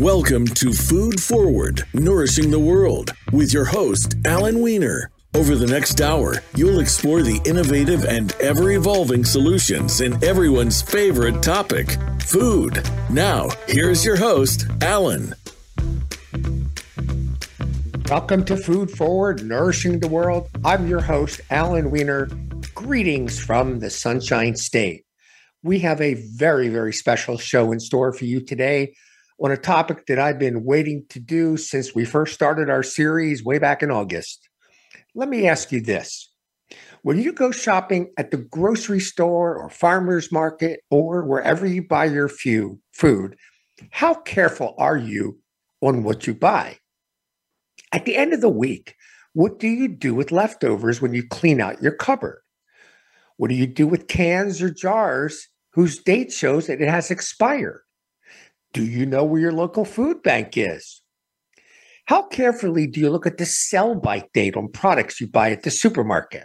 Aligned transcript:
Welcome 0.00 0.46
to 0.46 0.72
Food 0.72 1.22
Forward, 1.22 1.84
Nourishing 1.92 2.50
the 2.50 2.58
World, 2.58 3.12
with 3.32 3.52
your 3.52 3.66
host, 3.66 4.14
Alan 4.24 4.62
Weiner. 4.62 5.10
Over 5.34 5.56
the 5.56 5.66
next 5.66 6.00
hour, 6.00 6.36
you'll 6.56 6.80
explore 6.80 7.20
the 7.20 7.38
innovative 7.44 8.06
and 8.06 8.32
ever 8.40 8.70
evolving 8.70 9.26
solutions 9.26 10.00
in 10.00 10.24
everyone's 10.24 10.80
favorite 10.80 11.42
topic 11.42 11.98
food. 12.22 12.82
Now, 13.10 13.50
here's 13.66 14.02
your 14.02 14.16
host, 14.16 14.64
Alan. 14.80 15.34
Welcome 18.08 18.46
to 18.46 18.56
Food 18.56 18.90
Forward, 18.90 19.44
Nourishing 19.44 20.00
the 20.00 20.08
World. 20.08 20.48
I'm 20.64 20.88
your 20.88 21.02
host, 21.02 21.42
Alan 21.50 21.90
Weiner. 21.90 22.30
Greetings 22.74 23.38
from 23.38 23.80
the 23.80 23.90
Sunshine 23.90 24.56
State. 24.56 25.04
We 25.62 25.80
have 25.80 26.00
a 26.00 26.14
very, 26.14 26.70
very 26.70 26.94
special 26.94 27.36
show 27.36 27.70
in 27.70 27.80
store 27.80 28.14
for 28.14 28.24
you 28.24 28.40
today 28.40 28.94
on 29.40 29.50
a 29.50 29.56
topic 29.56 30.06
that 30.06 30.18
I've 30.18 30.38
been 30.38 30.64
waiting 30.64 31.04
to 31.08 31.18
do 31.18 31.56
since 31.56 31.94
we 31.94 32.04
first 32.04 32.34
started 32.34 32.68
our 32.68 32.82
series 32.82 33.42
way 33.42 33.58
back 33.58 33.82
in 33.82 33.90
August. 33.90 34.48
Let 35.14 35.28
me 35.28 35.48
ask 35.48 35.72
you 35.72 35.80
this. 35.80 36.30
When 37.02 37.18
you 37.18 37.32
go 37.32 37.50
shopping 37.50 38.12
at 38.18 38.30
the 38.30 38.36
grocery 38.36 39.00
store 39.00 39.56
or 39.56 39.70
farmer's 39.70 40.30
market 40.30 40.80
or 40.90 41.24
wherever 41.24 41.66
you 41.66 41.82
buy 41.82 42.04
your 42.04 42.28
few 42.28 42.78
food, 42.92 43.36
how 43.90 44.14
careful 44.14 44.74
are 44.76 44.98
you 44.98 45.40
on 45.80 46.04
what 46.04 46.26
you 46.26 46.34
buy? 46.34 46.76
At 47.92 48.04
the 48.04 48.16
end 48.16 48.34
of 48.34 48.42
the 48.42 48.50
week, 48.50 48.94
what 49.32 49.58
do 49.58 49.68
you 49.68 49.88
do 49.88 50.14
with 50.14 50.32
leftovers 50.32 51.00
when 51.00 51.14
you 51.14 51.26
clean 51.26 51.60
out 51.60 51.82
your 51.82 51.92
cupboard? 51.92 52.42
What 53.38 53.48
do 53.48 53.56
you 53.56 53.66
do 53.66 53.86
with 53.86 54.06
cans 54.06 54.60
or 54.60 54.70
jars 54.70 55.48
whose 55.72 55.98
date 55.98 56.30
shows 56.30 56.66
that 56.66 56.82
it 56.82 56.88
has 56.88 57.10
expired? 57.10 57.80
Do 58.72 58.84
you 58.84 59.04
know 59.04 59.24
where 59.24 59.40
your 59.40 59.52
local 59.52 59.84
food 59.84 60.22
bank 60.22 60.56
is? 60.56 61.02
How 62.06 62.22
carefully 62.22 62.86
do 62.86 63.00
you 63.00 63.10
look 63.10 63.26
at 63.26 63.38
the 63.38 63.46
sell 63.46 63.94
by 63.94 64.24
date 64.32 64.56
on 64.56 64.68
products 64.68 65.20
you 65.20 65.28
buy 65.28 65.50
at 65.50 65.62
the 65.62 65.70
supermarket? 65.70 66.44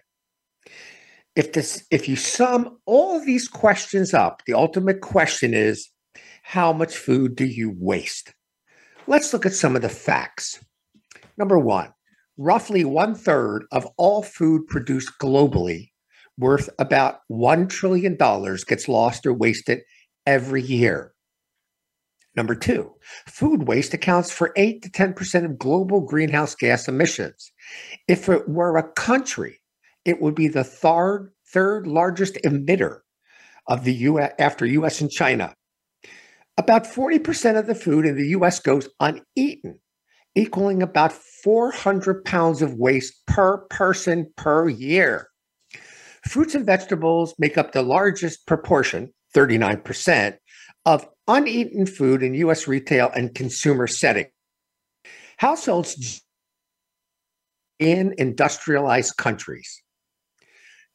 If 1.35 1.53
this 1.53 1.85
if 1.91 2.07
you 2.07 2.15
sum 2.15 2.77
all 2.85 3.19
these 3.23 3.47
questions 3.47 4.13
up, 4.13 4.41
the 4.45 4.53
ultimate 4.53 5.01
question 5.01 5.53
is 5.53 5.89
how 6.43 6.71
much 6.71 6.95
food 6.95 7.35
do 7.35 7.45
you 7.45 7.73
waste? 7.77 8.33
Let's 9.07 9.33
look 9.33 9.45
at 9.45 9.53
some 9.53 9.75
of 9.75 9.81
the 9.81 9.89
facts. 9.89 10.63
Number 11.37 11.57
one, 11.57 11.93
roughly 12.37 12.85
one 12.85 13.15
third 13.15 13.65
of 13.71 13.87
all 13.97 14.21
food 14.21 14.67
produced 14.67 15.13
globally, 15.19 15.89
worth 16.37 16.69
about 16.79 17.19
$1 17.31 17.69
trillion, 17.69 18.15
gets 18.15 18.87
lost 18.87 19.25
or 19.25 19.33
wasted 19.33 19.81
every 20.25 20.61
year. 20.61 21.14
Number 22.35 22.55
two, 22.55 22.91
food 23.27 23.67
waste 23.67 23.93
accounts 23.93 24.31
for 24.31 24.51
8 24.55 24.81
to 24.83 24.89
10% 24.89 25.45
of 25.45 25.57
global 25.57 26.01
greenhouse 26.01 26.53
gas 26.53 26.87
emissions. 26.87 27.51
If 28.07 28.27
it 28.27 28.49
were 28.49 28.77
a 28.77 28.91
country, 28.91 29.61
it 30.03 30.21
would 30.21 30.35
be 30.35 30.49
the 30.49 30.63
third, 30.63 31.31
third 31.47 31.87
largest 31.87 32.35
emitter 32.43 32.99
of 33.67 33.83
the 33.83 33.93
US 33.93 34.33
after 34.37 34.65
US 34.65 35.01
and 35.01 35.09
China. 35.09 35.55
About 36.57 36.85
40% 36.85 37.57
of 37.57 37.67
the 37.67 37.75
food 37.75 38.05
in 38.05 38.15
the 38.15 38.29
US 38.29 38.59
goes 38.59 38.89
uneaten, 38.99 39.79
equaling 40.35 40.81
about 40.81 41.13
400 41.13 42.23
pounds 42.25 42.61
of 42.61 42.75
waste 42.75 43.25
per 43.27 43.59
person 43.69 44.31
per 44.35 44.67
year. 44.69 45.29
Fruits 46.27 46.55
and 46.55 46.65
vegetables 46.65 47.35
make 47.37 47.57
up 47.57 47.71
the 47.71 47.83
largest 47.83 48.47
proportion, 48.47 49.13
39%, 49.35 50.37
of 50.85 51.07
uneaten 51.27 51.85
food 51.85 52.23
in 52.23 52.33
U.S. 52.35 52.67
retail 52.67 53.11
and 53.15 53.33
consumer 53.33 53.87
setting. 53.87 54.27
Households 55.37 56.21
in 57.79 58.13
industrialized 58.17 59.17
countries. 59.17 59.81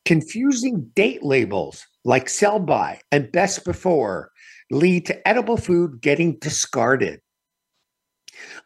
Confusing 0.04 0.90
date 0.94 1.22
labels 1.22 1.86
like 2.04 2.28
sell 2.28 2.58
by 2.58 3.00
and 3.12 3.30
best 3.30 3.64
before 3.64 4.30
lead 4.70 5.06
to 5.06 5.28
edible 5.28 5.56
food 5.56 6.00
getting 6.00 6.38
discarded. 6.38 7.20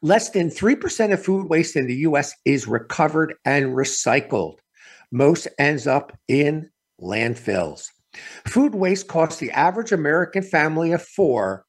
Less 0.02 0.30
than 0.30 0.50
3% 0.50 1.12
of 1.12 1.24
food 1.24 1.48
waste 1.48 1.76
in 1.76 1.86
the 1.86 1.96
US 1.96 2.32
is 2.44 2.68
recovered 2.68 3.34
and 3.44 3.66
recycled. 3.74 4.58
Most 5.10 5.48
ends 5.58 5.86
up 5.86 6.16
in 6.28 6.70
landfills. 7.00 7.88
Food 8.46 8.74
waste 8.74 9.08
costs 9.08 9.40
the 9.40 9.50
average 9.50 9.92
American 9.92 10.42
family 10.42 10.92
of 10.92 11.02
four 11.02 11.64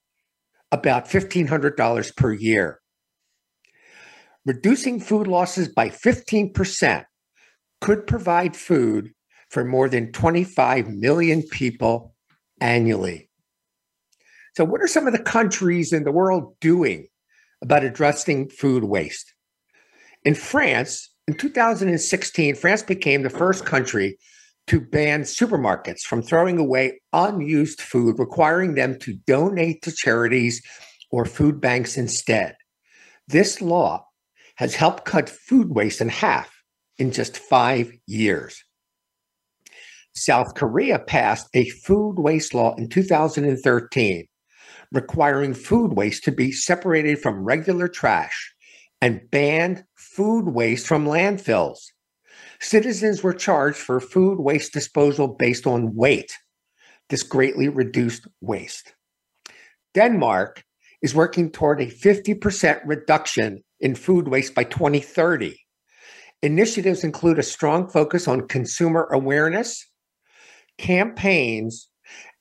about 0.71 1.07
$1,500 1.07 2.15
per 2.15 2.33
year. 2.33 2.79
Reducing 4.45 4.99
food 4.99 5.27
losses 5.27 5.69
by 5.69 5.89
15% 5.89 7.05
could 7.81 8.05
provide 8.05 8.55
food 8.55 9.11
for 9.49 9.63
more 9.63 9.89
than 9.89 10.11
25 10.11 10.89
million 10.89 11.41
people 11.43 12.15
annually. 12.61 13.29
So, 14.55 14.63
what 14.63 14.81
are 14.81 14.87
some 14.87 15.07
of 15.07 15.13
the 15.13 15.21
countries 15.21 15.91
in 15.91 16.03
the 16.03 16.11
world 16.11 16.55
doing 16.61 17.07
about 17.61 17.83
addressing 17.83 18.49
food 18.49 18.83
waste? 18.83 19.33
In 20.23 20.35
France, 20.35 21.09
in 21.27 21.35
2016, 21.35 22.55
France 22.55 22.83
became 22.83 23.23
the 23.23 23.29
first 23.29 23.65
country 23.65 24.17
to 24.67 24.81
ban 24.81 25.21
supermarkets 25.21 26.01
from 26.01 26.21
throwing 26.21 26.57
away 26.57 26.99
unused 27.13 27.81
food, 27.81 28.17
requiring 28.19 28.75
them 28.75 28.97
to 28.99 29.13
donate 29.27 29.81
to 29.83 29.91
charities 29.91 30.61
or 31.11 31.25
food 31.25 31.61
banks 31.61 31.97
instead. 31.97 32.55
This 33.27 33.61
law 33.61 34.05
has 34.55 34.75
helped 34.75 35.05
cut 35.05 35.29
food 35.29 35.69
waste 35.69 36.01
in 36.01 36.09
half 36.09 36.51
in 36.97 37.11
just 37.11 37.37
five 37.37 37.91
years. 38.07 38.63
South 40.13 40.55
Korea 40.55 40.99
passed 40.99 41.47
a 41.53 41.69
food 41.69 42.15
waste 42.17 42.53
law 42.53 42.73
in 42.75 42.87
2013, 42.87 44.25
requiring 44.91 45.53
food 45.53 45.93
waste 45.93 46.23
to 46.23 46.31
be 46.31 46.51
separated 46.51 47.19
from 47.19 47.43
regular 47.43 47.87
trash 47.87 48.53
and 49.01 49.29
banned 49.29 49.83
food 49.95 50.45
waste 50.45 50.87
from 50.87 51.05
landfills. 51.05 51.79
Citizens 52.59 53.23
were 53.23 53.33
charged 53.33 53.77
for 53.77 53.99
food 53.99 54.39
waste 54.39 54.73
disposal 54.73 55.27
based 55.27 55.67
on 55.67 55.95
weight. 55.95 56.31
This 57.09 57.23
greatly 57.23 57.69
reduced 57.69 58.27
waste. 58.41 58.93
Denmark 59.93 60.63
is 61.01 61.15
working 61.15 61.51
toward 61.51 61.81
a 61.81 61.87
50% 61.87 62.81
reduction 62.85 63.63
in 63.79 63.95
food 63.95 64.27
waste 64.27 64.55
by 64.55 64.63
2030. 64.63 65.55
Initiatives 66.41 67.03
include 67.03 67.39
a 67.39 67.43
strong 67.43 67.87
focus 67.87 68.27
on 68.27 68.47
consumer 68.47 69.07
awareness, 69.11 69.85
campaigns, 70.77 71.89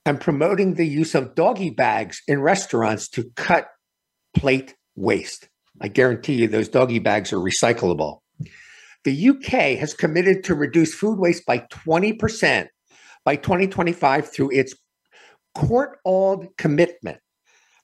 and 0.05 0.19
promoting 0.19 0.75
the 0.75 0.87
use 0.87 1.15
of 1.15 1.35
doggy 1.35 1.69
bags 1.69 2.21
in 2.27 2.41
restaurants 2.41 3.09
to 3.09 3.31
cut 3.35 3.67
plate 4.35 4.75
waste. 4.95 5.49
I 5.81 5.87
guarantee 5.87 6.33
you 6.33 6.47
those 6.47 6.69
doggy 6.69 6.99
bags 6.99 7.33
are 7.33 7.37
recyclable. 7.37 8.19
The 9.05 9.29
UK 9.29 9.77
has 9.77 9.93
committed 9.93 10.43
to 10.45 10.55
reduce 10.55 10.95
food 10.95 11.19
waste 11.19 11.45
by 11.45 11.59
20% 11.59 12.67
by 13.23 13.35
2025 13.35 14.31
through 14.31 14.51
its 14.51 14.73
Courtauld 15.55 16.47
commitment. 16.57 17.19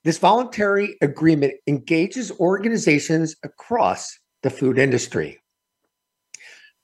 This 0.02 0.18
voluntary 0.18 0.96
agreement 1.00 1.54
engages 1.68 2.32
organizations 2.32 3.36
across 3.44 4.18
the 4.42 4.50
food 4.50 4.78
industry. 4.78 5.38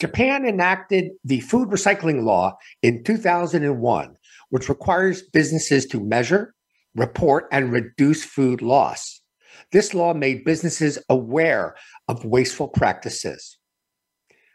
Japan 0.00 0.46
enacted 0.46 1.10
the 1.24 1.40
food 1.40 1.68
recycling 1.68 2.22
law 2.22 2.56
in 2.82 3.02
2001, 3.02 4.16
which 4.50 4.68
requires 4.68 5.22
businesses 5.22 5.84
to 5.86 5.98
measure, 5.98 6.54
report, 6.94 7.48
and 7.50 7.72
reduce 7.72 8.24
food 8.24 8.62
loss. 8.62 9.20
This 9.72 9.94
law 9.94 10.14
made 10.14 10.44
businesses 10.44 10.96
aware 11.08 11.74
of 12.06 12.24
wasteful 12.24 12.68
practices. 12.68 13.57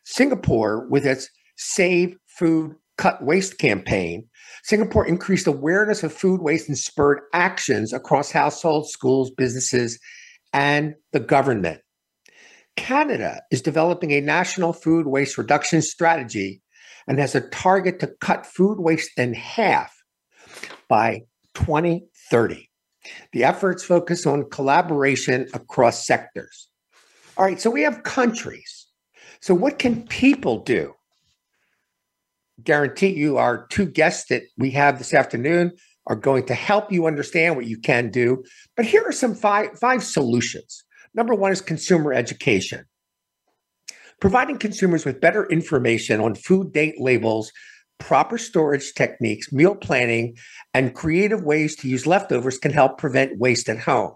Singapore, 0.04 0.88
with 0.90 1.06
its 1.06 1.30
Save 1.58 2.18
Food 2.28 2.76
Cut 2.98 3.24
Waste 3.24 3.58
campaign, 3.58 4.28
Singapore 4.64 5.06
increased 5.08 5.48
awareness 5.48 6.04
of 6.04 6.14
food 6.14 6.42
waste 6.42 6.68
and 6.68 6.78
spurred 6.78 7.22
actions 7.34 7.92
across 7.94 8.32
households, 8.32 8.92
schools, 8.92 9.32
businesses, 9.32 10.00
and 10.54 10.96
the 11.12 11.20
government. 11.20 11.82
Canada 12.76 13.42
is 13.52 13.62
developing 13.62 14.12
a 14.12 14.22
national 14.22 14.74
food 14.74 15.08
waste 15.08 15.38
reduction 15.38 15.82
strategy 15.82 16.62
and 17.08 17.20
has 17.20 17.36
a 17.36 17.50
target 17.50 18.00
to 18.00 18.08
cut 18.22 18.46
food 18.46 18.80
waste 18.80 19.12
in 19.18 19.34
half 19.34 19.94
by 20.88 21.22
2030. 21.56 22.70
The 23.34 23.44
efforts 23.44 23.84
focus 23.84 24.26
on 24.26 24.50
collaboration 24.50 25.48
across 25.54 26.06
sectors. 26.06 26.70
All 27.38 27.46
right, 27.46 27.60
so 27.60 27.70
we 27.70 27.82
have 27.82 28.04
countries 28.04 28.73
so, 29.44 29.54
what 29.54 29.78
can 29.78 30.08
people 30.08 30.60
do? 30.60 30.94
Guarantee 32.64 33.10
you, 33.10 33.36
our 33.38 33.68
two 33.68 33.86
guests 33.86 34.30
that 34.30 34.44
we 34.58 34.72
have 34.72 34.98
this 34.98 35.14
afternoon 35.14 35.74
are 36.08 36.16
going 36.16 36.46
to 36.46 36.54
help 36.54 36.94
you 36.94 37.08
understand 37.08 37.58
what 37.58 37.66
you 37.66 37.78
can 37.78 38.10
do. 38.10 38.42
But 38.78 38.86
here 38.86 39.04
are 39.06 39.12
some 39.12 39.36
five, 39.36 39.78
five 39.78 40.02
solutions. 40.02 40.86
Number 41.14 41.36
one 41.36 41.52
is 41.52 41.60
consumer 41.60 42.14
education. 42.14 42.86
Providing 44.22 44.60
consumers 44.60 45.04
with 45.04 45.20
better 45.20 45.46
information 45.48 46.22
on 46.22 46.36
food 46.36 46.72
date 46.72 46.96
labels, 46.98 47.52
proper 48.00 48.38
storage 48.38 48.94
techniques, 48.94 49.52
meal 49.52 49.76
planning, 49.76 50.38
and 50.74 50.96
creative 50.96 51.44
ways 51.44 51.76
to 51.76 51.90
use 51.90 52.08
leftovers 52.08 52.58
can 52.58 52.72
help 52.72 52.98
prevent 52.98 53.40
waste 53.40 53.68
at 53.68 53.80
home. 53.80 54.16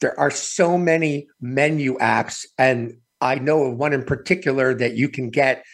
There 0.00 0.18
are 0.18 0.32
so 0.32 0.76
many 0.76 1.28
menu 1.40 1.96
apps, 1.98 2.44
and 2.58 2.96
I 3.22 3.36
know 3.36 3.64
of 3.64 3.76
one 3.78 3.92
in 3.92 4.04
particular 4.04 4.74
that 4.74 4.94
you 4.94 5.08
can 5.08 5.30
get 5.30 5.64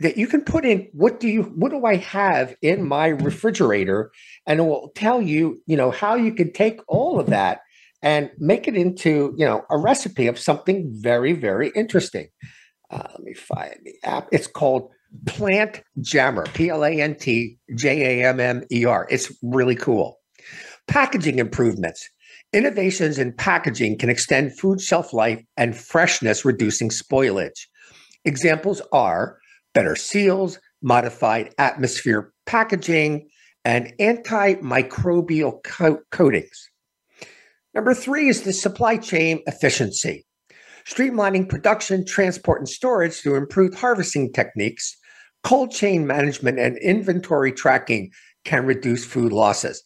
that 0.00 0.16
you 0.16 0.28
can 0.28 0.42
put 0.42 0.64
in 0.64 0.88
what 0.92 1.18
do 1.18 1.26
you 1.26 1.42
what 1.42 1.70
do 1.70 1.84
I 1.84 1.96
have 1.96 2.54
in 2.62 2.86
my 2.86 3.08
refrigerator 3.08 4.12
and 4.46 4.60
it 4.60 4.62
will 4.62 4.92
tell 4.94 5.20
you, 5.20 5.60
you 5.66 5.76
know, 5.76 5.90
how 5.90 6.14
you 6.14 6.32
can 6.32 6.52
take 6.52 6.80
all 6.86 7.18
of 7.18 7.26
that 7.26 7.60
and 8.02 8.30
make 8.38 8.68
it 8.68 8.76
into, 8.76 9.34
you 9.36 9.44
know, 9.44 9.64
a 9.70 9.78
recipe 9.78 10.28
of 10.28 10.38
something 10.38 10.88
very 10.92 11.32
very 11.32 11.70
interesting. 11.74 12.28
Uh, 12.90 13.08
let 13.12 13.22
me 13.22 13.34
find 13.34 13.74
the 13.84 13.94
app. 14.04 14.28
It's 14.30 14.46
called 14.46 14.90
Plant 15.26 15.82
Jammer, 16.00 16.44
P 16.52 16.68
L 16.68 16.84
A 16.84 17.00
N 17.00 17.16
T 17.16 17.58
J 17.74 18.20
A 18.20 18.28
M 18.28 18.40
M 18.40 18.62
E 18.70 18.84
R. 18.84 19.08
It's 19.10 19.32
really 19.42 19.74
cool. 19.74 20.18
Packaging 20.86 21.38
improvements. 21.38 22.08
Innovations 22.54 23.18
in 23.18 23.34
packaging 23.34 23.98
can 23.98 24.08
extend 24.08 24.58
food 24.58 24.80
shelf 24.80 25.12
life 25.12 25.42
and 25.58 25.76
freshness, 25.76 26.46
reducing 26.46 26.88
spoilage. 26.88 27.66
Examples 28.24 28.80
are 28.90 29.38
better 29.74 29.94
seals, 29.94 30.58
modified 30.82 31.52
atmosphere 31.58 32.32
packaging, 32.46 33.28
and 33.66 33.92
antimicrobial 34.00 35.62
co- 35.62 36.00
coatings. 36.10 36.70
Number 37.74 37.92
three 37.92 38.28
is 38.28 38.42
the 38.42 38.54
supply 38.54 38.96
chain 38.96 39.42
efficiency. 39.46 40.24
Streamlining 40.86 41.50
production, 41.50 42.06
transport, 42.06 42.60
and 42.60 42.68
storage 42.68 43.20
through 43.20 43.36
improved 43.36 43.74
harvesting 43.74 44.32
techniques, 44.32 44.96
cold 45.44 45.70
chain 45.70 46.06
management, 46.06 46.58
and 46.58 46.78
inventory 46.78 47.52
tracking 47.52 48.10
can 48.46 48.64
reduce 48.64 49.04
food 49.04 49.32
losses. 49.32 49.82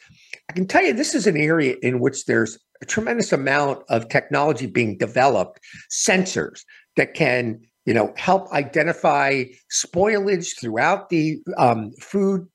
I 0.49 0.53
can 0.53 0.67
tell 0.67 0.85
you 0.85 0.93
this 0.93 1.15
is 1.15 1.27
an 1.27 1.37
area 1.37 1.77
in 1.83 2.00
which 2.00 2.27
there's 2.27 2.59
a 2.83 2.87
tremendous 2.87 3.33
amount 3.33 3.83
of 3.89 4.09
technology 4.09 4.67
being 4.67 4.99
developed, 4.99 5.61
sensors 5.91 6.61
that 6.97 7.15
can 7.15 7.61
you 7.85 7.94
know, 7.94 8.12
help 8.17 8.50
identify 8.53 9.44
spoilage 9.73 10.59
throughout 10.61 11.09
the 11.09 11.39
um, 11.56 11.93
food, 12.00 12.47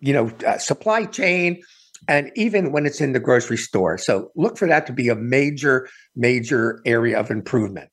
you 0.00 0.12
know, 0.12 0.30
uh, 0.46 0.58
supply 0.58 1.04
chain, 1.06 1.62
and 2.08 2.30
even 2.34 2.72
when 2.72 2.84
it's 2.84 3.00
in 3.00 3.12
the 3.12 3.20
grocery 3.20 3.56
store. 3.56 3.96
So 3.96 4.30
look 4.36 4.58
for 4.58 4.68
that 4.68 4.86
to 4.86 4.92
be 4.92 5.08
a 5.08 5.14
major, 5.14 5.88
major 6.16 6.80
area 6.84 7.18
of 7.18 7.30
improvement. 7.30 7.88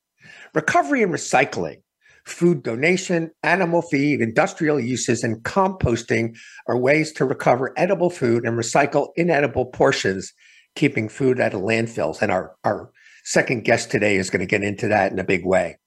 Recovery 0.54 1.04
and 1.04 1.14
recycling, 1.14 1.82
food 2.30 2.64
donation, 2.64 3.32
animal 3.44 3.82
feed, 3.82 4.22
industrial 4.22 4.80
uses, 4.80 5.24
and 5.24 5.44
composting 5.44 6.38
are 6.68 6.78
ways 6.78 7.12
to 7.14 7.26
recover 7.26 7.74
edible 7.78 8.10
food 8.10 8.46
and 8.46 8.58
recycle 8.58 9.10
inedible 9.16 9.66
portions, 9.66 10.34
keeping 10.76 11.10
food 11.10 11.40
out 11.40 11.54
of 11.54 11.62
landfills. 11.62 12.22
And 12.22 12.32
our, 12.32 12.56
our 12.64 12.92
second 13.24 13.66
guest 13.66 13.92
today 13.92 14.16
is 14.16 14.30
going 14.30 14.42
to 14.42 14.46
get 14.46 14.64
into 14.64 14.88
that 14.88 15.12
in 15.12 15.20
a 15.20 15.24
big 15.24 15.46
way. 15.46 15.78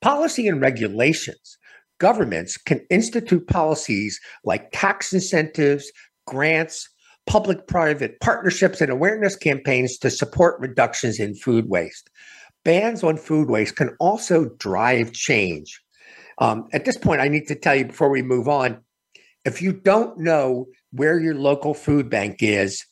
Policy 0.00 0.48
and 0.48 0.60
regulations. 0.60 1.58
Governments 1.98 2.56
can 2.56 2.80
institute 2.88 3.46
policies 3.46 4.18
like 4.42 4.70
tax 4.72 5.12
incentives, 5.12 5.90
grants, 6.26 6.88
public 7.26 7.66
private 7.66 8.18
partnerships, 8.20 8.80
and 8.80 8.90
awareness 8.90 9.36
campaigns 9.36 9.98
to 9.98 10.10
support 10.10 10.60
reductions 10.60 11.20
in 11.20 11.34
food 11.34 11.68
waste. 11.68 12.08
Bans 12.64 13.02
on 13.02 13.16
food 13.16 13.48
waste 13.48 13.76
can 13.76 13.96
also 14.00 14.50
drive 14.58 15.12
change. 15.12 15.80
Um, 16.38 16.68
at 16.72 16.84
this 16.84 16.96
point, 16.96 17.20
I 17.20 17.28
need 17.28 17.46
to 17.48 17.54
tell 17.54 17.74
you 17.74 17.86
before 17.86 18.10
we 18.10 18.22
move 18.22 18.48
on 18.48 18.80
if 19.44 19.62
you 19.62 19.72
don't 19.72 20.18
know 20.18 20.66
where 20.92 21.18
your 21.18 21.34
local 21.34 21.74
food 21.74 22.10
bank 22.10 22.36
is, 22.40 22.84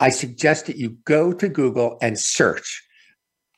I 0.00 0.10
suggest 0.10 0.66
that 0.66 0.76
you 0.76 0.96
go 1.04 1.32
to 1.32 1.48
Google 1.48 1.98
and 2.02 2.18
search. 2.18 2.82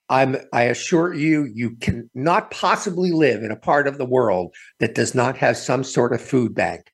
I'm, 0.09 0.37
I 0.53 0.65
assure 0.65 1.13
you, 1.13 1.51
you 1.53 1.77
cannot 1.77 2.53
possibly 2.53 3.11
live 3.11 3.43
in 3.43 3.51
a 3.51 3.57
part 3.57 3.89
of 3.89 3.99
the 3.99 4.05
world 4.05 4.55
that 4.79 4.95
does 4.95 5.15
not 5.15 5.37
have 5.39 5.57
some 5.57 5.83
sort 5.83 6.13
of 6.13 6.21
food 6.21 6.55
bank. 6.55 6.93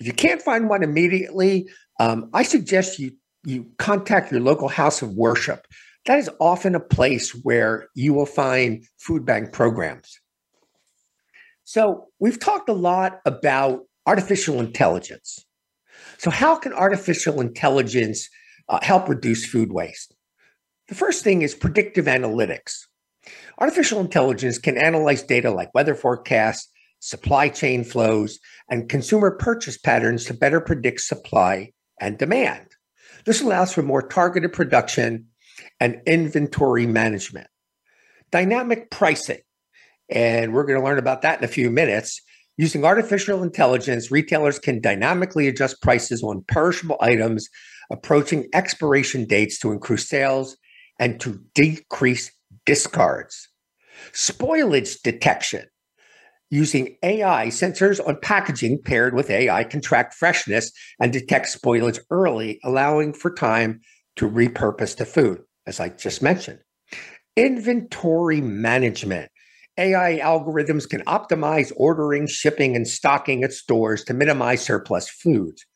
If 0.00 0.06
you 0.06 0.14
can't 0.14 0.40
find 0.40 0.68
one 0.68 0.82
immediately, 0.82 1.68
um, 2.00 2.30
I 2.32 2.42
suggest 2.42 2.98
you 2.98 3.12
you 3.44 3.70
contact 3.78 4.32
your 4.32 4.40
local 4.40 4.66
house 4.66 5.02
of 5.02 5.12
worship. 5.12 5.68
That 6.06 6.18
is 6.18 6.30
often 6.40 6.74
a 6.74 6.80
place 6.80 7.32
where 7.42 7.88
you 7.94 8.14
will 8.14 8.26
find 8.26 8.84
food 8.98 9.26
bank 9.26 9.52
programs. 9.52 10.20
So 11.64 12.06
we've 12.20 12.38
talked 12.38 12.68
a 12.68 12.74
lot 12.74 13.20
about 13.26 13.80
artificial 14.06 14.60
intelligence. 14.60 15.44
So 16.18 16.30
how 16.30 16.56
can 16.56 16.72
artificial 16.72 17.40
intelligence 17.40 18.28
uh, 18.68 18.78
help 18.82 19.08
reduce 19.08 19.44
food 19.44 19.72
waste? 19.72 20.14
The 20.88 20.94
first 20.94 21.24
thing 21.24 21.42
is 21.42 21.54
predictive 21.54 22.04
analytics. 22.04 22.86
Artificial 23.58 24.00
intelligence 24.00 24.58
can 24.58 24.78
analyze 24.78 25.24
data 25.24 25.50
like 25.50 25.74
weather 25.74 25.96
forecasts, 25.96 26.70
supply 27.00 27.48
chain 27.48 27.82
flows, 27.82 28.38
and 28.70 28.88
consumer 28.88 29.32
purchase 29.32 29.76
patterns 29.76 30.24
to 30.26 30.34
better 30.34 30.60
predict 30.60 31.00
supply 31.00 31.72
and 32.00 32.16
demand. 32.16 32.68
This 33.24 33.42
allows 33.42 33.74
for 33.74 33.82
more 33.82 34.06
targeted 34.06 34.52
production 34.52 35.26
and 35.80 36.00
inventory 36.06 36.86
management. 36.86 37.48
Dynamic 38.30 38.90
pricing, 38.90 39.40
and 40.08 40.52
we're 40.52 40.64
going 40.64 40.78
to 40.78 40.84
learn 40.84 40.98
about 40.98 41.22
that 41.22 41.38
in 41.38 41.44
a 41.44 41.48
few 41.48 41.70
minutes. 41.70 42.20
Using 42.58 42.84
artificial 42.84 43.42
intelligence, 43.42 44.10
retailers 44.10 44.58
can 44.58 44.80
dynamically 44.80 45.46
adjust 45.46 45.82
prices 45.82 46.22
on 46.22 46.44
perishable 46.48 46.96
items 47.00 47.48
approaching 47.90 48.48
expiration 48.52 49.26
dates 49.26 49.58
to 49.60 49.72
increase 49.72 50.08
sales 50.08 50.56
and 50.98 51.20
to 51.20 51.40
decrease 51.54 52.32
discards. 52.64 53.48
Spoilage 54.12 55.02
detection 55.02 55.66
using 56.50 56.96
AI 57.02 57.48
sensors 57.48 58.06
on 58.06 58.18
packaging 58.20 58.80
paired 58.82 59.14
with 59.14 59.30
AI 59.30 59.64
can 59.64 59.80
track 59.80 60.12
freshness 60.12 60.70
and 61.00 61.12
detect 61.12 61.46
spoilage 61.46 61.98
early, 62.10 62.60
allowing 62.64 63.12
for 63.12 63.32
time 63.32 63.80
to 64.16 64.30
repurpose 64.30 64.96
the 64.96 65.04
food, 65.04 65.42
as 65.66 65.80
I 65.80 65.90
just 65.90 66.22
mentioned. 66.22 66.60
Inventory 67.36 68.40
management. 68.40 69.30
AI 69.78 70.18
algorithms 70.22 70.88
can 70.88 71.02
optimize 71.02 71.72
ordering, 71.76 72.26
shipping, 72.26 72.74
and 72.74 72.88
stocking 72.88 73.44
at 73.44 73.52
stores 73.52 74.04
to 74.04 74.14
minimize 74.14 74.62
surplus 74.62 75.08
foods. 75.10 75.66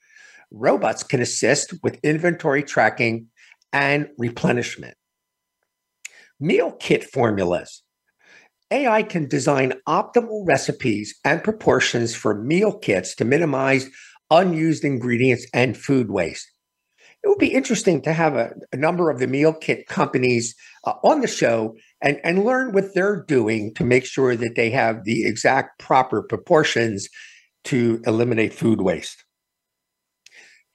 Robots 0.50 1.02
can 1.02 1.20
assist 1.20 1.74
with 1.82 2.00
inventory 2.02 2.62
tracking 2.62 3.26
and 3.72 4.08
replenishment 4.18 4.96
meal 6.40 6.72
kit 6.72 7.04
formulas. 7.04 7.82
AI 8.70 9.02
can 9.02 9.28
design 9.28 9.74
optimal 9.86 10.46
recipes 10.46 11.18
and 11.24 11.44
proportions 11.44 12.14
for 12.14 12.42
meal 12.42 12.78
kits 12.78 13.14
to 13.16 13.24
minimize 13.24 13.90
unused 14.30 14.84
ingredients 14.84 15.46
and 15.52 15.76
food 15.76 16.10
waste. 16.10 16.49
It 17.22 17.28
would 17.28 17.38
be 17.38 17.52
interesting 17.52 18.00
to 18.02 18.12
have 18.12 18.34
a, 18.36 18.54
a 18.72 18.76
number 18.76 19.10
of 19.10 19.18
the 19.18 19.26
meal 19.26 19.52
kit 19.52 19.86
companies 19.86 20.54
uh, 20.84 20.94
on 21.04 21.20
the 21.20 21.28
show 21.28 21.76
and, 22.00 22.18
and 22.24 22.44
learn 22.44 22.72
what 22.72 22.94
they're 22.94 23.24
doing 23.28 23.74
to 23.74 23.84
make 23.84 24.06
sure 24.06 24.36
that 24.36 24.54
they 24.56 24.70
have 24.70 25.04
the 25.04 25.26
exact 25.26 25.78
proper 25.78 26.22
proportions 26.22 27.08
to 27.64 28.00
eliminate 28.06 28.54
food 28.54 28.80
waste. 28.80 29.24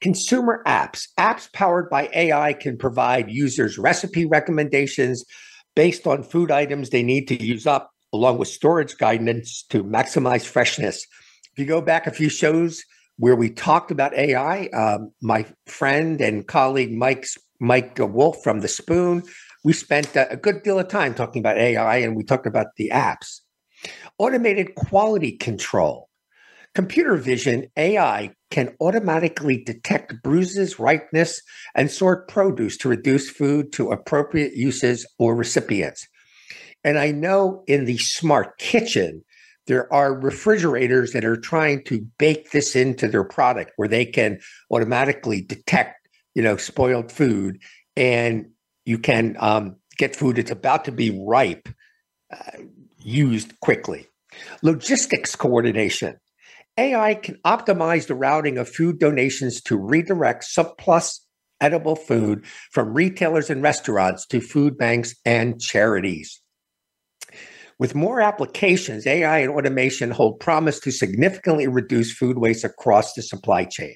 Consumer 0.00 0.62
apps. 0.66 1.08
Apps 1.18 1.52
powered 1.52 1.90
by 1.90 2.08
AI 2.14 2.52
can 2.52 2.76
provide 2.76 3.30
users 3.30 3.78
recipe 3.78 4.24
recommendations, 4.24 5.24
based 5.74 6.06
on 6.06 6.22
food 6.22 6.50
items 6.50 6.90
they 6.90 7.02
need 7.02 7.26
to 7.28 7.42
use 7.42 7.66
up, 7.66 7.90
along 8.12 8.38
with 8.38 8.48
storage 8.48 8.96
guidance 8.98 9.64
to 9.70 9.82
maximize 9.82 10.44
freshness. 10.44 11.06
If 11.52 11.58
you 11.58 11.66
go 11.66 11.80
back 11.80 12.06
a 12.06 12.12
few 12.12 12.28
shows 12.28 12.84
where 13.18 13.36
we 13.36 13.50
talked 13.50 13.90
about 13.90 14.14
AI, 14.14 14.66
um, 14.66 15.12
my 15.22 15.46
friend 15.66 16.20
and 16.20 16.46
colleague 16.46 16.92
Mike 16.92 17.26
Mike 17.60 17.96
Wolf 17.98 18.42
from 18.42 18.60
the 18.60 18.68
Spoon, 18.68 19.22
we 19.64 19.72
spent 19.72 20.14
a 20.14 20.36
good 20.36 20.62
deal 20.62 20.78
of 20.78 20.88
time 20.88 21.14
talking 21.14 21.40
about 21.40 21.58
AI, 21.58 21.96
and 21.96 22.16
we 22.16 22.22
talked 22.22 22.46
about 22.46 22.68
the 22.76 22.90
apps. 22.92 23.40
Automated 24.18 24.74
quality 24.74 25.32
control. 25.32 26.08
Computer 26.74 27.16
vision 27.16 27.66
AI 27.76 28.30
can 28.50 28.76
automatically 28.80 29.64
detect 29.64 30.22
bruises, 30.22 30.78
ripeness, 30.78 31.40
and 31.74 31.90
sort 31.90 32.28
produce 32.28 32.76
to 32.76 32.88
reduce 32.88 33.30
food 33.30 33.72
to 33.72 33.90
appropriate 33.90 34.54
uses 34.54 35.06
or 35.18 35.34
recipients. 35.34 36.06
And 36.84 36.98
I 36.98 37.10
know 37.10 37.64
in 37.66 37.86
the 37.86 37.98
smart 37.98 38.58
kitchen, 38.58 39.24
there 39.66 39.92
are 39.92 40.14
refrigerators 40.14 41.12
that 41.12 41.24
are 41.24 41.36
trying 41.36 41.84
to 41.84 42.06
bake 42.18 42.50
this 42.50 42.76
into 42.76 43.08
their 43.08 43.24
product 43.24 43.72
where 43.76 43.88
they 43.88 44.04
can 44.04 44.38
automatically 44.70 45.42
detect, 45.42 46.08
you 46.34 46.42
know, 46.42 46.56
spoiled 46.56 47.10
food 47.10 47.60
and 47.96 48.50
you 48.84 48.98
can 48.98 49.36
um, 49.40 49.76
get 49.98 50.14
food 50.14 50.36
that's 50.36 50.50
about 50.50 50.84
to 50.84 50.92
be 50.92 51.10
ripe 51.26 51.68
uh, 52.32 52.62
used 52.98 53.58
quickly. 53.60 54.06
Logistics 54.62 55.34
coordination. 55.34 56.16
AI 56.78 57.14
can 57.14 57.38
optimize 57.44 58.06
the 58.06 58.14
routing 58.14 58.58
of 58.58 58.68
food 58.68 58.98
donations 58.98 59.62
to 59.62 59.76
redirect 59.76 60.44
surplus 60.44 61.26
edible 61.60 61.96
food 61.96 62.44
from 62.70 62.92
retailers 62.92 63.48
and 63.48 63.62
restaurants 63.62 64.26
to 64.26 64.40
food 64.40 64.76
banks 64.76 65.14
and 65.24 65.60
charities. 65.60 66.42
With 67.78 67.94
more 67.94 68.22
applications, 68.22 69.06
AI 69.06 69.40
and 69.40 69.52
automation 69.52 70.10
hold 70.10 70.40
promise 70.40 70.80
to 70.80 70.90
significantly 70.90 71.68
reduce 71.68 72.10
food 72.12 72.38
waste 72.38 72.64
across 72.64 73.12
the 73.12 73.22
supply 73.22 73.64
chain. 73.64 73.94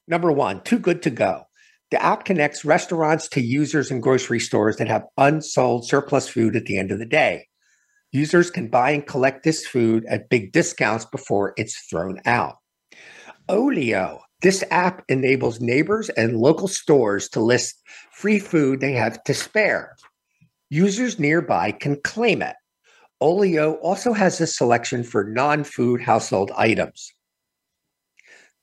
Number 0.07 0.31
one, 0.31 0.61
too 0.61 0.79
good 0.79 1.01
to 1.01 1.09
go. 1.09 1.43
The 1.89 2.03
app 2.03 2.25
connects 2.25 2.65
restaurants 2.65 3.29
to 3.29 3.41
users 3.41 3.91
in 3.91 4.01
grocery 4.01 4.39
stores 4.39 4.75
that 4.77 4.87
have 4.87 5.05
unsold 5.17 5.87
surplus 5.87 6.27
food 6.27 6.55
at 6.55 6.65
the 6.65 6.77
end 6.77 6.91
of 6.91 6.99
the 6.99 7.05
day. 7.05 7.47
Users 8.11 8.49
can 8.49 8.69
buy 8.69 8.91
and 8.91 9.05
collect 9.05 9.43
this 9.43 9.65
food 9.67 10.05
at 10.09 10.29
big 10.29 10.51
discounts 10.51 11.05
before 11.05 11.53
it's 11.57 11.79
thrown 11.89 12.19
out. 12.25 12.55
Olio. 13.49 14.21
This 14.43 14.63
app 14.69 15.03
enables 15.09 15.59
neighbors 15.59 16.09
and 16.09 16.37
local 16.37 16.67
stores 16.67 17.27
to 17.29 17.39
list 17.39 17.81
free 18.11 18.37
food 18.37 18.79
they 18.79 18.91
have 18.93 19.23
to 19.23 19.33
spare. 19.33 19.95
Users 20.69 21.17
nearby 21.17 21.71
can 21.71 21.99
claim 22.03 22.43
it. 22.43 22.55
Olio 23.19 23.73
also 23.75 24.13
has 24.13 24.39
a 24.39 24.45
selection 24.45 25.03
for 25.03 25.23
non 25.23 25.63
food 25.63 26.01
household 26.01 26.51
items. 26.55 27.11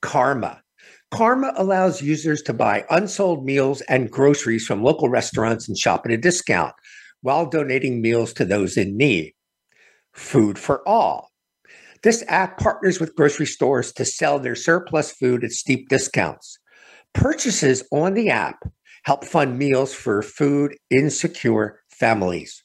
Karma. 0.00 0.62
Karma 1.10 1.52
allows 1.56 2.02
users 2.02 2.42
to 2.42 2.52
buy 2.52 2.84
unsold 2.90 3.44
meals 3.44 3.80
and 3.82 4.10
groceries 4.10 4.66
from 4.66 4.82
local 4.82 5.08
restaurants 5.08 5.66
and 5.66 5.76
shop 5.76 6.02
at 6.06 6.12
a 6.12 6.16
discount 6.16 6.74
while 7.22 7.46
donating 7.46 8.00
meals 8.00 8.32
to 8.34 8.44
those 8.44 8.76
in 8.76 8.96
need. 8.96 9.33
Food 10.14 10.58
for 10.58 10.86
All. 10.88 11.30
This 12.02 12.22
app 12.28 12.58
partners 12.58 13.00
with 13.00 13.16
grocery 13.16 13.46
stores 13.46 13.92
to 13.94 14.04
sell 14.04 14.38
their 14.38 14.54
surplus 14.54 15.10
food 15.10 15.42
at 15.42 15.50
steep 15.50 15.88
discounts. 15.88 16.58
Purchases 17.12 17.82
on 17.92 18.14
the 18.14 18.30
app 18.30 18.56
help 19.04 19.24
fund 19.24 19.58
meals 19.58 19.92
for 19.92 20.22
food 20.22 20.76
insecure 20.90 21.80
families. 21.90 22.62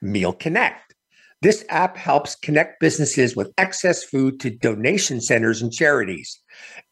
Meal 0.00 0.32
Connect. 0.32 0.94
This 1.42 1.64
app 1.68 1.96
helps 1.96 2.34
connect 2.34 2.80
businesses 2.80 3.36
with 3.36 3.52
excess 3.58 4.02
food 4.04 4.40
to 4.40 4.50
donation 4.50 5.20
centers 5.20 5.62
and 5.62 5.72
charities. 5.72 6.40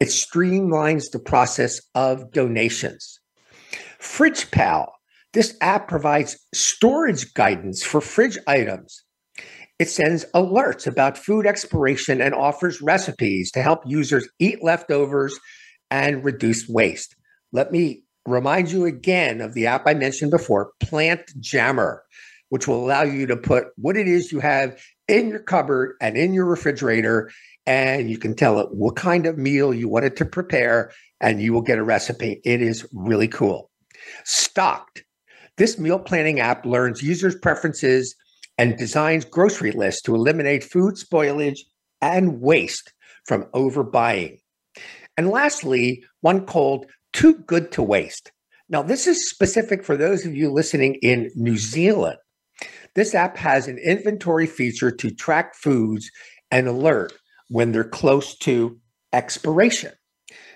It 0.01 0.09
streamlines 0.09 1.11
the 1.11 1.19
process 1.19 1.81
of 1.95 2.31
donations. 2.33 3.21
Fridge 3.99 4.51
Pal. 4.51 4.93
This 5.33 5.57
app 5.61 5.89
provides 5.89 6.37
storage 6.55 7.35
guidance 7.35 7.83
for 7.83 8.01
fridge 8.01 8.39
items. 8.47 9.04
It 9.79 9.89
sends 9.89 10.25
alerts 10.35 10.87
about 10.87 11.19
food 11.19 11.47
expiration 11.47 12.21
and 12.21 12.35
offers 12.35 12.81
recipes 12.81 13.51
to 13.53 13.63
help 13.63 13.83
users 13.87 14.29
eat 14.39 14.63
leftovers 14.63 15.39
and 15.91 16.25
reduce 16.25 16.69
waste. 16.69 17.17
Let 17.53 17.73
me 17.73 18.03
remind 18.27 18.71
you 18.71 18.85
again 18.85 19.41
of 19.41 19.55
the 19.55 19.67
app 19.67 19.87
I 19.87 19.95
mentioned 19.95 20.31
before, 20.31 20.73
Plant 20.81 21.33
Jammer 21.41 22.05
which 22.55 22.69
will 22.69 22.85
allow 22.85 23.03
you 23.03 23.27
to 23.27 23.37
put 23.37 23.67
what 23.75 23.97
it 23.97 24.07
is 24.07 24.31
you 24.31 24.39
have 24.39 24.81
in 25.09 25.29
your 25.29 25.41
cupboard 25.41 25.97
and 26.01 26.17
in 26.17 26.33
your 26.33 26.45
refrigerator. 26.45 27.29
And 27.67 28.09
you 28.09 28.17
can 28.17 28.37
tell 28.37 28.61
it 28.61 28.69
what 28.71 28.95
kind 28.95 29.27
of 29.27 29.37
meal 29.37 29.75
you 29.75 29.89
want 29.89 30.05
it 30.05 30.15
to 30.19 30.25
prepare, 30.25 30.93
and 31.21 31.43
you 31.43 31.53
will 31.53 31.63
get 31.63 31.79
a 31.79 31.83
recipe. 31.83 32.41
It 32.45 32.63
is 32.63 32.87
really 32.93 33.27
cool. 33.27 33.73
Stocked. 34.25 35.03
This 35.57 35.81
meal 35.81 35.99
planning 35.99 36.39
app 36.39 36.65
learns 36.65 37.03
users' 37.03 37.35
preferences 37.35 38.15
and 38.59 38.77
designs 38.77 39.25
grocery 39.25 39.73
lists 39.73 40.03
to 40.03 40.15
eliminate 40.15 40.65
food 40.65 40.95
spoilage 40.95 41.61
and 42.01 42.41
waste 42.41 42.93
from 43.27 43.45
overbuying. 43.55 44.39
And 45.17 45.31
lastly, 45.31 46.05
one 46.21 46.47
called 46.47 46.87
Too 47.13 47.35
Good 47.35 47.73
to 47.73 47.83
Waste. 47.83 48.33
Now, 48.69 48.83
this 48.83 49.07
is 49.07 49.29
specific 49.29 49.85
for 49.85 49.97
those 49.97 50.25
of 50.25 50.35
you 50.35 50.51
listening 50.51 50.97
in 50.97 51.31
New 51.35 51.57
Zealand. 51.57 52.19
This 52.95 53.15
app 53.15 53.37
has 53.37 53.69
an 53.69 53.79
inventory 53.79 54.47
feature 54.47 54.91
to 54.91 55.11
track 55.11 55.55
foods 55.55 56.11
and 56.51 56.67
alert 56.69 57.13
when 57.49 57.73
they're 57.73 57.85
close 57.85 58.37
to 58.39 58.79
expiration. 59.13 59.93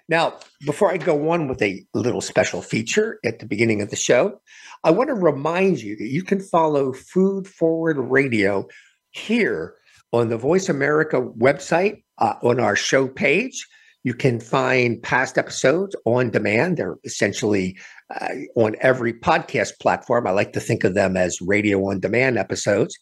Now, 0.09 0.39
before 0.65 0.91
I 0.91 0.97
go 0.97 1.31
on 1.31 1.49
with 1.49 1.61
a 1.61 1.85
little 1.93 2.23
special 2.23 2.63
feature 2.63 3.19
at 3.25 3.41
the 3.41 3.47
beginning 3.47 3.83
of 3.83 3.91
the 3.91 3.97
show, 3.97 4.41
I 4.83 4.91
want 4.91 5.09
to 5.09 5.15
remind 5.15 5.81
you 5.81 5.97
that 5.97 6.09
you 6.09 6.23
can 6.23 6.41
follow 6.41 6.93
Food 6.93 7.47
Forward 7.47 7.99
Radio 7.99 8.67
here 9.11 9.75
on 10.13 10.31
the 10.31 10.39
Voice 10.39 10.71
America 10.71 11.21
website 11.21 12.05
uh, 12.19 12.35
on 12.43 12.59
our 12.59 12.75
show 12.75 13.07
page. 13.07 13.67
You 14.03 14.15
can 14.15 14.41
find 14.41 15.03
past 15.03 15.37
episodes 15.37 15.95
on 16.07 16.31
demand. 16.31 16.79
They're 16.79 16.97
essentially 17.05 17.77
uh, 18.19 18.29
on 18.57 18.77
every 18.81 19.13
podcast 19.13 19.79
platform. 19.81 20.27
I 20.27 20.31
like 20.31 20.53
to 20.55 20.61
think 20.61 20.85
of 20.85 20.95
them 20.95 21.17
as 21.19 21.43
radio 21.43 21.91
on 21.91 22.01
demand 22.01 22.39
episodes. 22.39 22.97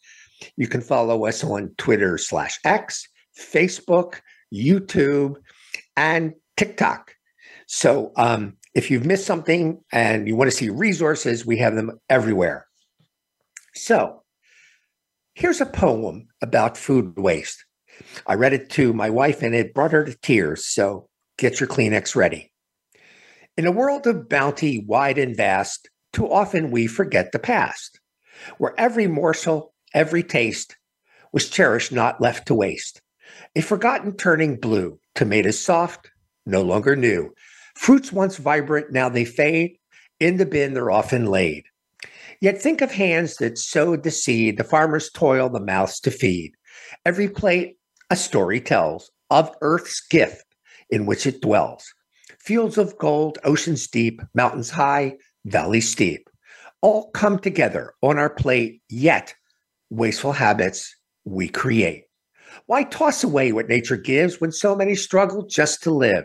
You 0.57 0.67
can 0.67 0.81
follow 0.81 1.27
us 1.27 1.45
on 1.45 1.73
Twitter 1.79 2.19
slash 2.19 2.59
X, 2.65 3.07
Facebook, 3.39 4.21
YouTube, 4.53 5.37
and 5.97 6.33
TikTok. 6.57 7.15
So 7.67 8.13
um, 8.17 8.57
if 8.75 8.91
you've 8.91 9.07
missed 9.07 9.27
something 9.27 9.81
and 9.93 10.29
you 10.29 10.37
want 10.37 10.51
to 10.51 10.57
see 10.57 10.69
resources, 10.69 11.45
we 11.45 11.59
have 11.59 11.75
them 11.75 11.99
everywhere. 12.09 12.67
So 13.75 14.23
here's 15.35 15.61
a 15.61 15.67
poem 15.67 16.29
about 16.41 16.77
food 16.77 17.19
waste. 17.19 17.65
I 18.27 18.35
read 18.35 18.53
it 18.53 18.71
to 18.71 18.93
my 18.93 19.11
wife 19.11 19.43
and 19.43 19.55
it 19.55 19.75
brought 19.75 19.93
her 19.93 20.05
to 20.05 20.17
tears. 20.23 20.67
So 20.67 21.09
get 21.39 21.61
your 21.61 21.69
Kleenex 21.69 22.15
ready. 22.15 22.53
In 23.57 23.67
a 23.67 23.73
world 23.73 24.07
of 24.07 24.29
bounty 24.29 24.85
wide 24.87 25.19
and 25.19 25.35
vast, 25.37 25.89
too 26.13 26.31
often 26.31 26.71
we 26.71 26.87
forget 26.87 27.33
the 27.33 27.39
past, 27.39 28.01
where 28.59 28.79
every 28.79 29.07
morsel, 29.07 29.75
every 29.95 30.23
taste 30.23 30.77
was 31.33 31.49
cherished, 31.49 31.93
not 31.93 32.21
left 32.21 32.47
to 32.49 32.55
waste. 32.55 33.01
A 33.55 33.63
forgotten 33.63 34.17
turning 34.17 34.61
blue, 34.61 35.01
tomatoes 35.15 35.59
soft, 35.59 36.11
no 36.47 36.63
longer 36.63 36.97
new. 36.97 37.33
Fruits 37.77 38.13
once 38.13 38.37
vibrant, 38.37 38.93
now 38.93 39.09
they 39.09 39.25
fade. 39.25 39.77
In 40.19 40.39
the 40.39 40.47
bin, 40.47 40.73
they're 40.75 40.91
often 40.91 41.27
laid. 41.27 41.65
Yet 42.41 42.61
think 42.61 42.81
of 42.81 42.93
hands 42.93 43.37
that 43.37 43.59
sowed 43.59 44.03
the 44.03 44.11
seed, 44.11 44.57
the 44.57 44.65
farmer's 44.65 45.11
toil, 45.11 45.49
the 45.49 45.61
mouths 45.61 46.01
to 46.01 46.11
feed. 46.11 46.53
Every 47.05 47.29
plate, 47.29 47.77
a 48.11 48.17
story 48.17 48.61
tells 48.61 49.11
of 49.31 49.55
earth's 49.61 50.01
gift 50.07 50.45
in 50.91 51.07
which 51.07 51.27
it 51.27 51.41
dwells. 51.43 51.85
Fields 52.39 52.79
of 52.79 52.97
gold, 52.99 53.39
oceans 53.45 53.89
deep, 53.89 54.23
mountains 54.35 54.71
high, 54.71 55.17
valleys 55.45 55.91
steep, 55.91 56.29
all 56.81 57.11
come 57.11 57.39
together 57.39 57.95
on 58.03 58.19
our 58.19 58.31
plate, 58.31 58.83
yet 58.89 59.35
wasteful 59.91 60.33
habits 60.33 60.95
we 61.25 61.49
create. 61.49 62.05
Why 62.67 62.85
toss 62.85 63.25
away 63.25 63.53
what 63.53 63.69
nature 63.69 63.97
gives 63.97 64.41
when 64.41 64.53
so 64.53 64.77
many 64.77 64.95
struggle 64.95 65.47
just 65.47 65.83
to 65.83 65.91
live? 65.91 66.25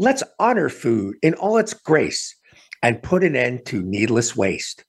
Let's 0.00 0.22
honor 0.38 0.68
food 0.68 1.16
in 1.22 1.34
all 1.34 1.58
its 1.58 1.74
grace 1.74 2.36
and 2.84 3.02
put 3.02 3.24
an 3.24 3.34
end 3.34 3.66
to 3.66 3.82
needless 3.82 4.36
waste. 4.36 4.84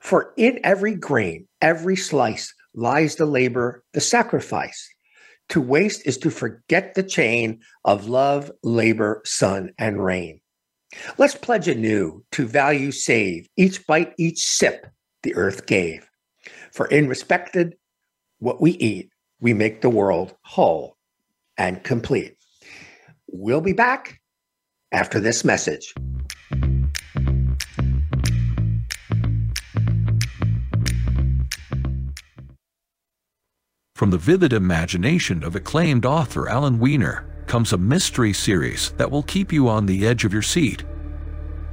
For 0.00 0.34
in 0.36 0.60
every 0.62 0.94
grain, 0.94 1.48
every 1.62 1.96
slice 1.96 2.52
lies 2.74 3.16
the 3.16 3.24
labor, 3.24 3.82
the 3.94 4.02
sacrifice. 4.02 4.86
To 5.50 5.62
waste 5.62 6.06
is 6.06 6.18
to 6.18 6.30
forget 6.30 6.94
the 6.94 7.02
chain 7.02 7.60
of 7.86 8.08
love, 8.08 8.52
labor, 8.62 9.22
sun, 9.24 9.70
and 9.78 10.04
rain. 10.04 10.40
Let's 11.16 11.34
pledge 11.34 11.66
anew 11.66 12.22
to 12.32 12.46
value 12.46 12.92
save 12.92 13.48
each 13.56 13.86
bite, 13.86 14.12
each 14.18 14.40
sip 14.40 14.86
the 15.22 15.34
earth 15.36 15.66
gave. 15.66 16.08
For 16.72 16.86
in 16.86 17.08
respected 17.08 17.76
what 18.40 18.60
we 18.60 18.72
eat, 18.72 19.10
we 19.40 19.54
make 19.54 19.80
the 19.80 19.90
world 19.90 20.34
whole 20.42 20.96
and 21.56 21.82
complete. 21.82 22.36
We'll 23.26 23.60
be 23.60 23.72
back 23.72 24.19
after 24.92 25.20
this 25.20 25.44
message. 25.44 25.94
From 33.94 34.10
the 34.10 34.18
vivid 34.18 34.54
imagination 34.54 35.44
of 35.44 35.54
acclaimed 35.54 36.06
author 36.06 36.48
Alan 36.48 36.78
Weiner 36.78 37.26
comes 37.46 37.74
a 37.74 37.76
mystery 37.76 38.32
series 38.32 38.92
that 38.92 39.10
will 39.10 39.22
keep 39.24 39.52
you 39.52 39.68
on 39.68 39.84
the 39.84 40.06
edge 40.06 40.24
of 40.24 40.32
your 40.32 40.40
seat. 40.40 40.84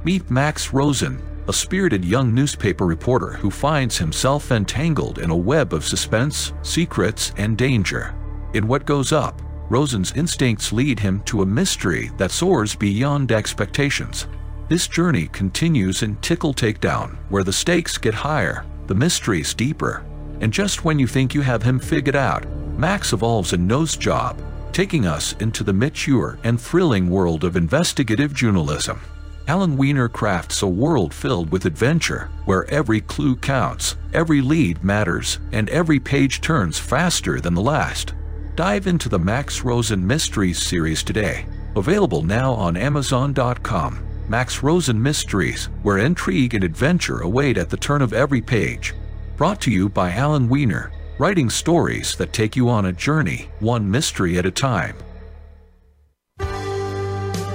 Meet 0.04 0.30
Max 0.30 0.72
Rosen, 0.74 1.22
a 1.48 1.52
spirited 1.54 2.04
young 2.04 2.34
newspaper 2.34 2.84
reporter 2.84 3.30
who 3.32 3.50
finds 3.50 3.96
himself 3.96 4.52
entangled 4.52 5.20
in 5.20 5.30
a 5.30 5.36
web 5.36 5.72
of 5.72 5.86
suspense, 5.86 6.52
secrets, 6.60 7.32
and 7.38 7.56
danger. 7.56 8.14
In 8.52 8.68
What 8.68 8.84
Goes 8.84 9.10
Up, 9.10 9.40
Rosen's 9.70 10.12
instincts 10.12 10.72
lead 10.72 10.98
him 10.98 11.20
to 11.24 11.42
a 11.42 11.46
mystery 11.46 12.10
that 12.16 12.30
soars 12.30 12.74
beyond 12.74 13.32
expectations. 13.32 14.26
This 14.68 14.88
journey 14.88 15.28
continues 15.28 16.02
in 16.02 16.16
Tickle 16.16 16.54
Takedown, 16.54 17.16
where 17.28 17.44
the 17.44 17.52
stakes 17.52 17.98
get 17.98 18.14
higher, 18.14 18.64
the 18.86 18.94
mysteries 18.94 19.52
deeper, 19.54 20.04
and 20.40 20.52
just 20.52 20.84
when 20.84 20.98
you 20.98 21.06
think 21.06 21.34
you 21.34 21.42
have 21.42 21.62
him 21.62 21.78
figured 21.78 22.16
out, 22.16 22.46
Max 22.78 23.12
evolves 23.12 23.52
a 23.52 23.56
nose 23.56 23.96
job, 23.96 24.40
taking 24.72 25.06
us 25.06 25.34
into 25.40 25.64
the 25.64 25.72
mature 25.72 26.38
and 26.44 26.60
thrilling 26.60 27.10
world 27.10 27.44
of 27.44 27.56
investigative 27.56 28.32
journalism. 28.32 29.00
Alan 29.48 29.76
Weiner 29.76 30.08
crafts 30.08 30.62
a 30.62 30.66
world 30.66 31.12
filled 31.12 31.50
with 31.50 31.64
adventure, 31.64 32.30
where 32.44 32.70
every 32.70 33.00
clue 33.00 33.34
counts, 33.34 33.96
every 34.12 34.40
lead 34.40 34.84
matters, 34.84 35.40
and 35.52 35.68
every 35.70 35.98
page 35.98 36.40
turns 36.40 36.78
faster 36.78 37.40
than 37.40 37.54
the 37.54 37.62
last. 37.62 38.14
Dive 38.58 38.88
into 38.88 39.08
the 39.08 39.20
Max 39.20 39.62
Rosen 39.62 40.04
Mysteries 40.04 40.60
series 40.60 41.04
today. 41.04 41.46
Available 41.76 42.22
now 42.22 42.52
on 42.54 42.76
Amazon.com. 42.76 44.04
Max 44.28 44.64
Rosen 44.64 45.00
Mysteries, 45.00 45.66
where 45.84 45.98
intrigue 45.98 46.54
and 46.54 46.64
adventure 46.64 47.20
await 47.20 47.56
at 47.56 47.70
the 47.70 47.76
turn 47.76 48.02
of 48.02 48.12
every 48.12 48.40
page. 48.40 48.96
Brought 49.36 49.60
to 49.60 49.70
you 49.70 49.88
by 49.88 50.10
Alan 50.10 50.48
Weiner, 50.48 50.90
writing 51.20 51.48
stories 51.48 52.16
that 52.16 52.32
take 52.32 52.56
you 52.56 52.68
on 52.68 52.86
a 52.86 52.92
journey, 52.92 53.48
one 53.60 53.88
mystery 53.88 54.38
at 54.38 54.44
a 54.44 54.50
time. 54.50 54.96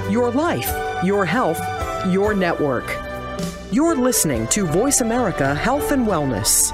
Your 0.10 0.31
life, 0.31 0.74
your 1.03 1.25
health, 1.25 1.60
your 2.13 2.33
network. 2.33 2.89
You're 3.74 3.98
listening 3.98 4.48
to 4.48 4.65
Voice 4.67 5.01
America 5.01 5.53
Health 5.53 5.91
and 5.91 6.07
Wellness. 6.07 6.72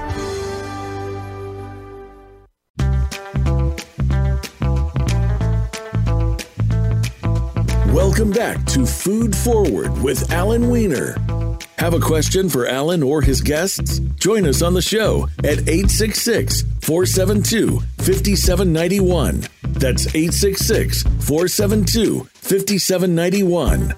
Welcome 8.20 8.36
back 8.36 8.66
to 8.66 8.84
Food 8.84 9.34
Forward 9.34 10.02
with 10.02 10.30
Alan 10.30 10.68
Weiner. 10.68 11.16
Have 11.78 11.94
a 11.94 11.98
question 11.98 12.50
for 12.50 12.66
Alan 12.66 13.02
or 13.02 13.22
his 13.22 13.40
guests? 13.40 13.98
Join 14.16 14.46
us 14.46 14.60
on 14.60 14.74
the 14.74 14.82
show 14.82 15.26
at 15.38 15.66
866 15.66 16.64
472 16.82 17.80
5791. 17.96 19.40
That's 19.62 20.06
866 20.08 21.02
472 21.02 22.24
5791. 22.24 23.94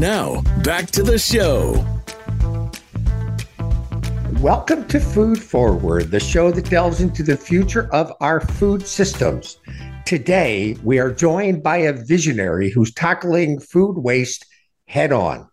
Now, 0.00 0.40
back 0.64 0.90
to 0.92 1.02
the 1.02 1.18
show. 1.18 1.84
Welcome 4.40 4.88
to 4.88 4.98
Food 4.98 5.42
Forward, 5.42 6.10
the 6.10 6.20
show 6.20 6.50
that 6.52 6.70
delves 6.70 7.02
into 7.02 7.22
the 7.22 7.36
future 7.36 7.92
of 7.92 8.14
our 8.22 8.40
food 8.40 8.86
systems. 8.86 9.57
Today, 10.08 10.74
we 10.82 10.98
are 10.98 11.12
joined 11.12 11.62
by 11.62 11.76
a 11.76 11.92
visionary 11.92 12.70
who's 12.70 12.94
tackling 12.94 13.60
food 13.60 13.98
waste 13.98 14.46
head 14.86 15.12
on. 15.12 15.46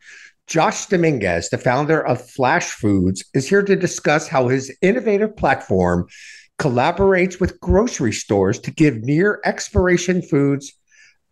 Josh 0.47 0.85
Dominguez, 0.85 1.49
the 1.49 1.57
founder 1.57 1.99
of 1.99 2.25
Flash 2.25 2.67
Foods, 2.67 3.25
is 3.33 3.49
here 3.49 3.63
to 3.63 3.75
discuss 3.75 4.29
how 4.29 4.47
his 4.47 4.73
innovative 4.81 5.35
platform 5.35 6.07
collaborates 6.57 7.37
with 7.37 7.59
grocery 7.59 8.13
stores 8.13 8.57
to 8.59 8.71
give 8.71 9.03
near 9.03 9.41
expiration 9.43 10.21
foods 10.21 10.71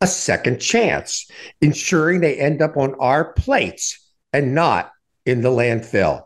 a 0.01 0.07
second 0.07 0.59
chance, 0.59 1.25
ensuring 1.61 2.19
they 2.19 2.37
end 2.37 2.61
up 2.61 2.75
on 2.75 2.93
our 2.99 3.31
plates 3.31 4.05
and 4.33 4.53
not 4.53 4.91
in 5.25 5.39
the 5.39 5.49
landfill. 5.49 6.23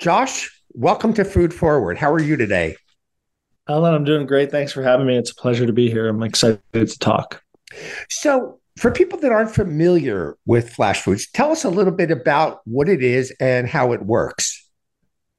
Josh, 0.00 0.60
welcome 0.72 1.14
to 1.14 1.24
Food 1.24 1.54
Forward. 1.54 1.96
How 1.96 2.12
are 2.12 2.20
you 2.20 2.36
today? 2.36 2.74
Alan, 3.68 3.94
I'm 3.94 4.04
doing 4.04 4.26
great. 4.26 4.50
Thanks 4.50 4.72
for 4.72 4.82
having 4.82 5.06
me. 5.06 5.16
It's 5.16 5.32
a 5.32 5.34
pleasure 5.34 5.66
to 5.66 5.72
be 5.72 5.90
here. 5.90 6.08
I'm 6.08 6.22
excited 6.22 6.60
to 6.72 6.98
talk. 6.98 7.42
So, 8.08 8.60
for 8.78 8.90
people 8.90 9.18
that 9.20 9.32
aren't 9.32 9.54
familiar 9.54 10.36
with 10.44 10.70
Flash 10.70 11.00
Foods, 11.00 11.28
tell 11.30 11.50
us 11.50 11.64
a 11.64 11.70
little 11.70 11.92
bit 11.92 12.10
about 12.10 12.60
what 12.64 12.88
it 12.88 13.02
is 13.02 13.32
and 13.40 13.66
how 13.66 13.92
it 13.92 14.02
works. 14.04 14.68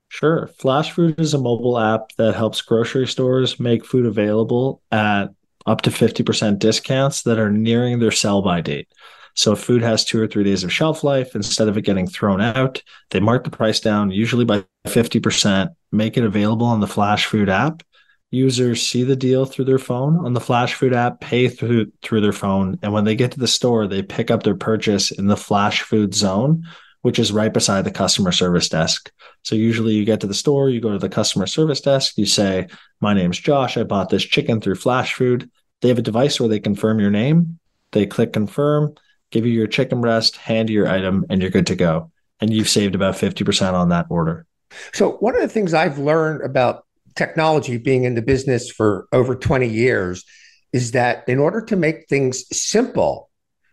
Sure. 0.09 0.49
Flash 0.57 0.91
Food 0.91 1.19
is 1.19 1.33
a 1.33 1.37
mobile 1.37 1.77
app 1.77 2.11
that 2.17 2.33
helps 2.33 2.61
grocery 2.61 3.07
stores 3.07 3.59
make 3.59 3.85
food 3.85 4.05
available 4.05 4.81
at 4.91 5.27
up 5.67 5.81
to 5.81 5.89
50% 5.91 6.59
discounts 6.59 7.23
that 7.23 7.37
are 7.37 7.51
nearing 7.51 7.99
their 7.99 8.11
sell 8.11 8.41
by 8.41 8.61
date. 8.61 8.87
So 9.35 9.51
if 9.51 9.59
food 9.59 9.83
has 9.83 10.03
two 10.03 10.19
or 10.19 10.25
three 10.25 10.43
days 10.43 10.63
of 10.63 10.73
shelf 10.73 11.03
life, 11.03 11.35
instead 11.35 11.67
of 11.67 11.77
it 11.77 11.83
getting 11.83 12.07
thrown 12.07 12.41
out, 12.41 12.81
they 13.11 13.19
mark 13.19 13.43
the 13.43 13.51
price 13.51 13.79
down, 13.79 14.09
usually 14.09 14.45
by 14.45 14.65
50%, 14.87 15.69
make 15.91 16.17
it 16.17 16.23
available 16.23 16.65
on 16.65 16.79
the 16.79 16.87
Flash 16.87 17.27
Food 17.27 17.47
app, 17.47 17.83
users 18.31 18.85
see 18.85 19.03
the 19.03 19.15
deal 19.15 19.45
through 19.45 19.65
their 19.65 19.79
phone 19.79 20.25
on 20.25 20.33
the 20.33 20.41
Flash 20.41 20.73
Food 20.73 20.93
app, 20.93 21.21
pay 21.21 21.47
through 21.47 21.91
through 22.01 22.21
their 22.21 22.33
phone, 22.33 22.77
and 22.81 22.91
when 22.91 23.05
they 23.05 23.15
get 23.15 23.31
to 23.31 23.39
the 23.39 23.47
store, 23.47 23.87
they 23.87 24.01
pick 24.01 24.29
up 24.29 24.43
their 24.43 24.55
purchase 24.55 25.11
in 25.11 25.27
the 25.27 25.37
Flash 25.37 25.81
Food 25.81 26.13
zone, 26.13 26.63
which 27.01 27.19
is 27.19 27.31
right 27.31 27.53
beside 27.53 27.85
the 27.85 27.91
customer 27.91 28.31
service 28.31 28.69
desk. 28.69 29.11
So 29.43 29.55
usually 29.55 29.93
you 29.93 30.03
get 30.03 30.19
to 30.21 30.27
the 30.27 30.33
store, 30.33 30.69
you 30.69 30.81
go 30.81 30.91
to 30.91 30.99
the 30.99 31.09
customer 31.09 31.47
service 31.47 31.81
desk, 31.81 32.17
you 32.17 32.25
say, 32.25 32.67
"My 32.99 33.13
name's 33.13 33.39
Josh. 33.39 33.77
I 33.77 33.83
bought 33.83 34.09
this 34.09 34.23
chicken 34.23 34.59
through 34.59 34.75
Flash 34.75 35.13
Food." 35.13 35.49
They 35.81 35.89
have 35.89 35.99
a 35.99 36.03
device 36.03 36.39
where 36.39 36.49
they 36.49 36.59
confirm 36.59 36.99
your 36.99 37.11
name. 37.11 37.59
They 37.91 38.05
click 38.05 38.33
confirm, 38.33 38.95
give 39.31 39.45
you 39.45 39.53
your 39.53 39.67
chicken 39.67 40.01
breast, 40.01 40.35
hand 40.35 40.69
you 40.69 40.75
your 40.75 40.87
item, 40.87 41.25
and 41.29 41.41
you're 41.41 41.51
good 41.51 41.67
to 41.67 41.75
go. 41.75 42.11
And 42.41 42.51
you've 42.51 42.69
saved 42.69 42.95
about 42.95 43.15
50% 43.15 43.73
on 43.73 43.89
that 43.89 44.07
order. 44.09 44.45
So, 44.93 45.11
one 45.13 45.35
of 45.35 45.41
the 45.41 45.47
things 45.47 45.73
I've 45.73 45.97
learned 45.97 46.41
about 46.41 46.85
technology, 47.17 47.77
being 47.77 48.03
in 48.03 48.15
the 48.15 48.21
business 48.21 48.69
for 48.69 49.07
over 49.11 49.35
20 49.35 49.67
years, 49.67 50.23
is 50.71 50.91
that 50.91 51.27
in 51.27 51.39
order 51.39 51.61
to 51.61 51.75
make 51.75 52.07
things 52.07 52.45
simple 52.55 53.29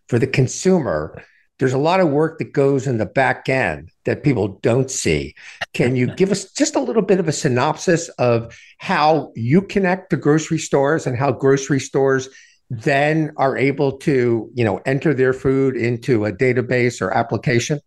for 0.08 0.18
the 0.18 0.26
consumer, 0.26 1.22
there's 1.58 1.72
a 1.72 1.78
lot 1.78 2.00
of 2.00 2.08
work 2.08 2.38
that 2.38 2.52
goes 2.52 2.86
in 2.86 2.98
the 2.98 3.06
back 3.06 3.48
end 3.48 3.90
that 4.04 4.24
people 4.24 4.58
don't 4.62 4.90
see. 4.90 5.34
Can 5.72 5.94
you 5.94 6.08
give 6.14 6.32
us 6.32 6.50
just 6.52 6.74
a 6.74 6.80
little 6.80 7.02
bit 7.02 7.20
of 7.20 7.28
a 7.28 7.32
synopsis 7.32 8.08
of 8.10 8.58
how 8.78 9.32
you 9.36 9.62
connect 9.62 10.10
to 10.10 10.16
grocery 10.16 10.58
stores 10.58 11.06
and 11.06 11.16
how 11.16 11.30
grocery 11.30 11.78
stores 11.80 12.28
then 12.70 13.32
are 13.36 13.56
able 13.56 13.98
to, 13.98 14.50
you 14.54 14.64
know, 14.64 14.80
enter 14.84 15.14
their 15.14 15.32
food 15.32 15.76
into 15.76 16.24
a 16.24 16.32
database 16.32 17.00
or 17.00 17.12
application? 17.12 17.80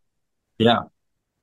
Yeah. 0.58 0.84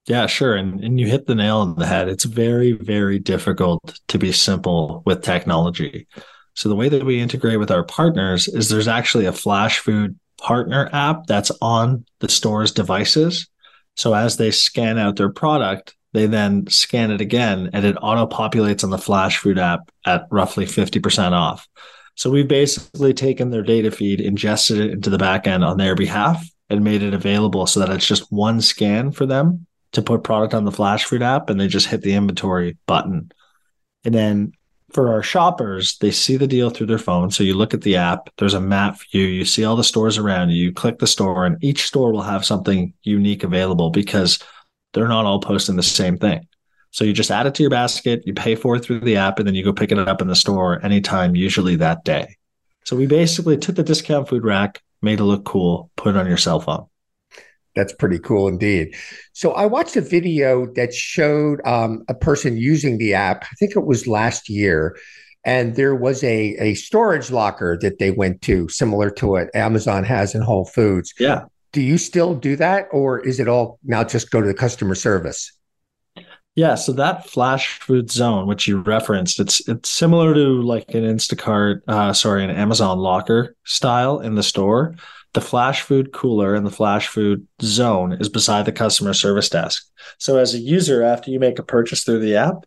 Yeah, 0.06 0.26
sure. 0.26 0.54
And, 0.54 0.84
and 0.84 1.00
you 1.00 1.06
hit 1.06 1.26
the 1.26 1.34
nail 1.34 1.58
on 1.58 1.76
the 1.76 1.86
head. 1.86 2.08
It's 2.08 2.24
very, 2.24 2.72
very 2.72 3.18
difficult 3.18 4.00
to 4.08 4.18
be 4.18 4.32
simple 4.32 5.02
with 5.06 5.22
technology. 5.22 6.06
So 6.54 6.68
the 6.68 6.76
way 6.76 6.88
that 6.90 7.04
we 7.04 7.20
integrate 7.20 7.58
with 7.58 7.70
our 7.70 7.84
partners 7.84 8.46
is 8.46 8.68
there's 8.68 8.88
actually 8.88 9.24
a 9.26 9.32
flash 9.32 9.78
food 9.78 10.18
partner 10.38 10.90
app 10.92 11.26
that's 11.26 11.50
on 11.62 12.04
the 12.20 12.28
store's 12.28 12.70
devices. 12.70 13.48
So 13.96 14.12
as 14.14 14.36
they 14.36 14.50
scan 14.50 14.98
out 14.98 15.16
their 15.16 15.32
product, 15.32 15.96
they 16.12 16.26
then 16.26 16.66
scan 16.68 17.10
it 17.10 17.20
again 17.20 17.70
and 17.72 17.84
it 17.84 17.96
auto 18.00 18.26
populates 18.26 18.84
on 18.84 18.90
the 18.90 18.98
flash 18.98 19.38
food 19.38 19.58
app 19.58 19.90
at 20.04 20.26
roughly 20.30 20.66
50% 20.66 21.32
off. 21.32 21.66
So 22.14 22.30
we've 22.30 22.46
basically 22.46 23.14
taken 23.14 23.50
their 23.50 23.62
data 23.62 23.90
feed, 23.90 24.20
ingested 24.20 24.78
it 24.78 24.90
into 24.92 25.10
the 25.10 25.16
backend 25.16 25.66
on 25.66 25.78
their 25.78 25.96
behalf, 25.96 26.46
and 26.70 26.84
made 26.84 27.02
it 27.02 27.14
available 27.14 27.66
so 27.66 27.80
that 27.80 27.90
it's 27.90 28.06
just 28.06 28.30
one 28.30 28.60
scan 28.60 29.10
for 29.10 29.26
them 29.26 29.66
to 29.94 30.02
put 30.02 30.24
product 30.24 30.54
on 30.54 30.64
the 30.64 30.72
Flash 30.72 31.04
Food 31.04 31.22
app 31.22 31.50
and 31.50 31.59
they 31.59 31.66
just 31.66 31.87
hit 31.87 32.02
the 32.02 32.14
inventory 32.14 32.76
button. 32.87 33.33
And 34.04 34.14
then 34.14 34.52
for 34.92 35.12
our 35.12 35.22
shoppers, 35.22 35.98
they 35.98 36.11
see 36.11 36.37
the 36.37 36.46
deal 36.46 36.70
through 36.70 36.87
their 36.87 36.98
phone. 36.98 37.30
So 37.30 37.42
you 37.42 37.54
look 37.54 37.74
at 37.74 37.83
the 37.83 37.96
app, 37.96 38.30
there's 38.38 38.54
a 38.54 38.61
map 38.61 38.98
view, 39.11 39.24
you 39.24 39.44
see 39.44 39.64
all 39.64 39.76
the 39.76 39.83
stores 39.83 40.18
around 40.18 40.50
you, 40.50 40.62
you 40.62 40.72
click 40.72 40.98
the 40.98 41.07
store, 41.07 41.46
and 41.46 41.62
each 41.62 41.87
store 41.87 42.12
will 42.12 42.22
have 42.22 42.44
something 42.44 42.92
unique 43.02 43.42
available 43.42 43.90
because 43.90 44.38
they're 44.92 45.09
not 45.09 45.24
all 45.24 45.40
posting 45.40 45.76
the 45.76 45.83
same 45.83 46.16
thing. 46.16 46.46
So 46.92 47.04
you 47.04 47.12
just 47.12 47.33
add 47.33 47.46
it 47.46 47.57
to 47.57 47.62
your 47.64 47.70
basket, 47.70 48.22
you 48.24 48.35
pay 48.35 48.54
for 48.54 48.76
it 48.76 48.85
through 48.85 49.00
the 49.00 49.16
app, 49.16 49.40
and 49.40 49.48
then 49.48 49.57
you 49.57 49.64
go 49.64 49.72
pick 49.72 49.90
it 49.90 49.98
up 49.98 50.22
in 50.22 50.28
the 50.28 50.37
store 50.37 50.85
anytime, 50.85 51.35
usually 51.35 51.74
that 51.76 52.04
day. 52.04 52.37
So 52.85 52.94
we 52.94 53.07
basically 53.07 53.57
took 53.57 53.74
the 53.74 53.83
discount 53.83 54.28
food 54.28 54.44
rack, 54.44 54.80
made 55.02 55.18
it 55.18 55.24
look 55.24 55.44
cool, 55.44 55.90
put 55.96 56.14
it 56.14 56.18
on 56.18 56.28
your 56.28 56.37
cell 56.37 56.61
phone. 56.61 56.87
That's 57.74 57.92
pretty 57.92 58.18
cool 58.18 58.48
indeed. 58.48 58.94
So 59.32 59.52
I 59.52 59.66
watched 59.66 59.96
a 59.96 60.00
video 60.00 60.66
that 60.74 60.94
showed 60.94 61.60
um, 61.66 62.04
a 62.08 62.14
person 62.14 62.56
using 62.56 62.98
the 62.98 63.14
app. 63.14 63.44
I 63.44 63.54
think 63.58 63.76
it 63.76 63.84
was 63.84 64.06
last 64.06 64.48
year, 64.48 64.96
and 65.44 65.74
there 65.74 65.94
was 65.94 66.22
a 66.22 66.56
a 66.58 66.74
storage 66.74 67.30
locker 67.30 67.76
that 67.80 67.98
they 67.98 68.10
went 68.10 68.42
to, 68.42 68.68
similar 68.68 69.10
to 69.10 69.26
what 69.26 69.54
Amazon 69.54 70.04
has 70.04 70.34
in 70.34 70.42
Whole 70.42 70.66
Foods. 70.66 71.12
Yeah. 71.18 71.44
Do 71.72 71.82
you 71.82 71.98
still 71.98 72.34
do 72.34 72.54
that, 72.56 72.87
or 72.92 73.18
is 73.18 73.40
it 73.40 73.48
all 73.48 73.80
now 73.82 74.04
just 74.04 74.30
go 74.30 74.40
to 74.40 74.46
the 74.46 74.54
customer 74.54 74.94
service? 74.94 75.50
Yeah, 76.56 76.76
so 76.76 76.92
that 76.92 77.28
flash 77.28 77.80
food 77.80 78.12
zone, 78.12 78.46
which 78.46 78.68
you 78.68 78.78
referenced, 78.78 79.40
it's 79.40 79.66
it's 79.68 79.90
similar 79.90 80.32
to 80.34 80.62
like 80.62 80.94
an 80.94 81.02
Instacart, 81.02 81.80
uh, 81.88 82.12
sorry, 82.12 82.44
an 82.44 82.50
Amazon 82.50 82.98
locker 82.98 83.56
style 83.64 84.20
in 84.20 84.36
the 84.36 84.42
store. 84.42 84.94
The 85.32 85.40
flash 85.40 85.80
food 85.80 86.12
cooler 86.12 86.54
and 86.54 86.64
the 86.64 86.70
flash 86.70 87.08
food 87.08 87.44
zone 87.60 88.12
is 88.12 88.28
beside 88.28 88.66
the 88.66 88.72
customer 88.72 89.14
service 89.14 89.48
desk. 89.48 89.84
So 90.18 90.38
as 90.38 90.54
a 90.54 90.58
user, 90.58 91.02
after 91.02 91.32
you 91.32 91.40
make 91.40 91.58
a 91.58 91.64
purchase 91.64 92.04
through 92.04 92.20
the 92.20 92.36
app, 92.36 92.66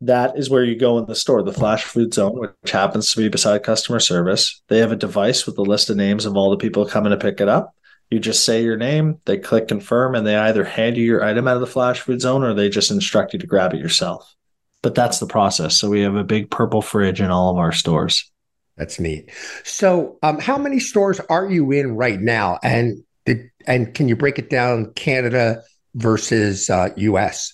that 0.00 0.36
is 0.36 0.50
where 0.50 0.64
you 0.64 0.76
go 0.76 0.98
in 0.98 1.06
the 1.06 1.14
store, 1.14 1.44
the 1.44 1.52
flash 1.52 1.84
food 1.84 2.12
zone, 2.12 2.38
which 2.38 2.72
happens 2.72 3.12
to 3.12 3.20
be 3.20 3.28
beside 3.28 3.62
customer 3.62 4.00
service. 4.00 4.60
They 4.66 4.78
have 4.78 4.90
a 4.90 4.96
device 4.96 5.46
with 5.46 5.58
a 5.58 5.62
list 5.62 5.90
of 5.90 5.96
names 5.96 6.24
of 6.24 6.36
all 6.36 6.50
the 6.50 6.56
people 6.56 6.86
coming 6.86 7.10
to 7.10 7.16
pick 7.16 7.40
it 7.40 7.48
up. 7.48 7.72
You 8.10 8.18
just 8.18 8.44
say 8.44 8.62
your 8.62 8.76
name, 8.76 9.20
they 9.26 9.36
click 9.36 9.68
confirm, 9.68 10.14
and 10.14 10.26
they 10.26 10.36
either 10.36 10.64
hand 10.64 10.96
you 10.96 11.04
your 11.04 11.22
item 11.22 11.46
out 11.46 11.56
of 11.56 11.60
the 11.60 11.66
flash 11.66 12.00
food 12.00 12.20
zone 12.20 12.42
or 12.42 12.54
they 12.54 12.68
just 12.68 12.90
instruct 12.90 13.34
you 13.34 13.38
to 13.38 13.46
grab 13.46 13.74
it 13.74 13.80
yourself. 13.80 14.34
But 14.82 14.94
that's 14.94 15.18
the 15.18 15.26
process. 15.26 15.78
So 15.78 15.90
we 15.90 16.00
have 16.00 16.14
a 16.14 16.24
big 16.24 16.50
purple 16.50 16.80
fridge 16.80 17.20
in 17.20 17.30
all 17.30 17.50
of 17.50 17.58
our 17.58 17.72
stores. 17.72 18.30
That's 18.76 19.00
neat. 19.00 19.30
So, 19.64 20.18
um, 20.22 20.38
how 20.38 20.56
many 20.56 20.78
stores 20.78 21.20
are 21.28 21.50
you 21.50 21.72
in 21.72 21.96
right 21.96 22.20
now? 22.20 22.58
And 22.62 23.02
did, 23.26 23.50
and 23.66 23.92
can 23.92 24.08
you 24.08 24.16
break 24.16 24.38
it 24.38 24.48
down 24.48 24.92
Canada 24.94 25.62
versus 25.94 26.70
uh, 26.70 26.90
US? 26.96 27.52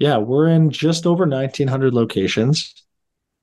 Yeah, 0.00 0.18
we're 0.18 0.48
in 0.48 0.70
just 0.70 1.06
over 1.06 1.24
1,900 1.24 1.94
locations, 1.94 2.74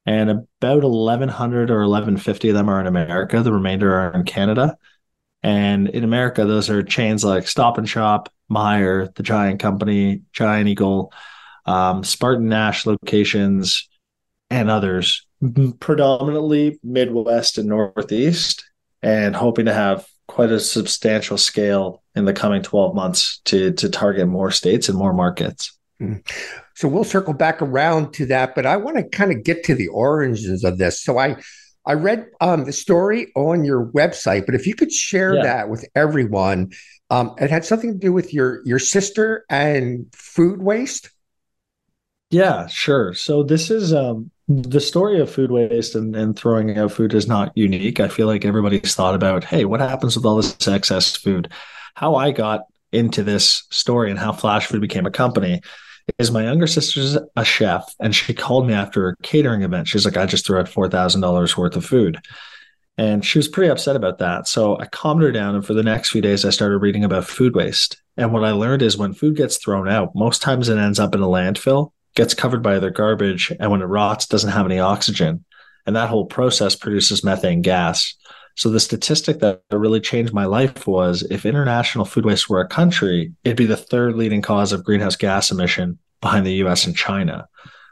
and 0.05 0.29
about 0.29 0.83
1,100 0.83 1.71
or 1.71 1.87
1,150 1.87 2.49
of 2.49 2.55
them 2.55 2.69
are 2.69 2.81
in 2.81 2.87
America. 2.87 3.41
The 3.41 3.53
remainder 3.53 3.93
are 3.95 4.13
in 4.13 4.25
Canada. 4.25 4.77
And 5.41 5.87
in 5.89 6.03
America, 6.03 6.45
those 6.45 6.69
are 6.69 6.83
chains 6.83 7.23
like 7.23 7.47
Stop 7.47 7.77
and 7.77 7.87
Shop, 7.87 8.29
Meijer, 8.51 9.13
the 9.15 9.23
Giant 9.23 9.59
Company, 9.59 10.21
Giant 10.33 10.67
Eagle, 10.67 11.13
um, 11.65 12.03
Spartan 12.03 12.49
Nash 12.49 12.85
locations, 12.85 13.87
and 14.49 14.69
others, 14.69 15.25
predominantly 15.79 16.79
Midwest 16.83 17.57
and 17.57 17.69
Northeast, 17.69 18.65
and 19.01 19.35
hoping 19.35 19.65
to 19.65 19.73
have 19.73 20.07
quite 20.27 20.51
a 20.51 20.59
substantial 20.59 21.37
scale 21.37 22.03
in 22.15 22.25
the 22.25 22.33
coming 22.33 22.61
12 22.61 22.95
months 22.95 23.41
to, 23.45 23.71
to 23.73 23.89
target 23.89 24.27
more 24.27 24.51
states 24.51 24.89
and 24.89 24.97
more 24.97 25.13
markets. 25.13 25.77
Hmm. 25.99 26.15
So 26.75 26.87
we'll 26.87 27.03
circle 27.03 27.33
back 27.33 27.61
around 27.61 28.13
to 28.13 28.25
that, 28.27 28.55
but 28.55 28.65
I 28.65 28.77
want 28.77 28.97
to 28.97 29.03
kind 29.03 29.31
of 29.31 29.43
get 29.43 29.63
to 29.65 29.75
the 29.75 29.87
origins 29.89 30.63
of 30.63 30.77
this. 30.77 31.01
So 31.01 31.17
I 31.17 31.35
I 31.89 31.93
read 31.93 32.27
um, 32.39 32.65
the 32.65 32.71
story 32.71 33.31
on 33.35 33.65
your 33.65 33.87
website, 33.87 34.45
but 34.45 34.53
if 34.53 34.67
you 34.67 34.75
could 34.75 34.91
share 34.91 35.37
yeah. 35.37 35.41
that 35.41 35.69
with 35.69 35.89
everyone, 35.95 36.71
um, 37.09 37.33
it 37.39 37.49
had 37.49 37.65
something 37.65 37.93
to 37.93 37.97
do 37.97 38.13
with 38.13 38.31
your 38.31 38.61
your 38.63 38.77
sister 38.77 39.43
and 39.49 40.05
food 40.13 40.61
waste. 40.61 41.09
Yeah, 42.29 42.67
sure. 42.67 43.15
So 43.15 43.41
this 43.41 43.71
is 43.71 43.91
um, 43.91 44.29
the 44.47 44.79
story 44.79 45.19
of 45.19 45.31
food 45.31 45.49
waste 45.49 45.95
and, 45.95 46.15
and 46.15 46.37
throwing 46.37 46.77
out 46.77 46.91
food 46.91 47.15
is 47.15 47.27
not 47.27 47.51
unique. 47.57 47.99
I 47.99 48.07
feel 48.07 48.27
like 48.27 48.45
everybody's 48.45 48.93
thought 48.93 49.15
about, 49.15 49.43
hey, 49.43 49.65
what 49.65 49.79
happens 49.79 50.15
with 50.15 50.27
all 50.27 50.35
this 50.35 50.67
excess 50.67 51.15
food? 51.15 51.51
How 51.95 52.13
I 52.13 52.29
got 52.29 52.65
into 52.91 53.23
this 53.23 53.63
story 53.71 54.11
and 54.11 54.19
how 54.19 54.31
Flash 54.31 54.67
Food 54.67 54.81
became 54.81 55.07
a 55.07 55.11
company 55.11 55.61
is 56.17 56.31
my 56.31 56.43
younger 56.43 56.67
sister's 56.67 57.17
a 57.35 57.45
chef 57.45 57.93
and 57.99 58.15
she 58.15 58.33
called 58.33 58.67
me 58.67 58.73
after 58.73 59.09
a 59.09 59.17
catering 59.17 59.63
event. 59.63 59.87
She's 59.87 60.05
like, 60.05 60.17
I 60.17 60.25
just 60.25 60.45
threw 60.45 60.59
out 60.59 60.65
$4,000 60.65 61.57
worth 61.57 61.75
of 61.75 61.85
food. 61.85 62.19
And 62.97 63.23
she 63.23 63.39
was 63.39 63.47
pretty 63.47 63.71
upset 63.71 63.95
about 63.95 64.17
that. 64.17 64.47
So 64.47 64.77
I 64.77 64.85
calmed 64.85 65.21
her 65.21 65.31
down. 65.31 65.55
And 65.55 65.65
for 65.65 65.73
the 65.73 65.83
next 65.83 66.09
few 66.09 66.21
days, 66.21 66.43
I 66.43 66.49
started 66.49 66.79
reading 66.79 67.05
about 67.05 67.25
food 67.25 67.55
waste. 67.55 68.01
And 68.17 68.33
what 68.33 68.43
I 68.43 68.51
learned 68.51 68.81
is 68.81 68.97
when 68.97 69.13
food 69.13 69.37
gets 69.37 69.57
thrown 69.57 69.87
out, 69.87 70.15
most 70.15 70.41
times 70.41 70.67
it 70.67 70.77
ends 70.77 70.99
up 70.99 71.15
in 71.15 71.21
a 71.21 71.27
landfill, 71.27 71.93
gets 72.15 72.33
covered 72.33 72.61
by 72.61 72.75
other 72.75 72.89
garbage. 72.89 73.53
And 73.57 73.71
when 73.71 73.81
it 73.81 73.85
rots, 73.85 74.27
doesn't 74.27 74.51
have 74.51 74.65
any 74.65 74.79
oxygen. 74.79 75.45
And 75.85 75.95
that 75.95 76.09
whole 76.09 76.25
process 76.25 76.75
produces 76.75 77.23
methane 77.23 77.61
gas. 77.61 78.15
So 78.59 78.69
the 78.69 78.81
statistic 78.81 79.39
that 79.39 79.61
really 79.71 80.01
changed 80.01 80.33
my 80.33 80.43
life 80.43 80.85
was 80.85 81.23
if 81.31 81.45
international 81.45 82.03
food 82.03 82.25
waste 82.25 82.49
were 82.49 82.59
a 82.59 82.67
country, 82.67 83.31
it'd 83.45 83.55
be 83.55 83.65
the 83.65 83.77
third 83.77 84.17
leading 84.17 84.41
cause 84.41 84.73
of 84.73 84.83
greenhouse 84.83 85.15
gas 85.15 85.49
emission 85.49 85.97
behind 86.19 86.45
the 86.45 86.55
US 86.65 86.85
and 86.85 86.93
China, 86.93 87.47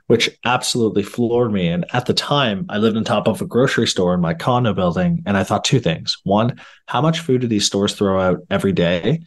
which 0.08 0.30
absolutely 0.44 1.04
floored 1.04 1.54
me. 1.54 1.70
And 1.70 1.86
at 1.94 2.06
the 2.06 2.14
time, 2.14 2.66
I 2.68 2.80
lived 2.80 2.98
on 2.98 3.06
top 3.06 3.30
of 3.30 3.42
a 3.42 3.46
grocery 3.46 3.88
store 3.88 4.14
in 4.14 4.20
my 4.20 4.34
condo 4.34 4.74
building. 4.74 5.24
And 5.26 5.38
I 5.38 5.46
thought 5.46 5.64
two 5.64 5.80
things. 5.80 6.18
One, 6.26 6.60
how 6.88 7.00
much 7.00 7.22
food 7.22 7.40
do 7.40 7.48
these 7.48 7.66
stores 7.66 7.96
throw 7.96 8.20
out 8.20 8.40
every 8.50 8.74
day? 8.74 9.22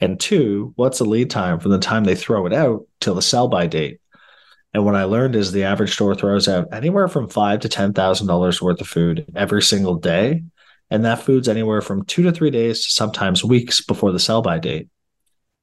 And 0.00 0.20
two, 0.20 0.74
what's 0.76 0.98
the 0.98 1.06
lead 1.06 1.30
time 1.30 1.58
from 1.58 1.70
the 1.70 1.78
time 1.78 2.04
they 2.04 2.14
throw 2.14 2.44
it 2.44 2.52
out 2.52 2.86
till 3.00 3.14
the 3.14 3.22
sell 3.22 3.48
by 3.48 3.66
date? 3.66 3.98
And 4.74 4.84
what 4.84 4.94
I 4.94 5.04
learned 5.04 5.36
is 5.36 5.52
the 5.52 5.64
average 5.64 5.94
store 5.94 6.14
throws 6.14 6.48
out 6.48 6.68
anywhere 6.70 7.08
from 7.08 7.30
five 7.30 7.60
to 7.60 7.68
ten 7.70 7.94
thousand 7.94 8.26
dollars 8.26 8.60
worth 8.60 8.78
of 8.82 8.86
food 8.86 9.24
every 9.34 9.62
single 9.62 9.94
day. 9.94 10.42
And 10.90 11.04
that 11.04 11.22
food's 11.22 11.48
anywhere 11.48 11.80
from 11.80 12.04
two 12.04 12.22
to 12.22 12.32
three 12.32 12.50
days 12.50 12.84
to 12.84 12.92
sometimes 12.92 13.44
weeks 13.44 13.84
before 13.84 14.12
the 14.12 14.20
sell 14.20 14.42
by 14.42 14.58
date. 14.58 14.88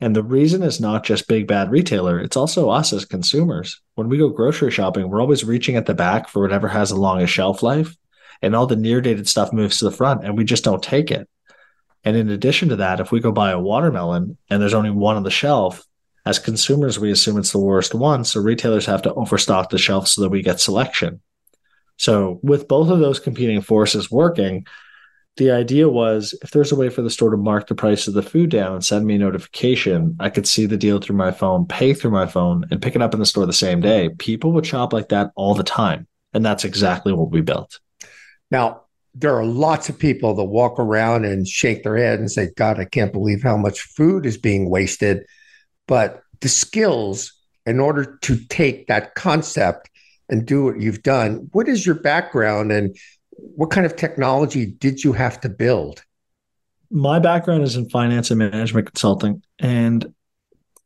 And 0.02 0.16
the 0.16 0.24
reason 0.24 0.64
is 0.64 0.82
not 0.82 1.06
just 1.06 1.30
big 1.30 1.48
bad 1.48 1.72
retailer, 1.72 2.20
it's 2.20 2.36
also 2.36 2.70
us 2.70 2.92
as 2.92 3.06
consumers. 3.06 3.80
When 3.96 4.10
we 4.10 4.18
go 4.18 4.28
grocery 4.30 4.70
shopping, 4.70 5.10
we're 5.10 5.22
always 5.22 5.46
reaching 5.46 5.78
at 5.78 5.86
the 5.86 5.94
back 5.94 6.28
for 6.28 6.42
whatever 6.42 6.68
has 6.68 6.90
the 6.90 6.98
longest 6.98 7.32
shelf 7.32 7.64
life. 7.64 7.96
And 8.42 8.54
all 8.54 8.68
the 8.68 8.76
near 8.76 9.00
dated 9.00 9.30
stuff 9.30 9.54
moves 9.54 9.78
to 9.78 9.86
the 9.86 9.92
front 9.92 10.26
and 10.26 10.38
we 10.38 10.44
just 10.44 10.66
don't 10.66 10.84
take 10.84 11.10
it. 11.10 11.30
And 12.04 12.18
in 12.18 12.30
addition 12.30 12.70
to 12.70 12.76
that, 12.78 13.00
if 13.00 13.14
we 13.14 13.22
go 13.22 13.32
buy 13.32 13.52
a 13.52 13.60
watermelon 13.60 14.38
and 14.50 14.62
there's 14.62 14.74
only 14.74 14.90
one 14.90 15.16
on 15.16 15.24
the 15.24 15.32
shelf, 15.32 15.86
as 16.26 16.40
consumers, 16.40 17.00
we 17.00 17.12
assume 17.12 17.38
it's 17.38 17.52
the 17.52 17.60
worst 17.60 17.94
one. 17.94 18.24
So 18.24 18.42
retailers 18.42 18.86
have 18.86 19.02
to 19.04 19.14
overstock 19.14 19.70
the 19.70 19.78
shelf 19.78 20.08
so 20.08 20.22
that 20.22 20.30
we 20.30 20.42
get 20.42 20.60
selection. 20.60 21.22
So 21.98 22.40
with 22.44 22.68
both 22.68 22.90
of 22.90 23.00
those 23.00 23.20
competing 23.20 23.62
forces 23.62 24.10
working, 24.10 24.66
the 25.38 25.52
idea 25.52 25.90
was 25.90 26.38
if 26.44 26.52
there's 26.52 26.72
a 26.72 26.76
way 26.76 26.90
for 26.90 27.02
the 27.02 27.10
store 27.10 27.32
to 27.32 27.38
mark 27.38 27.68
the 27.68 27.76
price 27.76 28.08
of 28.08 28.14
the 28.14 28.22
food 28.22 28.52
down 28.52 28.74
and 28.74 28.86
send 28.86 29.06
me 29.06 29.16
a 29.16 29.20
notification, 29.20 30.16
I 30.20 30.30
could 30.30 30.48
see 30.48 30.66
the 30.66 30.78
deal 30.78 31.00
through 31.00 31.16
my 31.16 31.32
phone, 31.32 31.66
pay 31.66 31.94
through 31.94 32.12
my 32.12 32.28
phone, 32.28 32.66
and 32.70 32.82
pick 32.82 32.96
it 32.96 33.02
up 33.02 33.14
in 33.14 33.20
the 33.20 33.26
store 33.26 33.46
the 33.46 33.54
same 33.54 33.82
day. 33.82 34.10
People 34.20 34.52
would 34.52 34.66
shop 34.66 34.94
like 34.94 35.10
that 35.10 35.32
all 35.36 35.56
the 35.56 35.64
time. 35.64 36.08
And 36.34 36.46
that's 36.46 36.66
exactly 36.66 37.14
what 37.14 37.32
we 37.32 37.42
built. 37.42 37.80
Now, 38.52 38.84
there 39.16 39.36
are 39.36 39.46
lots 39.46 39.90
of 39.90 39.98
people 39.98 40.36
that 40.36 40.44
walk 40.44 40.80
around 40.80 41.26
and 41.26 41.48
shake 41.48 41.84
their 41.84 41.98
head 41.98 42.20
and 42.20 42.32
say, 42.32 42.50
God, 42.56 42.80
I 42.80 42.86
can't 42.86 43.14
believe 43.14 43.44
how 43.44 43.58
much 43.58 43.82
food 43.82 44.26
is 44.26 44.38
being 44.38 44.70
wasted. 44.70 45.26
But 45.88 46.22
the 46.42 46.50
skills 46.50 47.34
in 47.66 47.80
order 47.80 48.18
to 48.22 48.38
take 48.46 48.88
that 48.88 49.16
concept 49.16 49.90
and 50.30 50.46
do 50.46 50.64
what 50.64 50.80
you've 50.80 51.04
done, 51.04 51.50
what 51.52 51.68
is 51.68 51.86
your 51.86 51.96
background 51.96 52.72
and 52.72 52.96
what 53.38 53.70
kind 53.70 53.86
of 53.86 53.96
technology 53.96 54.66
did 54.66 55.04
you 55.04 55.14
have 55.14 55.40
to 55.42 55.50
build? 55.50 56.04
My 56.90 57.20
background 57.20 57.64
is 57.64 57.76
in 57.76 57.90
finance 57.90 58.32
and 58.32 58.40
management 58.40 58.88
consulting. 58.88 59.44
And 59.60 60.14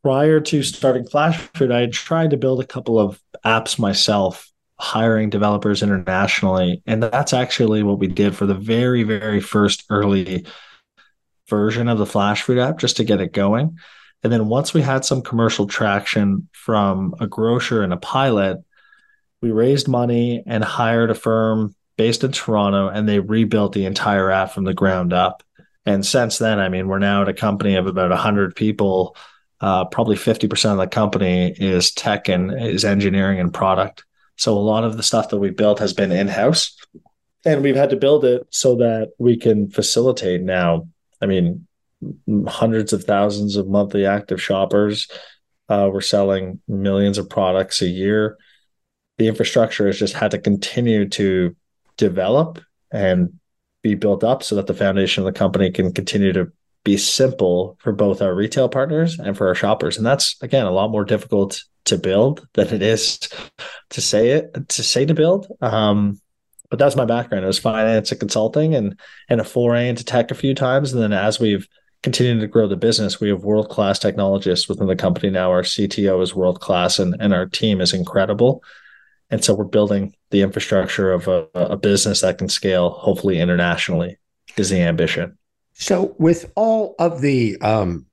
prior 0.02 0.40
to 0.40 0.62
starting 0.62 1.04
Flashfood, 1.04 1.72
I 1.72 1.80
had 1.80 1.92
tried 1.92 2.30
to 2.30 2.36
build 2.36 2.60
a 2.60 2.66
couple 2.66 2.98
of 2.98 3.20
apps 3.44 3.78
myself, 3.78 4.50
hiring 4.78 5.30
developers 5.30 5.82
internationally. 5.82 6.82
And 6.86 7.02
that's 7.02 7.32
actually 7.32 7.82
what 7.82 7.98
we 7.98 8.06
did 8.06 8.36
for 8.36 8.46
the 8.46 8.54
very, 8.54 9.02
very 9.02 9.40
first 9.40 9.84
early 9.90 10.46
version 11.48 11.88
of 11.88 11.98
the 11.98 12.04
Flashfood 12.04 12.58
app, 12.58 12.78
just 12.78 12.96
to 12.98 13.04
get 13.04 13.20
it 13.20 13.32
going. 13.32 13.78
And 14.22 14.32
then 14.32 14.48
once 14.48 14.74
we 14.74 14.82
had 14.82 15.04
some 15.04 15.22
commercial 15.22 15.66
traction 15.66 16.48
from 16.52 17.14
a 17.20 17.26
grocer 17.26 17.82
and 17.82 17.92
a 17.92 17.98
pilot, 17.98 18.58
we 19.40 19.52
raised 19.52 19.88
money 19.88 20.42
and 20.46 20.64
hired 20.64 21.10
a 21.10 21.14
firm 21.14 21.74
based 21.98 22.24
in 22.24 22.32
Toronto, 22.32 22.88
and 22.88 23.06
they 23.06 23.18
rebuilt 23.18 23.74
the 23.74 23.84
entire 23.84 24.30
app 24.30 24.52
from 24.52 24.64
the 24.64 24.72
ground 24.72 25.12
up. 25.12 25.42
And 25.84 26.06
since 26.06 26.38
then, 26.38 26.60
I 26.60 26.70
mean, 26.70 26.88
we're 26.88 27.00
now 27.00 27.22
at 27.22 27.28
a 27.28 27.34
company 27.34 27.74
of 27.74 27.86
about 27.86 28.10
100 28.10 28.56
people. 28.56 29.16
Uh, 29.60 29.84
probably 29.84 30.16
50% 30.16 30.72
of 30.72 30.78
the 30.78 30.86
company 30.86 31.52
is 31.58 31.90
tech 31.90 32.28
and 32.28 32.52
is 32.58 32.84
engineering 32.84 33.40
and 33.40 33.52
product. 33.52 34.04
So 34.36 34.56
a 34.56 34.60
lot 34.60 34.84
of 34.84 34.96
the 34.96 35.02
stuff 35.02 35.30
that 35.30 35.38
we 35.38 35.50
built 35.50 35.80
has 35.80 35.92
been 35.92 36.12
in 36.12 36.28
house. 36.28 36.76
And 37.44 37.62
we've 37.62 37.74
had 37.74 37.90
to 37.90 37.96
build 37.96 38.24
it 38.24 38.46
so 38.50 38.76
that 38.76 39.10
we 39.18 39.36
can 39.36 39.68
facilitate 39.68 40.42
now. 40.42 40.88
I 41.20 41.26
mean, 41.26 41.66
hundreds 42.46 42.92
of 42.92 43.02
thousands 43.02 43.56
of 43.56 43.66
monthly 43.66 44.06
active 44.06 44.40
shoppers. 44.40 45.08
Uh, 45.68 45.90
we're 45.92 46.00
selling 46.00 46.60
millions 46.68 47.18
of 47.18 47.28
products 47.28 47.82
a 47.82 47.88
year. 47.88 48.36
The 49.16 49.26
infrastructure 49.26 49.86
has 49.86 49.98
just 49.98 50.14
had 50.14 50.30
to 50.30 50.38
continue 50.38 51.08
to 51.08 51.56
develop 51.98 52.58
and 52.90 53.34
be 53.82 53.94
built 53.94 54.24
up 54.24 54.42
so 54.42 54.54
that 54.56 54.66
the 54.66 54.74
foundation 54.74 55.22
of 55.22 55.32
the 55.32 55.38
company 55.38 55.70
can 55.70 55.92
continue 55.92 56.32
to 56.32 56.50
be 56.84 56.96
simple 56.96 57.76
for 57.80 57.92
both 57.92 58.22
our 58.22 58.34
retail 58.34 58.68
partners 58.68 59.18
and 59.18 59.36
for 59.36 59.48
our 59.48 59.54
shoppers. 59.54 59.98
And 59.98 60.06
that's 60.06 60.40
again 60.40 60.64
a 60.64 60.70
lot 60.70 60.90
more 60.90 61.04
difficult 61.04 61.62
to 61.84 61.98
build 61.98 62.46
than 62.54 62.68
it 62.68 62.82
is 62.82 63.18
to 63.90 64.00
say 64.00 64.30
it 64.30 64.68
to 64.70 64.82
say 64.82 65.04
to 65.04 65.14
build. 65.14 65.48
Um, 65.60 66.18
but 66.70 66.78
that's 66.78 66.96
my 66.96 67.04
background. 67.04 67.44
It 67.44 67.48
was 67.48 67.58
finance 67.58 68.10
and 68.10 68.20
consulting 68.20 68.74
and 68.74 68.98
and 69.28 69.40
a 69.40 69.44
foray 69.44 69.88
into 69.88 70.04
tech 70.04 70.30
a 70.30 70.34
few 70.34 70.54
times. 70.54 70.92
And 70.92 71.02
then 71.02 71.12
as 71.12 71.38
we've 71.38 71.68
continuing 72.02 72.40
to 72.40 72.46
grow 72.46 72.68
the 72.68 72.76
business, 72.76 73.20
we 73.20 73.28
have 73.28 73.42
world 73.42 73.68
class 73.68 73.98
technologists 73.98 74.68
within 74.68 74.86
the 74.86 74.96
company 74.96 75.30
now. 75.30 75.50
Our 75.50 75.62
CTO 75.62 76.22
is 76.22 76.34
world 76.34 76.60
class, 76.60 76.98
and, 76.98 77.16
and 77.20 77.34
our 77.34 77.46
team 77.46 77.80
is 77.80 77.92
incredible. 77.92 78.62
And 79.30 79.44
so 79.44 79.54
we're 79.54 79.64
building 79.64 80.14
the 80.30 80.42
infrastructure 80.42 81.12
of 81.12 81.28
a, 81.28 81.46
a 81.54 81.76
business 81.76 82.22
that 82.22 82.38
can 82.38 82.48
scale, 82.48 82.90
hopefully 82.90 83.38
internationally, 83.38 84.16
is 84.56 84.70
the 84.70 84.80
ambition. 84.80 85.36
So, 85.74 86.16
with 86.18 86.50
all 86.56 86.94
of 86.98 87.20
the 87.20 87.56
um, 87.60 88.06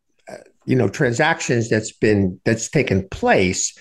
you 0.65 0.75
know 0.75 0.89
transactions 0.89 1.69
that's 1.69 1.91
been 1.91 2.39
that's 2.43 2.69
taken 2.69 3.07
place, 3.09 3.77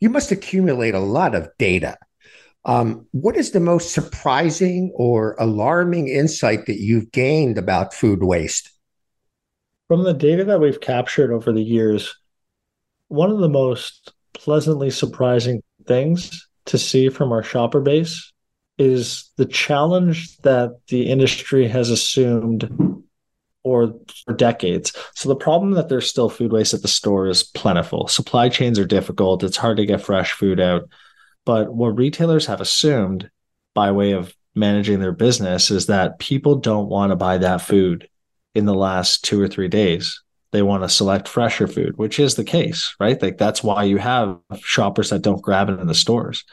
you 0.00 0.08
must 0.08 0.30
accumulate 0.30 0.94
a 0.94 1.00
lot 1.00 1.34
of 1.34 1.48
data. 1.58 1.96
Um, 2.64 3.06
what 3.12 3.36
is 3.36 3.52
the 3.52 3.60
most 3.60 3.92
surprising 3.92 4.92
or 4.94 5.36
alarming 5.38 6.08
insight 6.08 6.66
that 6.66 6.80
you've 6.80 7.12
gained 7.12 7.58
about 7.58 7.94
food 7.94 8.22
waste? 8.22 8.70
From 9.86 10.02
the 10.02 10.14
data 10.14 10.44
that 10.44 10.60
we've 10.60 10.80
captured 10.80 11.32
over 11.32 11.52
the 11.52 11.62
years, 11.62 12.12
one 13.06 13.30
of 13.30 13.38
the 13.38 13.48
most 13.48 14.12
pleasantly 14.34 14.90
surprising 14.90 15.62
things 15.86 16.45
to 16.66 16.78
see 16.78 17.08
from 17.08 17.32
our 17.32 17.42
shopper 17.42 17.80
base 17.80 18.32
is 18.78 19.30
the 19.36 19.46
challenge 19.46 20.36
that 20.38 20.70
the 20.88 21.08
industry 21.08 21.66
has 21.66 21.90
assumed 21.90 22.70
or 23.62 23.94
for 24.24 24.34
decades. 24.34 24.92
So 25.14 25.28
the 25.28 25.34
problem 25.34 25.72
that 25.72 25.88
there's 25.88 26.08
still 26.08 26.28
food 26.28 26.52
waste 26.52 26.74
at 26.74 26.82
the 26.82 26.88
store 26.88 27.26
is 27.26 27.42
plentiful. 27.42 28.06
Supply 28.06 28.48
chains 28.48 28.78
are 28.78 28.86
difficult. 28.86 29.42
It's 29.42 29.56
hard 29.56 29.78
to 29.78 29.86
get 29.86 30.02
fresh 30.02 30.32
food 30.32 30.60
out. 30.60 30.88
But 31.44 31.74
what 31.74 31.96
retailers 31.96 32.46
have 32.46 32.60
assumed 32.60 33.28
by 33.74 33.90
way 33.90 34.12
of 34.12 34.34
managing 34.54 35.00
their 35.00 35.12
business 35.12 35.70
is 35.70 35.86
that 35.86 36.18
people 36.18 36.56
don't 36.56 36.88
want 36.88 37.10
to 37.10 37.16
buy 37.16 37.38
that 37.38 37.60
food 37.60 38.08
in 38.54 38.66
the 38.66 38.74
last 38.74 39.24
two 39.24 39.40
or 39.40 39.48
three 39.48 39.68
days. 39.68 40.22
They 40.52 40.62
want 40.62 40.82
to 40.82 40.88
select 40.88 41.28
fresher 41.28 41.66
food, 41.66 41.96
which 41.96 42.18
is 42.18 42.34
the 42.34 42.44
case, 42.44 42.94
right? 43.00 43.20
Like 43.20 43.38
that's 43.38 43.62
why 43.62 43.84
you 43.84 43.98
have 43.98 44.38
shoppers 44.60 45.10
that 45.10 45.22
don't 45.22 45.42
grab 45.42 45.68
it 45.68 45.80
in 45.80 45.86
the 45.86 45.94
stores. 45.94 46.44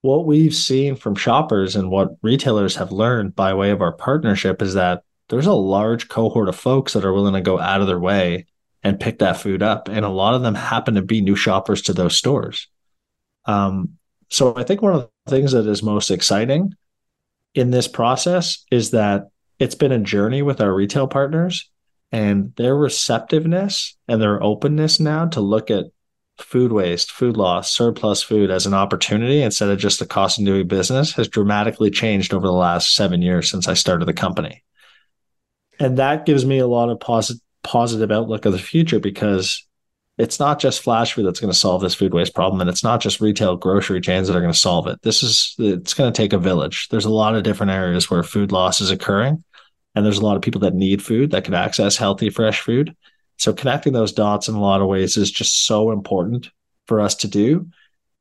What 0.00 0.26
we've 0.26 0.54
seen 0.54 0.96
from 0.96 1.14
shoppers 1.14 1.76
and 1.76 1.90
what 1.90 2.16
retailers 2.22 2.76
have 2.76 2.92
learned 2.92 3.34
by 3.34 3.54
way 3.54 3.70
of 3.70 3.80
our 3.80 3.92
partnership 3.92 4.60
is 4.62 4.74
that 4.74 5.02
there's 5.28 5.46
a 5.46 5.54
large 5.54 6.08
cohort 6.08 6.48
of 6.48 6.56
folks 6.56 6.92
that 6.92 7.04
are 7.04 7.12
willing 7.12 7.34
to 7.34 7.40
go 7.40 7.58
out 7.58 7.80
of 7.80 7.86
their 7.86 8.00
way 8.00 8.46
and 8.82 9.00
pick 9.00 9.20
that 9.20 9.38
food 9.38 9.62
up. 9.62 9.88
And 9.88 10.04
a 10.04 10.10
lot 10.10 10.34
of 10.34 10.42
them 10.42 10.54
happen 10.54 10.94
to 10.94 11.02
be 11.02 11.20
new 11.20 11.36
shoppers 11.36 11.82
to 11.82 11.92
those 11.92 12.16
stores. 12.16 12.68
Um, 13.46 13.96
so 14.30 14.54
I 14.56 14.64
think 14.64 14.82
one 14.82 14.94
of 14.94 15.08
the 15.24 15.30
things 15.30 15.52
that 15.52 15.66
is 15.66 15.82
most 15.82 16.10
exciting 16.10 16.74
in 17.54 17.70
this 17.70 17.88
process 17.88 18.64
is 18.70 18.90
that 18.90 19.28
it's 19.58 19.74
been 19.74 19.92
a 19.92 19.98
journey 19.98 20.42
with 20.42 20.60
our 20.60 20.74
retail 20.74 21.06
partners 21.06 21.70
and 22.14 22.54
their 22.54 22.76
receptiveness 22.76 23.96
and 24.06 24.22
their 24.22 24.40
openness 24.40 25.00
now 25.00 25.26
to 25.26 25.40
look 25.40 25.68
at 25.68 25.86
food 26.38 26.70
waste, 26.70 27.10
food 27.10 27.36
loss, 27.36 27.72
surplus 27.72 28.22
food 28.22 28.52
as 28.52 28.66
an 28.66 28.74
opportunity 28.74 29.42
instead 29.42 29.68
of 29.68 29.78
just 29.78 30.00
a 30.00 30.06
cost 30.06 30.38
of 30.38 30.44
doing 30.44 30.68
business 30.68 31.12
has 31.14 31.26
dramatically 31.26 31.90
changed 31.90 32.32
over 32.32 32.46
the 32.46 32.52
last 32.52 32.94
seven 32.94 33.20
years 33.20 33.50
since 33.50 33.66
I 33.66 33.74
started 33.74 34.04
the 34.04 34.12
company. 34.12 34.62
And 35.80 35.98
that 35.98 36.24
gives 36.24 36.46
me 36.46 36.60
a 36.60 36.68
lot 36.68 36.88
of 36.88 37.00
positive 37.00 37.42
positive 37.64 38.12
outlook 38.12 38.44
of 38.44 38.52
the 38.52 38.58
future 38.60 39.00
because 39.00 39.66
it's 40.16 40.38
not 40.38 40.60
just 40.60 40.82
flash 40.82 41.14
food 41.14 41.26
that's 41.26 41.40
going 41.40 41.52
to 41.52 41.58
solve 41.58 41.82
this 41.82 41.96
food 41.96 42.14
waste 42.14 42.34
problem 42.34 42.60
and 42.60 42.70
it's 42.70 42.84
not 42.84 43.00
just 43.00 43.20
retail 43.20 43.56
grocery 43.56 44.00
chains 44.00 44.28
that 44.28 44.36
are 44.36 44.40
going 44.40 44.52
to 44.52 44.58
solve 44.58 44.86
it. 44.86 45.02
This 45.02 45.24
is 45.24 45.56
it's 45.58 45.94
going 45.94 46.12
to 46.12 46.16
take 46.16 46.32
a 46.32 46.38
village. 46.38 46.86
There's 46.90 47.06
a 47.06 47.10
lot 47.10 47.34
of 47.34 47.42
different 47.42 47.72
areas 47.72 48.08
where 48.08 48.22
food 48.22 48.52
loss 48.52 48.80
is 48.80 48.92
occurring 48.92 49.42
and 49.94 50.04
there's 50.04 50.18
a 50.18 50.24
lot 50.24 50.36
of 50.36 50.42
people 50.42 50.60
that 50.60 50.74
need 50.74 51.02
food 51.02 51.30
that 51.30 51.44
can 51.44 51.54
access 51.54 51.96
healthy 51.96 52.30
fresh 52.30 52.60
food 52.60 52.96
so 53.36 53.52
connecting 53.52 53.92
those 53.92 54.12
dots 54.12 54.48
in 54.48 54.54
a 54.54 54.60
lot 54.60 54.80
of 54.80 54.88
ways 54.88 55.16
is 55.16 55.30
just 55.30 55.66
so 55.66 55.90
important 55.90 56.50
for 56.86 57.00
us 57.00 57.14
to 57.14 57.28
do 57.28 57.68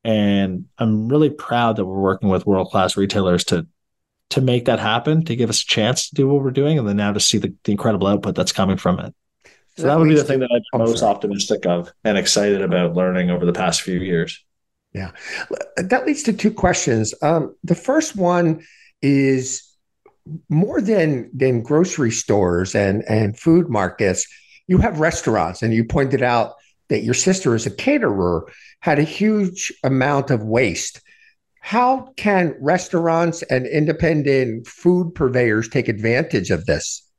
and 0.03 0.65
i'm 0.77 1.07
really 1.07 1.29
proud 1.29 1.75
that 1.75 1.85
we're 1.85 2.01
working 2.01 2.29
with 2.29 2.45
world 2.45 2.69
class 2.69 2.97
retailers 2.97 3.43
to 3.43 3.67
to 4.29 4.41
make 4.41 4.65
that 4.65 4.79
happen 4.79 5.23
to 5.23 5.35
give 5.35 5.49
us 5.49 5.61
a 5.61 5.65
chance 5.65 6.09
to 6.09 6.15
do 6.15 6.27
what 6.27 6.43
we're 6.43 6.51
doing 6.51 6.79
and 6.79 6.87
then 6.87 6.97
now 6.97 7.13
to 7.13 7.19
see 7.19 7.37
the, 7.37 7.53
the 7.63 7.71
incredible 7.71 8.07
output 8.07 8.35
that's 8.35 8.51
coming 8.51 8.77
from 8.77 8.99
it 8.99 9.13
so 9.77 9.83
that, 9.83 9.89
that 9.89 9.99
would 9.99 10.09
be 10.09 10.15
the 10.15 10.23
thing 10.23 10.39
that 10.39 10.49
I'm 10.73 10.79
most 10.79 11.01
optimistic 11.01 11.65
of 11.65 11.91
and 12.03 12.17
excited 12.17 12.61
about 12.61 12.93
learning 12.93 13.31
over 13.31 13.45
the 13.45 13.53
past 13.53 13.81
few 13.81 13.99
years. 13.99 14.43
Yeah. 14.93 15.11
That 15.77 16.05
leads 16.05 16.23
to 16.23 16.33
two 16.33 16.51
questions. 16.51 17.15
Um, 17.23 17.55
the 17.63 17.73
first 17.73 18.15
one 18.15 18.63
is 19.01 19.67
more 20.49 20.81
than 20.81 21.29
than 21.33 21.61
grocery 21.61 22.11
stores 22.11 22.75
and, 22.75 23.03
and 23.09 23.37
food 23.37 23.69
markets, 23.69 24.27
you 24.67 24.77
have 24.77 24.99
restaurants, 24.99 25.61
and 25.61 25.73
you 25.73 25.83
pointed 25.83 26.21
out 26.21 26.53
that 26.89 27.03
your 27.03 27.13
sister 27.13 27.55
is 27.55 27.65
a 27.65 27.71
caterer, 27.71 28.47
had 28.79 28.99
a 28.99 29.03
huge 29.03 29.73
amount 29.83 30.31
of 30.31 30.43
waste. 30.43 31.01
How 31.59 32.13
can 32.17 32.55
restaurants 32.59 33.41
and 33.43 33.65
independent 33.65 34.67
food 34.67 35.15
purveyors 35.15 35.69
take 35.69 35.87
advantage 35.87 36.51
of 36.51 36.65
this? 36.65 37.09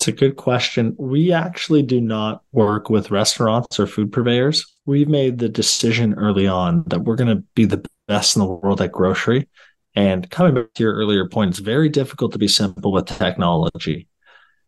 It's 0.00 0.08
a 0.08 0.12
good 0.12 0.36
question. 0.36 0.96
We 0.98 1.32
actually 1.32 1.82
do 1.82 2.00
not 2.00 2.42
work 2.50 2.90
with 2.90 3.10
restaurants 3.10 3.78
or 3.78 3.86
food 3.86 4.10
purveyors. 4.10 4.66
We've 4.84 5.08
made 5.08 5.38
the 5.38 5.48
decision 5.48 6.14
early 6.14 6.48
on 6.48 6.82
that 6.88 7.02
we're 7.02 7.14
going 7.14 7.36
to 7.36 7.44
be 7.54 7.66
the 7.66 7.86
best 8.08 8.34
in 8.34 8.40
the 8.40 8.48
world 8.48 8.80
at 8.80 8.90
grocery. 8.90 9.48
And 9.94 10.30
coming 10.30 10.54
back 10.54 10.72
to 10.74 10.82
your 10.82 10.94
earlier 10.94 11.28
point, 11.28 11.50
it's 11.50 11.58
very 11.58 11.88
difficult 11.88 12.32
to 12.32 12.38
be 12.38 12.48
simple 12.48 12.92
with 12.92 13.06
technology. 13.06 14.08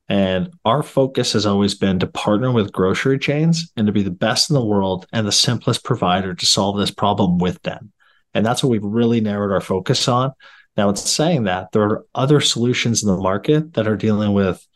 And 0.09 0.53
our 0.65 0.83
focus 0.83 1.33
has 1.33 1.47
always 1.47 1.75
been 1.75 1.99
to 2.01 2.07
partner 2.07 2.53
with 2.53 2.73
grocery 2.73 3.19
chains 3.19 3.73
and 3.77 3.87
to 3.87 3.93
be 3.93 4.03
the 4.03 4.11
best 4.11 4.51
in 4.51 4.55
the 4.55 4.65
world 4.65 5.07
and 5.13 5.27
the 5.27 5.33
simplest 5.33 5.83
provider 5.83 6.35
to 6.35 6.47
solve 6.47 6.77
this 6.77 6.91
problem 6.91 7.39
with 7.39 7.63
them. 7.63 7.91
And 8.35 8.45
that's 8.45 8.63
what 8.63 8.71
we've 8.71 8.85
really 8.85 9.21
narrowed 9.21 9.53
our 9.53 9.63
focus 9.63 10.07
on. 10.09 10.33
Now, 10.77 10.91
in 10.91 10.97
saying 10.97 11.45
that, 11.45 11.73
there 11.73 11.83
are 11.83 12.05
other 12.15 12.41
solutions 12.41 13.03
in 13.03 13.09
the 13.09 13.17
market 13.17 13.75
that 13.75 13.87
are 13.87 13.97
dealing 13.97 14.35
with 14.35 14.67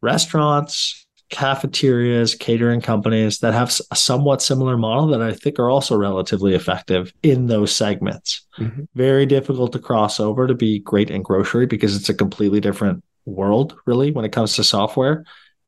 restaurants, 0.00 1.01
cafeterias, 1.32 2.38
catering 2.38 2.80
companies 2.80 3.38
that 3.38 3.54
have 3.54 3.76
a 3.90 3.96
somewhat 3.96 4.42
similar 4.42 4.76
model 4.76 5.08
that 5.08 5.22
I 5.22 5.32
think 5.32 5.58
are 5.58 5.70
also 5.70 5.96
relatively 5.96 6.54
effective 6.54 7.12
in 7.22 7.46
those 7.46 7.74
segments. 7.74 8.46
Mm-hmm. 8.58 8.82
Very 8.94 9.26
difficult 9.26 9.72
to 9.72 9.78
cross 9.78 10.20
over 10.20 10.46
to 10.46 10.54
be 10.54 10.78
great 10.78 11.10
in 11.10 11.22
grocery 11.22 11.66
because 11.66 11.96
it's 11.96 12.10
a 12.10 12.14
completely 12.14 12.60
different 12.60 13.02
world, 13.24 13.74
really, 13.86 14.12
when 14.12 14.26
it 14.26 14.32
comes 14.32 14.54
to 14.56 14.64
software. 14.64 15.24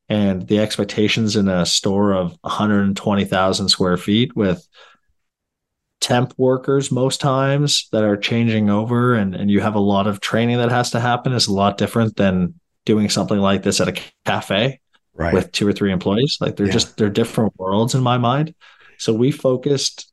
And 0.07 0.47
the 0.47 0.59
expectations 0.59 1.35
in 1.35 1.49
a 1.49 1.65
store 1.65 2.13
of 2.13 2.37
120,000 2.41 3.69
square 3.69 3.97
feet 3.97 4.35
with 4.35 4.65
temp 5.99 6.33
workers 6.37 6.91
most 6.91 7.19
times 7.19 7.89
that 7.91 8.03
are 8.03 8.17
changing 8.17 8.69
over 8.69 9.15
and, 9.15 9.33
and 9.33 9.49
you 9.49 9.61
have 9.61 9.73
a 9.73 9.79
lot 9.79 10.05
of 10.05 10.19
training 10.19 10.57
that 10.57 10.69
has 10.69 10.91
to 10.91 10.99
happen 10.99 11.33
is 11.33 11.47
a 11.47 11.53
lot 11.53 11.79
different 11.79 12.15
than 12.17 12.53
doing 12.85 13.09
something 13.09 13.39
like 13.39 13.63
this 13.63 13.81
at 13.81 13.87
a 13.87 13.99
cafe 14.25 14.79
right. 15.15 15.33
with 15.33 15.51
two 15.51 15.67
or 15.67 15.73
three 15.73 15.91
employees. 15.91 16.37
Like 16.39 16.55
they're 16.55 16.67
yeah. 16.67 16.73
just 16.73 16.97
they're 16.97 17.09
different 17.09 17.57
worlds 17.57 17.95
in 17.95 18.03
my 18.03 18.17
mind. 18.17 18.53
So 18.97 19.13
we 19.13 19.31
focused 19.31 20.11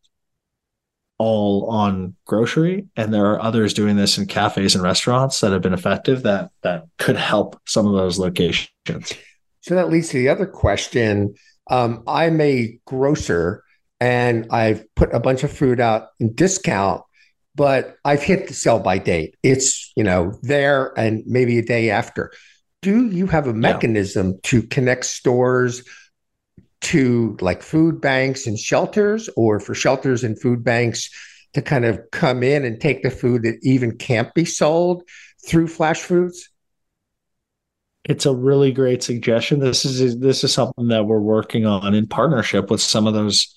all 1.22 1.66
on 1.70 2.16
grocery 2.26 2.88
and 2.96 3.14
there 3.14 3.26
are 3.26 3.40
others 3.40 3.74
doing 3.74 3.94
this 3.94 4.18
in 4.18 4.26
cafes 4.26 4.74
and 4.74 4.82
restaurants 4.82 5.38
that 5.38 5.52
have 5.52 5.62
been 5.62 5.72
effective 5.72 6.24
that 6.24 6.50
that 6.62 6.84
could 6.98 7.14
help 7.14 7.60
some 7.64 7.86
of 7.86 7.92
those 7.92 8.18
locations 8.18 8.68
so 9.60 9.76
that 9.76 9.88
leads 9.88 10.08
to 10.08 10.16
the 10.16 10.28
other 10.28 10.46
question 10.46 11.32
um, 11.70 12.02
i'm 12.08 12.40
a 12.40 12.76
grocer 12.86 13.62
and 14.00 14.48
i've 14.50 14.84
put 14.96 15.14
a 15.14 15.20
bunch 15.20 15.44
of 15.44 15.52
food 15.52 15.78
out 15.78 16.08
in 16.18 16.34
discount 16.34 17.02
but 17.54 17.94
i've 18.04 18.22
hit 18.22 18.48
the 18.48 18.54
sell 18.54 18.80
by 18.80 18.98
date 18.98 19.36
it's 19.44 19.92
you 19.94 20.02
know 20.02 20.36
there 20.42 20.92
and 20.98 21.22
maybe 21.24 21.56
a 21.56 21.62
day 21.62 21.88
after 21.88 22.32
do 22.82 23.06
you 23.06 23.26
have 23.28 23.46
a 23.46 23.54
mechanism 23.54 24.32
yeah. 24.32 24.38
to 24.42 24.62
connect 24.62 25.06
stores 25.06 25.84
to 26.82 27.36
like 27.40 27.62
food 27.62 28.00
banks 28.00 28.46
and 28.46 28.58
shelters? 28.58 29.30
Or 29.36 29.60
for 29.60 29.74
shelters 29.74 30.24
and 30.24 30.38
food 30.38 30.62
banks 30.62 31.08
to 31.54 31.62
kind 31.62 31.84
of 31.84 32.00
come 32.10 32.42
in 32.42 32.64
and 32.64 32.80
take 32.80 33.02
the 33.02 33.10
food 33.10 33.44
that 33.44 33.58
even 33.62 33.96
can't 33.96 34.34
be 34.34 34.44
sold 34.44 35.04
through 35.46 35.68
flash 35.68 36.00
foods? 36.00 36.50
It's 38.04 38.26
a 38.26 38.34
really 38.34 38.72
great 38.72 39.02
suggestion. 39.04 39.60
This 39.60 39.84
is 39.84 40.18
this 40.18 40.42
is 40.42 40.52
something 40.52 40.88
that 40.88 41.06
we're 41.06 41.20
working 41.20 41.66
on 41.66 41.94
in 41.94 42.08
partnership 42.08 42.68
with 42.68 42.80
some 42.80 43.06
of 43.06 43.14
those 43.14 43.56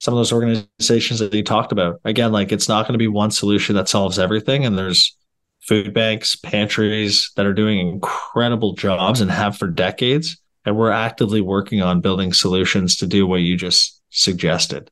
some 0.00 0.12
of 0.12 0.18
those 0.18 0.34
organizations 0.34 1.20
that 1.20 1.32
you 1.32 1.42
talked 1.42 1.72
about. 1.72 1.98
Again 2.04 2.30
like 2.30 2.52
it's 2.52 2.68
not 2.68 2.82
going 2.82 2.92
to 2.92 2.98
be 2.98 3.08
one 3.08 3.30
solution 3.30 3.74
that 3.76 3.88
solves 3.88 4.18
everything 4.18 4.66
and 4.66 4.76
there's 4.76 5.16
food 5.66 5.94
banks, 5.94 6.36
pantries 6.36 7.30
that 7.36 7.46
are 7.46 7.54
doing 7.54 7.78
incredible 7.78 8.74
jobs 8.74 9.20
and 9.20 9.30
have 9.30 9.56
for 9.56 9.66
decades. 9.66 10.36
And 10.64 10.76
we're 10.76 10.90
actively 10.90 11.40
working 11.40 11.82
on 11.82 12.00
building 12.00 12.32
solutions 12.32 12.96
to 12.96 13.06
do 13.06 13.26
what 13.26 13.40
you 13.40 13.56
just 13.56 14.00
suggested, 14.10 14.90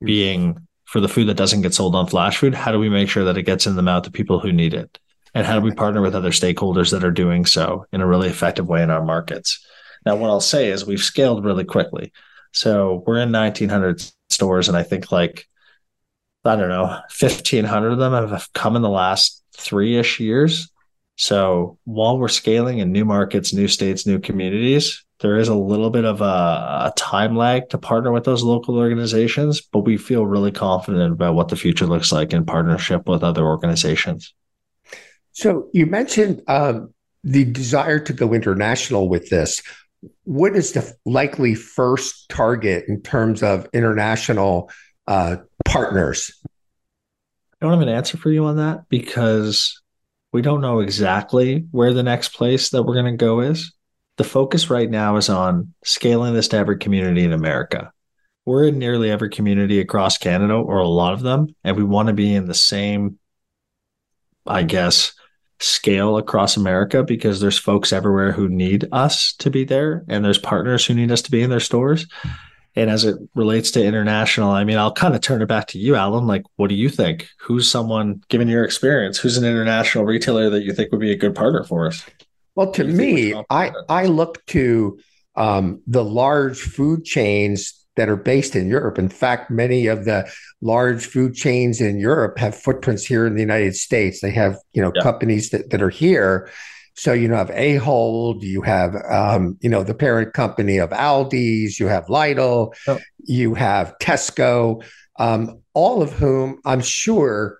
hmm. 0.00 0.06
being 0.06 0.66
for 0.84 1.00
the 1.00 1.08
food 1.08 1.28
that 1.28 1.36
doesn't 1.36 1.62
get 1.62 1.72
sold 1.72 1.94
on 1.94 2.08
flash 2.08 2.38
food, 2.38 2.52
how 2.52 2.72
do 2.72 2.78
we 2.78 2.88
make 2.88 3.08
sure 3.08 3.24
that 3.24 3.38
it 3.38 3.44
gets 3.44 3.64
in 3.64 3.76
the 3.76 3.82
mouth 3.82 4.04
of 4.06 4.12
people 4.12 4.40
who 4.40 4.52
need 4.52 4.74
it? 4.74 4.98
And 5.34 5.46
how 5.46 5.54
do 5.54 5.64
we 5.64 5.70
partner 5.70 6.02
with 6.02 6.16
other 6.16 6.32
stakeholders 6.32 6.90
that 6.90 7.04
are 7.04 7.12
doing 7.12 7.46
so 7.46 7.86
in 7.92 8.00
a 8.00 8.06
really 8.06 8.28
effective 8.28 8.66
way 8.66 8.82
in 8.82 8.90
our 8.90 9.04
markets? 9.04 9.64
Now, 10.04 10.16
what 10.16 10.30
I'll 10.30 10.40
say 10.40 10.68
is 10.68 10.84
we've 10.84 10.98
scaled 10.98 11.44
really 11.44 11.64
quickly. 11.64 12.12
So 12.52 13.04
we're 13.06 13.20
in 13.20 13.30
1900 13.30 14.02
stores, 14.30 14.66
and 14.66 14.76
I 14.76 14.82
think 14.82 15.12
like, 15.12 15.46
I 16.44 16.56
don't 16.56 16.68
know, 16.68 16.86
1500 16.86 17.92
of 17.92 17.98
them 17.98 18.28
have 18.28 18.52
come 18.52 18.74
in 18.74 18.82
the 18.82 18.88
last 18.88 19.39
three 19.60 19.96
ish 19.96 20.20
years. 20.20 20.70
So 21.16 21.78
while 21.84 22.18
we're 22.18 22.28
scaling 22.28 22.78
in 22.78 22.92
new 22.92 23.04
markets, 23.04 23.52
new 23.52 23.68
states, 23.68 24.06
new 24.06 24.18
communities, 24.18 25.04
there 25.20 25.36
is 25.36 25.48
a 25.48 25.54
little 25.54 25.90
bit 25.90 26.06
of 26.06 26.22
a, 26.22 26.24
a, 26.24 26.92
time 26.96 27.36
lag 27.36 27.68
to 27.68 27.78
partner 27.78 28.10
with 28.10 28.24
those 28.24 28.42
local 28.42 28.78
organizations, 28.78 29.60
but 29.60 29.80
we 29.80 29.98
feel 29.98 30.24
really 30.24 30.50
confident 30.50 31.12
about 31.12 31.34
what 31.34 31.48
the 31.48 31.56
future 31.56 31.86
looks 31.86 32.10
like 32.10 32.32
in 32.32 32.46
partnership 32.46 33.06
with 33.06 33.22
other 33.22 33.44
organizations. 33.44 34.32
So 35.32 35.68
you 35.74 35.84
mentioned 35.84 36.42
um, 36.48 36.94
the 37.22 37.44
desire 37.44 37.98
to 38.00 38.12
go 38.12 38.32
international 38.32 39.08
with 39.08 39.28
this. 39.28 39.62
What 40.24 40.56
is 40.56 40.72
the 40.72 40.90
likely 41.04 41.54
first 41.54 42.30
target 42.30 42.86
in 42.88 43.02
terms 43.02 43.42
of 43.42 43.68
international 43.74 44.70
uh, 45.06 45.36
partners? 45.66 46.30
I 47.60 47.66
don't 47.66 47.72
have 47.72 47.82
an 47.82 47.94
answer 47.94 48.16
for 48.16 48.30
you 48.30 48.44
on 48.46 48.56
that 48.56 48.88
because 48.88 49.82
we 50.32 50.42
don't 50.42 50.60
know 50.60 50.80
exactly 50.80 51.66
where 51.70 51.92
the 51.92 52.02
next 52.02 52.30
place 52.30 52.70
that 52.70 52.82
we're 52.82 52.94
going 52.94 53.12
to 53.12 53.24
go 53.24 53.40
is 53.40 53.72
the 54.20 54.24
focus 54.24 54.68
right 54.68 54.90
now 54.90 55.16
is 55.16 55.30
on 55.30 55.72
scaling 55.82 56.34
this 56.34 56.48
to 56.48 56.56
every 56.58 56.76
community 56.76 57.24
in 57.24 57.32
America. 57.32 57.90
We're 58.44 58.68
in 58.68 58.78
nearly 58.78 59.10
every 59.10 59.30
community 59.30 59.80
across 59.80 60.18
Canada, 60.18 60.52
or 60.52 60.76
a 60.76 60.86
lot 60.86 61.14
of 61.14 61.22
them, 61.22 61.54
and 61.64 61.74
we 61.74 61.84
want 61.84 62.08
to 62.08 62.12
be 62.12 62.34
in 62.34 62.46
the 62.46 62.52
same, 62.52 63.18
I 64.46 64.62
guess, 64.62 65.14
scale 65.58 66.18
across 66.18 66.58
America 66.58 67.02
because 67.02 67.40
there's 67.40 67.58
folks 67.58 67.94
everywhere 67.94 68.30
who 68.30 68.50
need 68.50 68.88
us 68.92 69.32
to 69.38 69.48
be 69.48 69.64
there, 69.64 70.04
and 70.06 70.22
there's 70.22 70.36
partners 70.36 70.84
who 70.84 70.92
need 70.92 71.10
us 71.10 71.22
to 71.22 71.30
be 71.30 71.40
in 71.40 71.48
their 71.48 71.58
stores. 71.58 72.06
And 72.76 72.88
as 72.88 73.04
it 73.04 73.16
relates 73.34 73.72
to 73.72 73.84
international, 73.84 74.50
I 74.50 74.64
mean, 74.64 74.78
I'll 74.78 74.92
kind 74.92 75.14
of 75.14 75.20
turn 75.20 75.42
it 75.42 75.46
back 75.46 75.66
to 75.68 75.78
you, 75.78 75.96
Alan. 75.96 76.26
Like, 76.26 76.44
what 76.56 76.68
do 76.68 76.76
you 76.76 76.88
think? 76.88 77.28
Who's 77.40 77.68
someone, 77.68 78.22
given 78.28 78.48
your 78.48 78.64
experience, 78.64 79.18
who's 79.18 79.36
an 79.36 79.44
international 79.44 80.04
retailer 80.04 80.50
that 80.50 80.62
you 80.62 80.72
think 80.72 80.92
would 80.92 81.00
be 81.00 81.12
a 81.12 81.16
good 81.16 81.34
partner 81.34 81.64
for 81.64 81.86
us? 81.86 82.04
Well, 82.54 82.70
to 82.72 82.84
me, 82.84 83.34
I, 83.50 83.72
I 83.88 84.06
look 84.06 84.44
to 84.46 84.98
um, 85.34 85.82
the 85.86 86.04
large 86.04 86.60
food 86.60 87.04
chains 87.04 87.74
that 87.96 88.08
are 88.08 88.16
based 88.16 88.54
in 88.54 88.68
Europe. 88.68 88.98
In 88.98 89.08
fact, 89.08 89.50
many 89.50 89.86
of 89.86 90.04
the 90.04 90.30
large 90.60 91.06
food 91.06 91.34
chains 91.34 91.80
in 91.80 91.98
Europe 91.98 92.38
have 92.38 92.54
footprints 92.54 93.04
here 93.04 93.26
in 93.26 93.34
the 93.34 93.40
United 93.40 93.74
States. 93.74 94.20
They 94.20 94.30
have, 94.30 94.56
you 94.72 94.80
know, 94.80 94.92
yeah. 94.94 95.02
companies 95.02 95.50
that, 95.50 95.70
that 95.70 95.82
are 95.82 95.90
here. 95.90 96.50
So 96.94 97.12
you 97.12 97.28
know, 97.28 97.36
have 97.36 97.50
Ahold, 97.50 98.42
you 98.42 98.62
have, 98.62 98.94
um, 99.10 99.56
you 99.60 99.70
know, 99.70 99.82
the 99.82 99.94
parent 99.94 100.34
company 100.34 100.78
of 100.78 100.90
Aldi's, 100.90 101.80
you 101.80 101.86
have 101.86 102.06
Lidl, 102.06 102.74
oh. 102.88 102.98
you 103.18 103.54
have 103.54 103.94
Tesco, 104.02 104.84
um, 105.18 105.60
all 105.74 106.02
of 106.02 106.12
whom 106.12 106.60
I'm 106.64 106.80
sure 106.80 107.58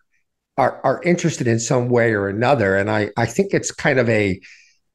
are 0.56 0.80
are 0.84 1.02
interested 1.02 1.46
in 1.46 1.58
some 1.58 1.88
way 1.88 2.12
or 2.12 2.28
another. 2.28 2.76
And 2.76 2.90
I 2.90 3.10
I 3.16 3.26
think 3.26 3.54
it's 3.54 3.70
kind 3.70 3.98
of 3.98 4.08
a 4.08 4.40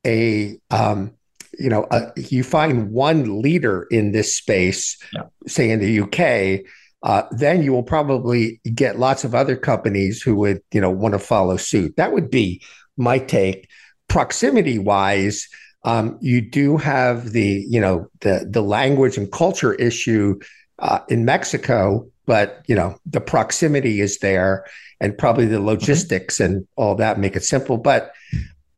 a 0.06 0.58
um, 0.70 1.14
you 1.58 1.70
know 1.70 1.88
a, 1.92 2.12
you 2.16 2.44
find 2.44 2.92
one 2.92 3.42
leader 3.42 3.88
in 3.90 4.12
this 4.12 4.36
space, 4.36 4.98
yeah. 5.14 5.24
say 5.48 5.70
in 5.72 5.80
the 5.80 6.02
UK. 6.02 6.66
Uh, 7.04 7.28
then 7.32 7.62
you 7.62 7.72
will 7.72 7.84
probably 7.84 8.60
get 8.74 8.98
lots 8.98 9.24
of 9.24 9.36
other 9.36 9.56
companies 9.56 10.22
who 10.22 10.36
would 10.36 10.62
you 10.72 10.82
know 10.82 10.90
want 10.90 11.14
to 11.14 11.20
follow 11.20 11.58
suit. 11.58 11.96
That 11.98 12.14
would 12.14 12.30
be 12.30 12.62
my 12.98 13.20
take. 13.20 13.68
Proximity 14.08 14.80
wise, 14.80 15.48
um, 15.84 16.18
you 16.20 16.42
do 16.42 16.78
have 16.78 17.32
the 17.32 17.66
you 17.70 17.80
know 17.80 18.08
the 18.22 18.48
the 18.50 18.62
language 18.62 19.18
and 19.18 19.32
culture 19.32 19.74
issue 19.76 20.40
uh, 20.80 21.00
in 21.10 21.26
Mexico, 21.26 22.08
but 22.26 22.64
you 22.68 22.76
know 22.76 22.98
the 23.06 23.22
proximity 23.22 24.02
is 24.02 24.20
there, 24.20 24.66
and 25.00 25.18
probably 25.18 25.46
the 25.46 25.58
mm-hmm. 25.58 25.68
logistics 25.68 26.36
mm-hmm. 26.40 26.54
and 26.54 26.68
all 26.76 26.96
that 26.96 27.20
make 27.20 27.36
it 27.36 27.44
simple. 27.44 27.78
But 27.78 28.12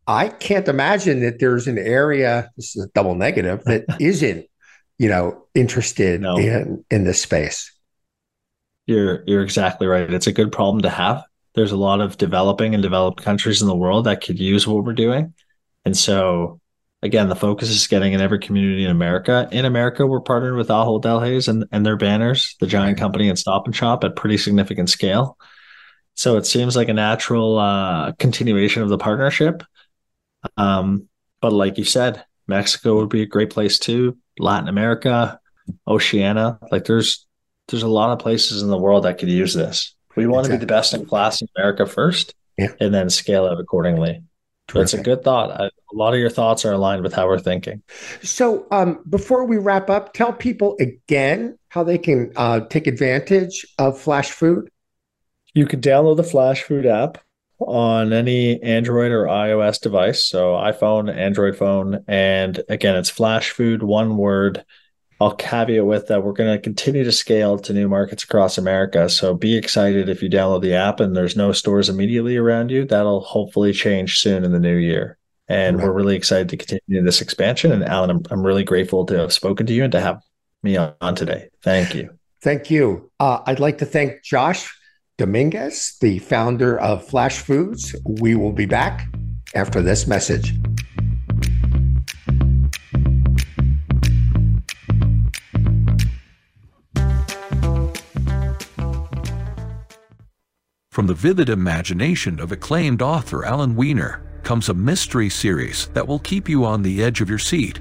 I 0.08 0.30
can't 0.30 0.68
imagine 0.68 1.22
that 1.22 1.40
there's 1.40 1.68
an 1.68 1.78
area, 1.78 2.50
this 2.56 2.76
is 2.76 2.86
a 2.86 2.88
double 2.90 3.16
negative, 3.16 3.64
that 3.66 3.86
isn't, 4.00 4.46
you 4.98 5.10
know, 5.10 5.44
interested 5.54 6.22
no. 6.22 6.38
in 6.38 6.84
in 6.90 7.04
this 7.04 7.22
space. 7.22 7.72
You're 8.86 9.24
you're 9.28 9.44
exactly 9.44 9.86
right. 9.86 10.12
It's 10.12 10.28
a 10.28 10.32
good 10.32 10.52
problem 10.52 10.82
to 10.84 10.90
have. 10.90 11.24
There's 11.58 11.72
a 11.72 11.78
lot 11.78 12.02
of 12.02 12.18
developing 12.18 12.76
and 12.76 12.84
developed 12.84 13.24
countries 13.24 13.64
in 13.64 13.68
the 13.68 13.76
world 13.76 14.06
that 14.06 14.24
could 14.24 14.38
use 14.38 14.68
what 14.68 14.86
we're 14.86 14.94
doing. 14.94 15.34
And 15.86 15.98
so 15.98 16.62
again, 17.02 17.30
the 17.30 17.36
focus 17.36 17.70
is 17.70 17.88
getting 17.88 18.14
in 18.14 18.22
every 18.22 18.38
community 18.38 18.84
in 18.84 18.92
America. 18.92 19.50
In 19.52 19.66
America, 19.66 20.06
we're 20.06 20.22
partnered 20.22 20.56
with 20.56 20.68
Ahold 20.68 21.04
Delhaize 21.04 21.48
and, 21.48 21.66
and 21.72 21.84
their 21.84 21.98
banners, 21.98 22.56
the 22.60 22.68
giant 22.68 23.00
company 23.00 23.28
and 23.28 23.40
Stop 23.40 23.66
and 23.66 23.76
Shop 23.76 24.04
at 24.04 24.16
pretty 24.16 24.38
significant 24.38 24.92
scale. 24.92 25.36
So 26.14 26.38
it 26.38 26.46
seems 26.46 26.76
like 26.76 26.90
a 26.90 26.94
natural 26.94 27.58
uh, 27.58 28.12
continuation 28.14 28.84
of 28.84 28.90
the 28.90 29.00
partnership. 29.00 29.64
Um, 30.58 31.10
but 31.42 31.54
like 31.54 31.80
you 31.80 31.86
said, 31.86 32.24
Mexico 32.48 32.98
would 32.98 33.10
be 33.10 33.24
a 33.24 33.28
great 33.28 33.50
place 33.50 33.80
too. 33.80 34.16
Latin 34.38 34.70
America, 34.70 35.40
Oceania, 35.88 36.60
like 36.72 36.86
there's 36.86 37.26
there's 37.68 37.84
a 37.84 37.88
lot 37.88 38.12
of 38.12 38.20
places 38.20 38.62
in 38.62 38.70
the 38.70 38.78
world 38.78 39.06
that 39.06 39.18
could 39.18 39.30
use 39.30 39.56
this. 39.56 39.97
We 40.18 40.28
want 40.28 40.48
exactly. 40.48 40.58
to 40.58 40.60
be 40.60 40.66
the 40.66 40.74
best 40.74 40.94
in 40.94 41.06
class 41.06 41.42
in 41.42 41.48
America 41.56 41.86
first, 41.86 42.36
yeah. 42.58 42.74
and 42.80 42.94
then 42.94 43.10
scale 43.10 43.46
it 43.48 43.60
accordingly. 43.60 44.24
That's 44.74 44.94
a 44.94 45.02
good 45.02 45.24
thought. 45.24 45.52
I, 45.52 45.66
a 45.68 45.96
lot 45.96 46.14
of 46.14 46.20
your 46.20 46.30
thoughts 46.30 46.66
are 46.66 46.74
aligned 46.74 47.02
with 47.04 47.14
how 47.14 47.28
we're 47.28 47.40
thinking. 47.40 47.82
So, 48.22 48.68
um, 48.72 49.02
before 49.10 49.46
we 49.46 49.58
wrap 49.58 49.90
up, 49.90 50.14
tell 50.14 50.34
people 50.34 50.76
again 50.80 51.58
how 51.70 51.86
they 51.86 51.98
can 51.98 52.34
uh, 52.36 52.62
take 52.62 52.88
advantage 52.88 53.66
of 53.78 53.98
Flashfood. 53.98 54.68
You 55.54 55.66
can 55.66 55.80
download 55.80 56.18
the 56.18 56.24
Flashfood 56.24 56.86
app 56.86 57.20
on 57.60 58.14
any 58.14 58.62
Android 58.62 59.12
or 59.12 59.26
iOS 59.26 59.82
device. 59.82 60.24
So 60.26 60.54
iPhone, 60.54 61.14
Android 61.14 61.58
phone. 61.58 62.04
And 62.08 62.62
again, 62.70 62.96
it's 62.96 63.12
Flashfood, 63.12 63.82
one 63.82 64.18
word. 64.18 64.64
I'll 65.20 65.36
caveat 65.36 65.86
with 65.86 66.08
that 66.08 66.24
we're 66.24 66.34
going 66.34 66.56
to 66.56 66.62
continue 66.62 67.04
to 67.04 67.12
scale 67.12 67.58
to 67.60 67.74
new 67.74 67.90
markets 67.90 68.24
across 68.24 68.58
America. 68.58 69.10
So 69.10 69.34
be 69.34 69.56
excited 69.56 70.10
if 70.10 70.22
you 70.22 70.30
download 70.30 70.62
the 70.62 70.76
app 70.76 71.00
and 71.00 71.16
there's 71.16 71.36
no 71.36 71.52
stores 71.52 71.90
immediately 71.90 72.38
around 72.38 72.70
you. 72.70 72.86
That'll 72.86 73.22
hopefully 73.22 73.74
change 73.74 74.20
soon 74.20 74.44
in 74.44 74.52
the 74.52 74.60
new 74.60 74.76
year. 74.76 75.18
And 75.48 75.78
right. 75.78 75.88
we're 75.88 75.94
really 75.94 76.16
excited 76.16 76.50
to 76.50 76.58
continue 76.58 77.04
this 77.04 77.22
expansion. 77.22 77.72
And 77.72 77.84
Alan, 77.84 78.10
I'm, 78.12 78.24
I'm 78.30 78.46
really 78.46 78.64
grateful 78.64 79.06
to 79.08 79.18
have 79.18 79.34
spoken 79.34 79.66
to 79.66 79.74
you 79.74 79.84
and 79.84 79.92
to 79.94 80.02
have 80.02 80.22
me 80.62 80.78
on 80.78 81.16
today. 81.16 81.50
Thank 81.64 81.96
you. 81.96 82.10
Thank 82.42 82.70
you. 82.70 83.10
Uh, 83.20 83.40
I'd 83.46 83.60
like 83.60 83.80
to 83.80 83.86
thank 83.86 84.24
Josh 84.24 84.72
Domingues, 85.18 85.98
the 86.00 86.20
founder 86.20 86.80
of 86.80 87.08
Flashfoods. 87.08 87.96
We 88.22 88.36
will 88.36 88.52
be 88.52 88.66
back 88.66 89.08
after 89.56 89.82
this 89.82 90.06
message. 90.06 90.54
From 100.98 101.06
the 101.06 101.14
vivid 101.14 101.50
imagination 101.50 102.40
of 102.40 102.52
acclaimed 102.52 103.04
author 103.04 103.46
Alan 103.46 103.76
Weiner 103.76 104.20
comes 104.42 104.68
a 104.68 104.74
mystery 104.74 105.30
series 105.30 105.90
that 105.94 106.08
will 106.08 106.18
keep 106.18 106.50
you 106.50 106.66
on 106.66 106.82
the 106.82 107.04
edge 107.04 107.22
of 107.22 107.30
your 107.30 107.38
seat. 107.38 107.80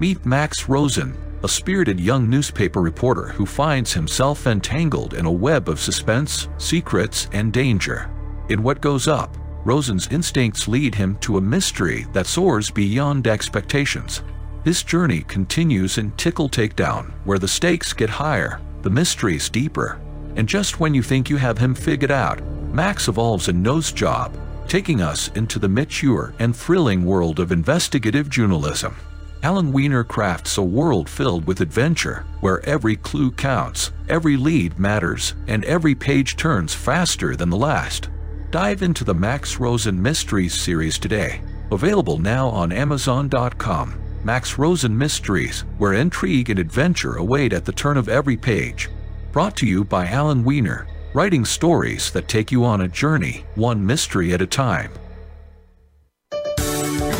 Meet 0.00 0.24
Max 0.24 0.66
Rosen, 0.66 1.18
a 1.42 1.48
spirited 1.50 2.00
young 2.00 2.30
newspaper 2.30 2.80
reporter 2.80 3.26
who 3.26 3.44
finds 3.44 3.92
himself 3.92 4.46
entangled 4.46 5.12
in 5.12 5.26
a 5.26 5.30
web 5.30 5.68
of 5.68 5.78
suspense, 5.78 6.48
secrets, 6.56 7.28
and 7.34 7.52
danger. 7.52 8.10
In 8.48 8.62
What 8.62 8.80
Goes 8.80 9.06
Up, 9.06 9.36
Rosen's 9.66 10.08
instincts 10.08 10.66
lead 10.66 10.94
him 10.94 11.18
to 11.18 11.36
a 11.36 11.42
mystery 11.42 12.06
that 12.14 12.26
soars 12.26 12.70
beyond 12.70 13.26
expectations. 13.26 14.22
This 14.64 14.82
journey 14.82 15.24
continues 15.28 15.98
in 15.98 16.10
Tickle 16.12 16.48
Takedown, 16.48 17.12
where 17.24 17.38
the 17.38 17.46
stakes 17.46 17.92
get 17.92 18.08
higher, 18.08 18.62
the 18.80 18.88
mysteries 18.88 19.50
deeper, 19.50 20.00
and 20.36 20.48
just 20.48 20.80
when 20.80 20.94
you 20.94 21.02
think 21.02 21.30
you 21.30 21.36
have 21.36 21.58
him 21.58 21.74
figured 21.74 22.10
out, 22.10 22.40
Max 22.72 23.08
evolves 23.08 23.48
a 23.48 23.52
nose 23.52 23.92
job, 23.92 24.36
taking 24.68 25.00
us 25.00 25.28
into 25.34 25.58
the 25.58 25.68
mature 25.68 26.34
and 26.38 26.54
thrilling 26.54 27.04
world 27.04 27.38
of 27.38 27.52
investigative 27.52 28.28
journalism. 28.28 28.96
Alan 29.44 29.72
Weiner 29.72 30.04
crafts 30.04 30.56
a 30.56 30.62
world 30.62 31.08
filled 31.08 31.46
with 31.46 31.60
adventure, 31.60 32.24
where 32.40 32.64
every 32.64 32.96
clue 32.96 33.30
counts, 33.30 33.92
every 34.08 34.36
lead 34.38 34.78
matters, 34.78 35.34
and 35.48 35.64
every 35.66 35.94
page 35.94 36.36
turns 36.36 36.74
faster 36.74 37.36
than 37.36 37.50
the 37.50 37.56
last. 37.56 38.08
Dive 38.50 38.82
into 38.82 39.04
the 39.04 39.14
Max 39.14 39.60
Rosen 39.60 40.00
Mysteries 40.00 40.54
series 40.54 40.98
today. 40.98 41.42
Available 41.70 42.18
now 42.18 42.48
on 42.48 42.72
Amazon.com. 42.72 44.00
Max 44.24 44.56
Rosen 44.56 44.96
Mysteries, 44.96 45.64
where 45.76 45.92
intrigue 45.92 46.48
and 46.48 46.58
adventure 46.58 47.16
await 47.16 47.52
at 47.52 47.66
the 47.66 47.72
turn 47.72 47.98
of 47.98 48.08
every 48.08 48.38
page. 48.38 48.88
Brought 49.34 49.56
to 49.56 49.66
you 49.66 49.82
by 49.82 50.06
Alan 50.06 50.44
Weiner, 50.44 50.86
writing 51.12 51.44
stories 51.44 52.12
that 52.12 52.28
take 52.28 52.52
you 52.52 52.64
on 52.64 52.82
a 52.82 52.86
journey, 52.86 53.44
one 53.56 53.84
mystery 53.84 54.32
at 54.32 54.40
a 54.40 54.46
time. 54.46 54.92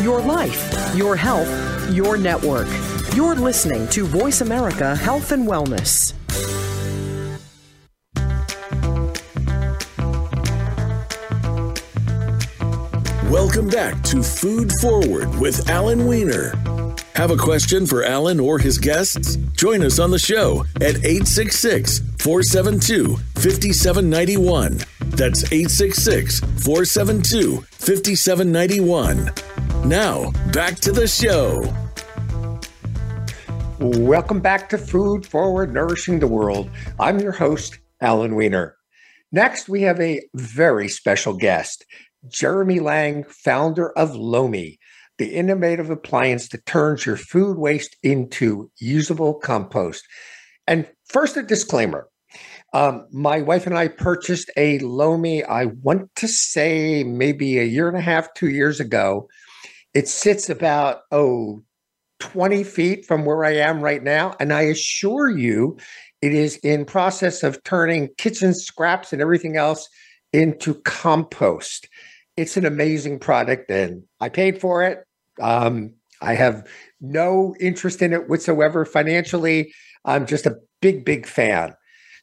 Your 0.01 0.21
life, 0.21 0.95
your 0.95 1.17
health, 1.17 1.49
your 1.93 2.15
network. 2.15 2.69
You're 3.13 3.35
listening 3.35 3.89
to 3.89 4.05
Voice 4.05 4.39
America 4.39 4.95
Health 4.95 5.33
and 5.33 5.45
Wellness. 5.45 6.13
Welcome 13.29 13.67
back 13.67 14.01
to 14.03 14.23
Food 14.23 14.71
Forward 14.79 15.37
with 15.37 15.69
Alan 15.69 16.07
Weiner. 16.07 16.53
Have 17.15 17.31
a 17.31 17.37
question 17.37 17.85
for 17.85 18.03
Alan 18.03 18.41
or 18.41 18.59
his 18.59 18.77
guests? 18.77 19.37
Join 19.55 19.83
us 19.83 19.99
on 19.99 20.11
the 20.11 20.19
show 20.19 20.65
at 20.81 20.97
866 20.97 21.99
472 22.19 23.15
5791. 23.35 24.79
That's 25.15 25.45
866 25.45 26.41
472 26.41 27.61
5791. 27.61 29.31
Now, 29.87 30.31
back 30.51 30.75
to 30.79 30.91
the 30.91 31.07
show. 31.07 31.63
Welcome 33.79 34.41
back 34.41 34.67
to 34.67 34.77
Food 34.77 35.25
Forward 35.25 35.73
Nourishing 35.73 36.19
the 36.19 36.27
World. 36.27 36.69
I'm 36.99 37.19
your 37.19 37.31
host, 37.31 37.79
Alan 38.01 38.35
Weiner. 38.35 38.75
Next, 39.31 39.69
we 39.69 39.83
have 39.83 40.01
a 40.01 40.21
very 40.33 40.89
special 40.89 41.33
guest, 41.37 41.85
Jeremy 42.27 42.81
Lang, 42.81 43.23
founder 43.23 43.97
of 43.97 44.17
Lomi, 44.17 44.79
the 45.17 45.33
innovative 45.33 45.89
appliance 45.89 46.49
that 46.49 46.65
turns 46.65 47.05
your 47.05 47.17
food 47.17 47.57
waste 47.57 47.95
into 48.03 48.69
usable 48.79 49.35
compost. 49.35 50.05
And 50.67 50.87
first, 51.07 51.37
a 51.37 51.43
disclaimer. 51.43 52.07
Um, 52.73 53.07
my 53.11 53.41
wife 53.41 53.65
and 53.65 53.77
I 53.77 53.87
purchased 53.87 54.51
a 54.57 54.79
Lomi, 54.79 55.43
I 55.45 55.65
want 55.65 56.13
to 56.15 56.27
say 56.27 57.03
maybe 57.03 57.57
a 57.57 57.63
year 57.63 57.87
and 57.87 57.97
a 57.97 58.01
half, 58.01 58.33
two 58.33 58.49
years 58.49 58.79
ago. 58.79 59.29
It 59.93 60.09
sits 60.09 60.49
about, 60.49 61.01
oh, 61.11 61.63
20 62.19 62.63
feet 62.63 63.05
from 63.05 63.23
where 63.23 63.45
I 63.45 63.55
am 63.55 63.81
right 63.81 64.03
now. 64.03 64.35
And 64.39 64.51
I 64.51 64.63
assure 64.63 65.29
you, 65.29 65.77
it 66.21 66.33
is 66.33 66.57
in 66.57 66.85
process 66.85 67.43
of 67.43 67.63
turning 67.63 68.09
kitchen 68.17 68.53
scraps 68.53 69.13
and 69.13 69.21
everything 69.21 69.57
else 69.57 69.87
into 70.33 70.73
compost. 70.81 71.87
It's 72.35 72.57
an 72.57 72.65
amazing 72.65 73.19
product, 73.19 73.71
and 73.71 74.03
I 74.19 74.27
paid 74.27 74.59
for 74.59 74.83
it. 74.83 75.04
Um, 75.41 75.93
I 76.21 76.35
have 76.35 76.67
no 77.01 77.55
interest 77.59 78.01
in 78.01 78.13
it 78.13 78.29
whatsoever 78.29 78.85
financially. 78.85 79.73
I'm 80.05 80.25
just 80.25 80.45
a 80.45 80.57
big, 80.81 81.05
big 81.05 81.25
fan. 81.25 81.73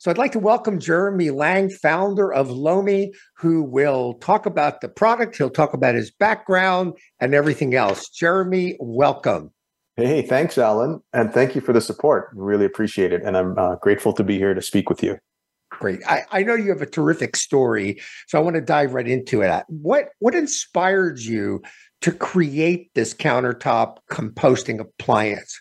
So 0.00 0.10
I'd 0.10 0.18
like 0.18 0.32
to 0.32 0.40
welcome 0.40 0.80
Jeremy 0.80 1.30
Lang, 1.30 1.70
founder 1.70 2.32
of 2.32 2.50
Lomi, 2.50 3.12
who 3.36 3.62
will 3.62 4.14
talk 4.14 4.46
about 4.46 4.80
the 4.80 4.88
product. 4.88 5.36
He'll 5.36 5.48
talk 5.48 5.74
about 5.74 5.94
his 5.94 6.10
background 6.10 6.94
and 7.20 7.34
everything 7.34 7.76
else. 7.76 8.08
Jeremy, 8.08 8.76
welcome. 8.80 9.52
Hey, 9.96 10.22
thanks, 10.22 10.58
Alan. 10.58 11.00
And 11.12 11.32
thank 11.32 11.54
you 11.54 11.60
for 11.60 11.72
the 11.72 11.80
support. 11.80 12.30
Really 12.34 12.64
appreciate 12.64 13.12
it. 13.12 13.22
And 13.22 13.36
I'm 13.36 13.56
uh, 13.56 13.76
grateful 13.76 14.12
to 14.14 14.24
be 14.24 14.38
here 14.38 14.54
to 14.54 14.62
speak 14.62 14.90
with 14.90 15.04
you. 15.04 15.18
Great. 15.82 15.98
I, 16.06 16.22
I 16.30 16.42
know 16.44 16.54
you 16.54 16.68
have 16.68 16.80
a 16.80 16.86
terrific 16.86 17.34
story. 17.34 18.00
So 18.28 18.38
I 18.38 18.40
want 18.40 18.54
to 18.54 18.62
dive 18.62 18.94
right 18.94 19.08
into 19.08 19.42
it. 19.42 19.64
What 19.66 20.10
what 20.20 20.32
inspired 20.32 21.18
you 21.18 21.60
to 22.02 22.12
create 22.12 22.94
this 22.94 23.12
countertop 23.12 23.96
composting 24.08 24.78
appliance? 24.78 25.60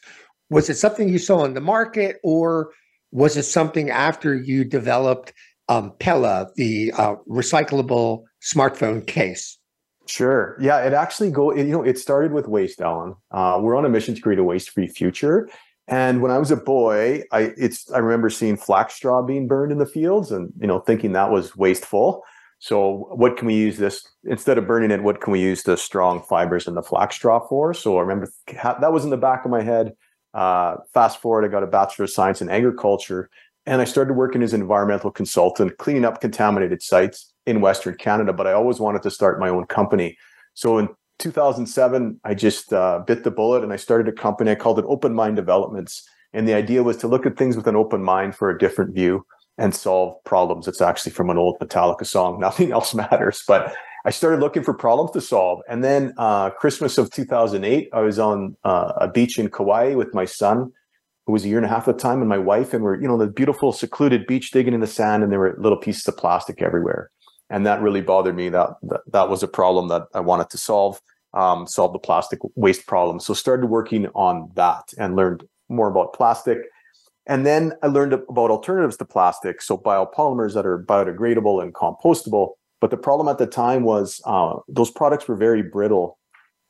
Was 0.51 0.69
it 0.69 0.75
something 0.75 1.09
you 1.09 1.17
saw 1.17 1.43
in 1.43 1.55
the 1.55 1.59
market 1.59 2.17
or 2.23 2.71
was 3.09 3.35
it 3.35 3.43
something 3.43 3.89
after 3.89 4.35
you 4.35 4.63
developed 4.63 5.33
um, 5.69 5.91
Pela, 5.99 6.49
the 6.55 6.91
uh, 6.95 7.15
recyclable 7.27 8.25
smartphone 8.43 9.07
case? 9.07 9.57
Sure. 10.05 10.55
Yeah, 10.61 10.85
it 10.85 10.93
actually 10.93 11.31
go. 11.31 11.51
You 11.51 11.63
know, 11.63 11.81
it 11.81 11.97
started 11.97 12.31
with 12.31 12.47
waste, 12.47 12.79
Alan. 12.79 13.15
Uh, 13.31 13.57
we're 13.59 13.75
on 13.75 13.85
a 13.85 13.89
mission 13.89 14.13
to 14.13 14.21
create 14.21 14.37
a 14.37 14.43
waste-free 14.43 14.89
future. 14.89 15.49
And 15.91 16.21
when 16.21 16.31
I 16.31 16.37
was 16.37 16.51
a 16.51 16.55
boy, 16.55 17.23
I 17.33 17.53
it's 17.57 17.91
I 17.91 17.97
remember 17.97 18.29
seeing 18.29 18.55
flax 18.55 18.95
straw 18.95 19.21
being 19.21 19.45
burned 19.45 19.73
in 19.73 19.77
the 19.77 19.85
fields, 19.85 20.31
and 20.31 20.51
you 20.59 20.65
know, 20.65 20.79
thinking 20.79 21.11
that 21.11 21.29
was 21.29 21.55
wasteful. 21.57 22.23
So, 22.59 23.09
what 23.11 23.35
can 23.35 23.45
we 23.45 23.55
use 23.55 23.77
this 23.77 24.07
instead 24.23 24.57
of 24.57 24.65
burning 24.65 24.91
it? 24.91 25.03
What 25.03 25.19
can 25.19 25.33
we 25.33 25.41
use 25.41 25.63
the 25.63 25.75
strong 25.75 26.21
fibers 26.21 26.65
in 26.65 26.75
the 26.75 26.81
flax 26.81 27.15
straw 27.15 27.45
for? 27.45 27.73
So, 27.73 27.97
I 27.97 28.01
remember 28.01 28.31
that 28.63 28.93
was 28.93 29.03
in 29.03 29.09
the 29.09 29.17
back 29.17 29.43
of 29.43 29.51
my 29.51 29.61
head. 29.61 29.91
Uh, 30.33 30.77
fast 30.93 31.21
forward, 31.21 31.43
I 31.43 31.49
got 31.49 31.61
a 31.61 31.67
Bachelor 31.67 32.05
of 32.05 32.11
Science 32.11 32.41
in 32.41 32.49
Agriculture, 32.49 33.29
and 33.65 33.81
I 33.81 33.83
started 33.83 34.13
working 34.13 34.43
as 34.43 34.53
an 34.53 34.61
environmental 34.61 35.11
consultant, 35.11 35.77
cleaning 35.77 36.05
up 36.05 36.21
contaminated 36.21 36.81
sites 36.81 37.33
in 37.45 37.59
Western 37.59 37.95
Canada. 37.95 38.31
But 38.31 38.47
I 38.47 38.53
always 38.53 38.79
wanted 38.79 39.01
to 39.03 39.11
start 39.11 39.41
my 39.41 39.49
own 39.49 39.65
company. 39.65 40.17
So 40.53 40.77
in 40.77 40.87
2007, 41.21 42.19
I 42.23 42.33
just 42.33 42.73
uh, 42.73 42.99
bit 42.99 43.23
the 43.23 43.31
bullet 43.31 43.63
and 43.63 43.71
I 43.71 43.77
started 43.77 44.07
a 44.07 44.11
company. 44.11 44.51
I 44.51 44.55
called 44.55 44.79
it 44.79 44.85
Open 44.87 45.13
Mind 45.13 45.35
Developments. 45.35 46.03
And 46.33 46.47
the 46.47 46.53
idea 46.53 46.83
was 46.83 46.97
to 46.97 47.07
look 47.07 47.25
at 47.25 47.37
things 47.37 47.55
with 47.55 47.67
an 47.67 47.75
open 47.75 48.03
mind 48.03 48.35
for 48.35 48.49
a 48.49 48.57
different 48.57 48.95
view 48.95 49.25
and 49.57 49.75
solve 49.75 50.15
problems. 50.23 50.67
It's 50.67 50.81
actually 50.81 51.11
from 51.11 51.29
an 51.29 51.37
old 51.37 51.59
Metallica 51.59 52.05
song, 52.05 52.39
Nothing 52.47 52.71
Else 52.71 52.93
Matters. 52.93 53.43
But 53.47 53.73
I 54.05 54.09
started 54.09 54.39
looking 54.39 54.63
for 54.63 54.73
problems 54.73 55.11
to 55.11 55.21
solve. 55.21 55.59
And 55.69 55.83
then 55.83 56.13
uh, 56.17 56.49
Christmas 56.49 56.97
of 56.97 57.11
2008, 57.11 57.89
I 57.93 58.01
was 58.01 58.17
on 58.17 58.57
uh, 58.63 58.93
a 58.97 59.07
beach 59.07 59.37
in 59.37 59.49
Kauai 59.49 59.93
with 59.93 60.13
my 60.13 60.25
son, 60.25 60.71
who 61.27 61.33
was 61.33 61.45
a 61.45 61.49
year 61.49 61.57
and 61.57 61.65
a 61.65 61.69
half 61.69 61.87
at 61.87 61.97
the 61.97 62.01
time, 62.01 62.19
and 62.19 62.29
my 62.29 62.37
wife. 62.37 62.73
And 62.73 62.83
we're, 62.83 62.99
you 62.99 63.07
know, 63.07 63.17
the 63.17 63.27
beautiful 63.27 63.71
secluded 63.71 64.25
beach 64.25 64.51
digging 64.51 64.73
in 64.73 64.79
the 64.79 64.87
sand, 64.87 65.21
and 65.21 65.31
there 65.31 65.39
were 65.39 65.55
little 65.59 65.77
pieces 65.77 66.07
of 66.07 66.17
plastic 66.17 66.61
everywhere. 66.61 67.11
And 67.51 67.65
that 67.65 67.81
really 67.81 68.01
bothered 68.01 68.35
me. 68.35 68.49
That 68.49 68.69
that, 68.83 69.01
that 69.11 69.29
was 69.29 69.43
a 69.43 69.47
problem 69.47 69.89
that 69.89 70.03
I 70.15 70.21
wanted 70.21 70.49
to 70.49 70.57
solve, 70.57 70.99
um, 71.33 71.67
solve 71.67 71.93
the 71.93 71.99
plastic 71.99 72.39
waste 72.55 72.85
problem. 72.85 73.19
So 73.19 73.33
started 73.33 73.67
working 73.67 74.07
on 74.15 74.51
that 74.55 74.93
and 74.97 75.15
learned 75.15 75.43
more 75.69 75.89
about 75.89 76.13
plastic. 76.13 76.57
And 77.27 77.45
then 77.45 77.73
I 77.83 77.87
learned 77.87 78.13
about 78.13 78.51
alternatives 78.51 78.97
to 78.97 79.05
plastic, 79.05 79.61
so 79.61 79.77
biopolymers 79.77 80.53
that 80.55 80.65
are 80.65 80.83
biodegradable 80.83 81.61
and 81.61 81.73
compostable 81.73 82.53
but 82.81 82.89
the 82.89 82.97
problem 82.97 83.29
at 83.29 83.37
the 83.37 83.45
time 83.45 83.83
was 83.83 84.19
uh, 84.25 84.55
those 84.67 84.91
products 84.91 85.27
were 85.27 85.35
very 85.35 85.61
brittle, 85.61 86.17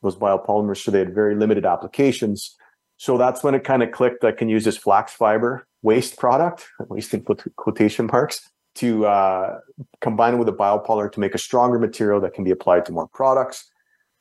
those 0.03 0.17
biopolymers, 0.17 0.83
so 0.83 0.91
they 0.91 0.99
had 0.99 1.15
very 1.15 1.35
limited 1.35 1.65
applications. 1.65 2.55
So 2.97 3.17
that's 3.17 3.43
when 3.43 3.55
it 3.55 3.63
kind 3.63 3.81
of 3.81 3.91
clicked. 3.91 4.23
I 4.23 4.33
can 4.33 4.49
use 4.49 4.65
this 4.65 4.77
flax 4.77 5.13
fiber 5.13 5.65
waste 5.81 6.19
product, 6.19 6.67
waste 6.89 7.13
in 7.13 7.25
quotation 7.55 8.07
marks, 8.11 8.47
to 8.75 9.05
uh, 9.05 9.59
combine 10.01 10.35
it 10.35 10.37
with 10.37 10.49
a 10.49 10.53
biopolymer 10.53 11.11
to 11.13 11.19
make 11.19 11.33
a 11.33 11.39
stronger 11.39 11.79
material 11.79 12.19
that 12.21 12.33
can 12.33 12.43
be 12.43 12.51
applied 12.51 12.85
to 12.85 12.91
more 12.91 13.07
products. 13.07 13.71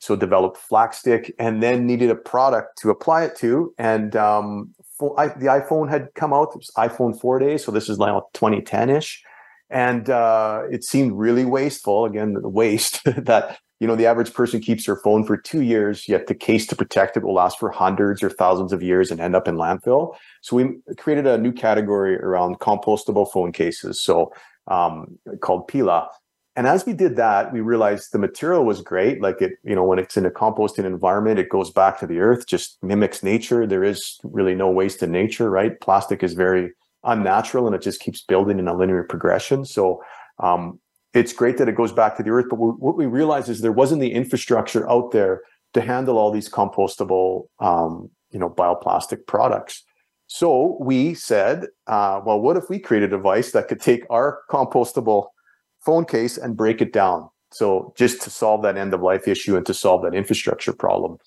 So 0.01 0.15
developed 0.15 0.59
Flaxstic, 0.69 1.31
and 1.39 1.63
then 1.63 1.85
needed 1.85 2.09
a 2.09 2.15
product 2.15 2.77
to 2.79 2.89
apply 2.89 3.23
it 3.23 3.35
to. 3.37 3.73
And 3.77 4.15
um, 4.15 4.73
I, 5.17 5.27
the 5.27 5.45
iPhone 5.45 5.89
had 5.89 6.09
come 6.15 6.33
out. 6.33 6.49
It 6.53 6.57
was 6.57 6.71
iPhone 6.77 7.19
4 7.19 7.39
days, 7.39 7.63
so 7.63 7.71
this 7.71 7.87
is 7.87 7.97
now 7.97 8.27
2010 8.33 8.89
ish 8.89 9.23
and 9.71 10.09
uh, 10.09 10.63
it 10.69 10.83
seemed 10.83 11.13
really 11.13 11.45
wasteful. 11.45 12.05
Again, 12.05 12.33
the 12.33 12.49
waste 12.49 13.03
that 13.05 13.57
you 13.79 13.87
know 13.87 13.95
the 13.95 14.05
average 14.05 14.33
person 14.33 14.59
keeps 14.59 14.85
their 14.85 14.97
phone 14.97 15.23
for 15.23 15.37
two 15.37 15.61
years, 15.61 16.07
yet 16.07 16.27
the 16.27 16.35
case 16.35 16.67
to 16.67 16.75
protect 16.75 17.17
it 17.17 17.23
will 17.23 17.33
last 17.33 17.57
for 17.57 17.71
hundreds 17.71 18.21
or 18.21 18.29
thousands 18.29 18.73
of 18.73 18.83
years 18.83 19.09
and 19.09 19.19
end 19.19 19.35
up 19.35 19.47
in 19.47 19.55
landfill. 19.55 20.13
So 20.41 20.57
we 20.57 20.77
created 20.97 21.25
a 21.25 21.37
new 21.37 21.53
category 21.53 22.15
around 22.17 22.59
compostable 22.59 23.31
phone 23.31 23.51
cases, 23.51 23.99
so 23.99 24.33
um, 24.67 25.17
called 25.39 25.67
Pela. 25.67 26.09
And 26.55 26.67
as 26.67 26.85
we 26.85 26.93
did 26.93 27.15
that, 27.15 27.53
we 27.53 27.61
realized 27.61 28.11
the 28.11 28.19
material 28.19 28.65
was 28.65 28.81
great. 28.81 29.21
Like 29.21 29.41
it, 29.41 29.53
you 29.63 29.73
know, 29.73 29.85
when 29.85 29.99
it's 29.99 30.17
in 30.17 30.25
a 30.25 30.31
composting 30.31 30.83
environment, 30.83 31.39
it 31.39 31.49
goes 31.49 31.71
back 31.71 31.99
to 31.99 32.07
the 32.07 32.19
earth, 32.19 32.45
just 32.45 32.77
mimics 32.83 33.23
nature. 33.23 33.65
There 33.65 33.85
is 33.85 34.19
really 34.23 34.53
no 34.53 34.69
waste 34.69 35.01
in 35.01 35.11
nature, 35.11 35.49
right? 35.49 35.79
Plastic 35.79 36.23
is 36.23 36.33
very 36.33 36.73
unnatural 37.03 37.67
and 37.67 37.75
it 37.75 37.81
just 37.81 38.01
keeps 38.01 38.21
building 38.21 38.59
in 38.59 38.67
a 38.67 38.75
linear 38.75 39.03
progression. 39.03 39.63
So 39.63 40.03
um, 40.39 40.79
it's 41.13 41.31
great 41.31 41.57
that 41.57 41.69
it 41.69 41.75
goes 41.75 41.93
back 41.93 42.17
to 42.17 42.23
the 42.23 42.31
earth, 42.31 42.47
but 42.49 42.57
what 42.57 42.97
we 42.97 43.05
realized 43.05 43.47
is 43.49 43.61
there 43.61 43.71
wasn't 43.71 44.01
the 44.01 44.11
infrastructure 44.11 44.89
out 44.89 45.11
there 45.11 45.41
to 45.73 45.81
handle 45.81 46.17
all 46.17 46.31
these 46.31 46.49
compostable, 46.49 47.47
um, 47.59 48.09
you 48.31 48.39
know, 48.39 48.49
bioplastic 48.49 49.25
products. 49.25 49.83
So 50.27 50.77
we 50.79 51.13
said, 51.13 51.65
uh, 51.87 52.21
well, 52.25 52.39
what 52.39 52.55
if 52.55 52.69
we 52.69 52.79
create 52.79 53.03
a 53.03 53.07
device 53.07 53.51
that 53.51 53.67
could 53.67 53.81
take 53.81 54.05
our 54.09 54.39
compostable 54.49 55.27
phone 55.85 56.05
case 56.05 56.37
and 56.37 56.57
break 56.57 56.81
it 56.81 56.93
down? 56.93 57.29
So 57.51 57.93
just 57.97 58.21
to 58.21 58.29
solve 58.29 58.61
that 58.63 58.77
end 58.77 58.93
of 58.93 59.01
life 59.01 59.27
issue 59.27 59.57
and 59.57 59.65
to 59.65 59.73
solve 59.73 60.03
that 60.03 60.15
infrastructure 60.15 60.73
problem. 60.73 61.17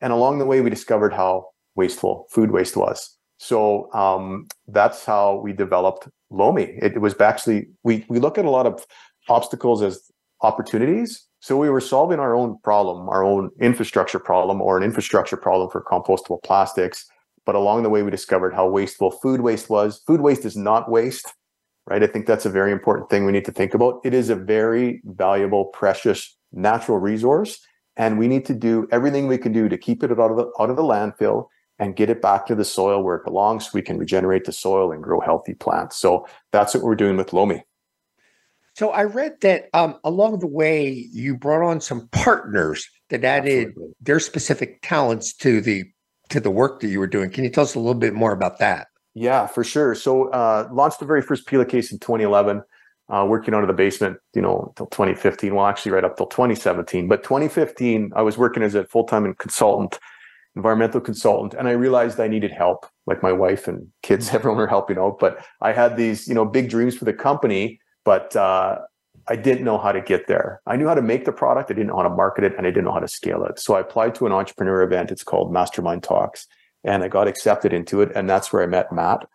And 0.00 0.12
along 0.12 0.38
the 0.38 0.46
way, 0.46 0.60
we 0.60 0.70
discovered 0.70 1.12
how 1.12 1.46
wasteful 1.74 2.26
food 2.30 2.50
waste 2.50 2.76
was. 2.76 3.16
So 3.38 3.90
um, 3.94 4.46
that's 4.68 5.04
how 5.04 5.36
we 5.36 5.52
developed 5.52 6.08
Lomi. 6.30 6.78
It 6.82 7.00
was 7.00 7.18
actually 7.20 7.68
we 7.82 8.04
we 8.08 8.18
look 8.18 8.36
at 8.36 8.44
a 8.44 8.50
lot 8.50 8.66
of 8.66 8.86
obstacles 9.28 9.82
as 9.82 10.10
opportunities. 10.42 11.26
So 11.40 11.56
we 11.56 11.70
were 11.70 11.80
solving 11.80 12.20
our 12.20 12.34
own 12.34 12.58
problem, 12.62 13.08
our 13.08 13.24
own 13.24 13.50
infrastructure 13.60 14.18
problem, 14.18 14.60
or 14.60 14.76
an 14.76 14.82
infrastructure 14.82 15.38
problem 15.38 15.70
for 15.70 15.82
compostable 15.82 16.42
plastics. 16.42 17.06
But 17.46 17.54
along 17.54 17.82
the 17.82 17.88
way, 17.88 18.02
we 18.02 18.10
discovered 18.10 18.52
how 18.52 18.68
wasteful 18.68 19.10
food 19.10 19.40
waste 19.40 19.70
was. 19.70 20.02
Food 20.06 20.20
waste 20.20 20.44
is 20.44 20.56
not 20.56 20.90
waste, 20.90 21.32
right? 21.90 22.02
I 22.02 22.06
think 22.06 22.26
that's 22.26 22.46
a 22.46 22.50
very 22.50 22.72
important 22.72 23.10
thing 23.10 23.26
we 23.26 23.32
need 23.32 23.44
to 23.44 23.52
think 23.52 23.74
about. 23.74 24.00
It 24.04 24.14
is 24.14 24.30
a 24.30 24.36
very 24.36 25.02
valuable, 25.04 25.66
precious 25.66 26.36
natural 26.52 26.98
resource 26.98 27.60
and 28.00 28.18
we 28.18 28.28
need 28.28 28.46
to 28.46 28.54
do 28.54 28.88
everything 28.90 29.26
we 29.26 29.36
can 29.36 29.52
do 29.52 29.68
to 29.68 29.76
keep 29.76 30.02
it 30.02 30.10
out 30.10 30.30
of 30.30 30.36
the 30.38 30.50
out 30.58 30.70
of 30.70 30.76
the 30.76 30.82
landfill 30.82 31.48
and 31.78 31.96
get 31.96 32.08
it 32.08 32.22
back 32.22 32.46
to 32.46 32.54
the 32.54 32.64
soil 32.64 33.02
where 33.02 33.16
it 33.16 33.24
belongs 33.24 33.64
so 33.64 33.70
we 33.74 33.82
can 33.82 33.98
regenerate 33.98 34.44
the 34.44 34.52
soil 34.52 34.90
and 34.90 35.02
grow 35.02 35.20
healthy 35.20 35.54
plants. 35.54 35.96
So 35.96 36.26
that's 36.50 36.74
what 36.74 36.82
we're 36.82 36.94
doing 36.94 37.16
with 37.16 37.32
Lomi. 37.32 37.62
So 38.74 38.90
I 38.90 39.04
read 39.04 39.40
that 39.42 39.68
um, 39.74 39.98
along 40.04 40.38
the 40.38 40.46
way 40.46 41.08
you 41.12 41.36
brought 41.36 41.66
on 41.66 41.80
some 41.80 42.08
partners 42.08 42.88
that 43.10 43.24
added 43.24 43.68
Absolutely. 43.68 43.94
their 44.00 44.20
specific 44.20 44.80
talents 44.82 45.34
to 45.34 45.60
the 45.60 45.84
to 46.30 46.40
the 46.40 46.50
work 46.50 46.80
that 46.80 46.88
you 46.88 47.00
were 47.00 47.06
doing. 47.06 47.30
Can 47.30 47.44
you 47.44 47.50
tell 47.50 47.64
us 47.64 47.74
a 47.74 47.80
little 47.80 47.94
bit 47.94 48.14
more 48.14 48.32
about 48.32 48.58
that? 48.60 48.86
Yeah, 49.14 49.46
for 49.46 49.64
sure. 49.64 49.94
So 49.94 50.28
uh, 50.30 50.68
launched 50.72 51.00
the 51.00 51.06
very 51.06 51.22
first 51.22 51.46
Pela 51.46 51.64
case 51.64 51.92
in 51.92 51.98
2011. 51.98 52.62
Uh, 53.08 53.26
working 53.26 53.54
out 53.54 53.62
of 53.62 53.66
the 53.66 53.74
basement, 53.74 54.16
you 54.34 54.40
know, 54.40 54.66
until 54.68 54.86
2015. 54.86 55.52
Well, 55.52 55.66
actually, 55.66 55.90
right 55.90 56.04
up 56.04 56.16
till 56.16 56.26
2017. 56.26 57.08
But 57.08 57.24
2015, 57.24 58.12
I 58.14 58.22
was 58.22 58.38
working 58.38 58.62
as 58.62 58.76
a 58.76 58.84
full 58.84 59.02
time 59.02 59.34
consultant, 59.34 59.98
environmental 60.54 61.00
consultant, 61.00 61.54
and 61.54 61.66
I 61.66 61.72
realized 61.72 62.20
I 62.20 62.28
needed 62.28 62.52
help. 62.52 62.86
Like 63.08 63.20
my 63.20 63.32
wife 63.32 63.66
and 63.66 63.88
kids, 64.04 64.28
everyone 64.32 64.58
were 64.58 64.68
helping 64.68 64.96
out, 64.96 65.18
but 65.18 65.44
I 65.60 65.72
had 65.72 65.96
these, 65.96 66.28
you 66.28 66.34
know, 66.34 66.44
big 66.44 66.70
dreams 66.70 66.96
for 66.96 67.04
the 67.04 67.12
company 67.12 67.80
but 68.04 68.34
uh, 68.36 68.78
I 69.28 69.36
didn't 69.36 69.64
know 69.64 69.78
how 69.78 69.92
to 69.92 70.00
get 70.00 70.26
there. 70.26 70.60
I 70.66 70.76
knew 70.76 70.88
how 70.88 70.94
to 70.94 71.02
make 71.02 71.24
the 71.24 71.32
product, 71.32 71.70
I 71.70 71.74
didn't 71.74 71.88
know 71.88 71.96
how 71.96 72.02
to 72.02 72.10
market 72.10 72.44
it, 72.44 72.54
and 72.56 72.66
I 72.66 72.70
didn't 72.70 72.84
know 72.84 72.92
how 72.92 73.00
to 73.00 73.08
scale 73.08 73.44
it. 73.44 73.58
So 73.58 73.74
I 73.74 73.80
applied 73.80 74.14
to 74.16 74.26
an 74.26 74.32
entrepreneur 74.32 74.82
event. 74.82 75.10
It's 75.10 75.22
called 75.22 75.52
Mastermind 75.52 76.02
Talks, 76.02 76.46
and 76.84 77.02
I 77.02 77.08
got 77.08 77.28
accepted 77.28 77.72
into 77.72 78.00
it. 78.00 78.12
And 78.14 78.28
that's 78.28 78.52
where 78.52 78.62
I 78.62 78.66
met 78.66 78.92
Matt, 78.92 79.26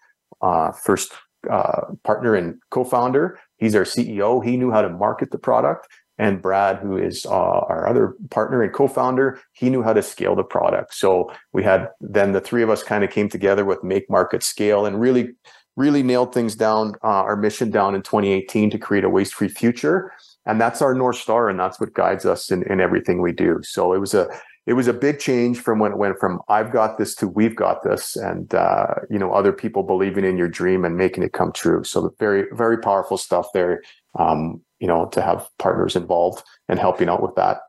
uh, 0.42 0.72
first 0.72 1.14
uh, 1.50 1.82
partner 2.04 2.36
and 2.36 2.60
co-founder. 2.72 3.40
He's 3.58 3.76
our 3.76 3.84
CEO. 3.84 4.44
He 4.44 4.58
knew 4.58 4.72
how 4.72 4.82
to 4.82 4.90
market 4.90 5.32
the 5.32 5.38
product. 5.38 5.88
And 6.18 6.42
Brad, 6.42 6.78
who 6.78 6.98
is 6.98 7.26
uh, 7.26 7.30
our 7.30 7.88
other 7.88 8.16
partner 8.30 8.64
and 8.64 8.74
co-founder, 8.74 9.42
he 9.52 9.70
knew 9.70 9.84
how 9.84 9.92
to 9.92 10.02
scale 10.02 10.36
the 10.36 10.44
product. 10.44 10.94
So 10.94 11.32
we 11.52 11.62
had 11.64 11.90
then 12.00 12.32
the 12.32 12.40
three 12.40 12.64
of 12.64 12.70
us 12.70 12.84
kind 12.84 13.04
of 13.04 13.10
came 13.10 13.28
together 13.28 13.66
with 13.66 13.84
make, 13.84 14.10
market, 14.10 14.42
scale, 14.42 14.86
and 14.86 15.00
really 15.00 15.34
really 15.76 16.04
nailed 16.04 16.34
things 16.34 16.56
down, 16.56 16.94
uh, 17.04 17.08
our 17.08 17.36
mission 17.36 17.70
down 17.70 17.96
in 17.96 18.02
2018 18.02 18.70
to 18.70 18.78
create 18.78 19.04
a 19.04 19.10
waste 19.10 19.34
free 19.34 19.50
future. 19.50 20.12
And 20.46 20.62
that's 20.62 20.82
our 20.82 20.94
North 20.94 21.18
Star. 21.18 21.50
And 21.50 21.60
that's 21.60 21.80
what 21.80 21.94
guides 21.94 22.26
us 22.26 22.52
in, 22.52 22.64
in 22.72 22.80
everything 22.80 23.22
we 23.22 23.32
do. 23.32 23.60
So 23.64 23.94
it 23.94 24.00
was 24.00 24.14
a, 24.14 24.28
it 24.66 24.74
was 24.74 24.88
a 24.88 24.94
big 24.94 25.20
change 25.20 25.60
from 25.60 25.80
when 25.80 25.92
it 25.92 25.98
went 25.98 26.20
from 26.20 26.42
I've 26.50 26.72
got 26.72 26.98
this 26.98 27.14
to 27.16 27.28
we've 27.28 27.56
got 27.56 27.84
this, 27.84 28.16
and 28.16 28.54
uh, 28.54 28.96
you 29.10 29.20
know 29.20 29.32
other 29.34 29.54
people 29.54 29.84
believing 29.84 30.26
in 30.26 30.38
your 30.38 30.48
dream 30.48 30.84
and 30.84 30.98
making 30.98 31.24
it 31.24 31.34
come 31.34 31.52
true. 31.52 31.84
So 31.84 32.14
very 32.20 32.46
very 32.52 32.78
powerful 32.78 33.18
stuff 33.18 33.48
there. 33.54 33.82
Um, 34.18 34.62
you 34.80 34.88
know 34.88 35.06
to 35.08 35.22
have 35.22 35.48
partners 35.60 35.96
involved 35.96 36.44
and 36.68 36.80
helping 36.80 37.10
out 37.10 37.22
with 37.22 37.36
that. 37.36 37.60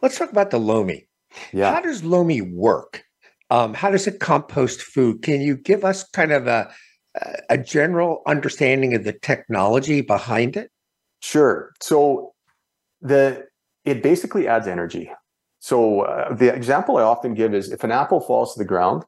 Let's 0.00 0.18
talk 0.18 0.30
about 0.30 0.50
the 0.50 0.60
Lomi. 0.60 1.08
Yeah. 1.52 1.74
How 1.74 1.80
does 1.80 2.04
Lomi 2.04 2.40
work? 2.40 3.04
Um, 3.50 3.74
how 3.74 3.90
does 3.90 4.06
it 4.06 4.20
compost 4.20 4.82
food? 4.82 5.22
Can 5.22 5.40
you 5.40 5.56
give 5.56 5.84
us 5.84 6.04
kind 6.10 6.32
of 6.32 6.46
a 6.46 6.70
a 7.50 7.58
general 7.58 8.22
understanding 8.26 8.94
of 8.94 9.04
the 9.04 9.12
technology 9.12 10.00
behind 10.00 10.56
it? 10.56 10.70
Sure. 11.20 11.72
So 11.80 12.32
the 13.00 13.46
it 13.84 14.02
basically 14.02 14.46
adds 14.46 14.68
energy. 14.68 15.10
So 15.62 16.00
uh, 16.00 16.34
the 16.34 16.52
example 16.52 16.96
I 16.96 17.02
often 17.02 17.34
give 17.34 17.54
is 17.54 17.70
if 17.70 17.84
an 17.84 17.92
apple 17.92 18.20
falls 18.20 18.52
to 18.52 18.58
the 18.58 18.64
ground, 18.64 19.04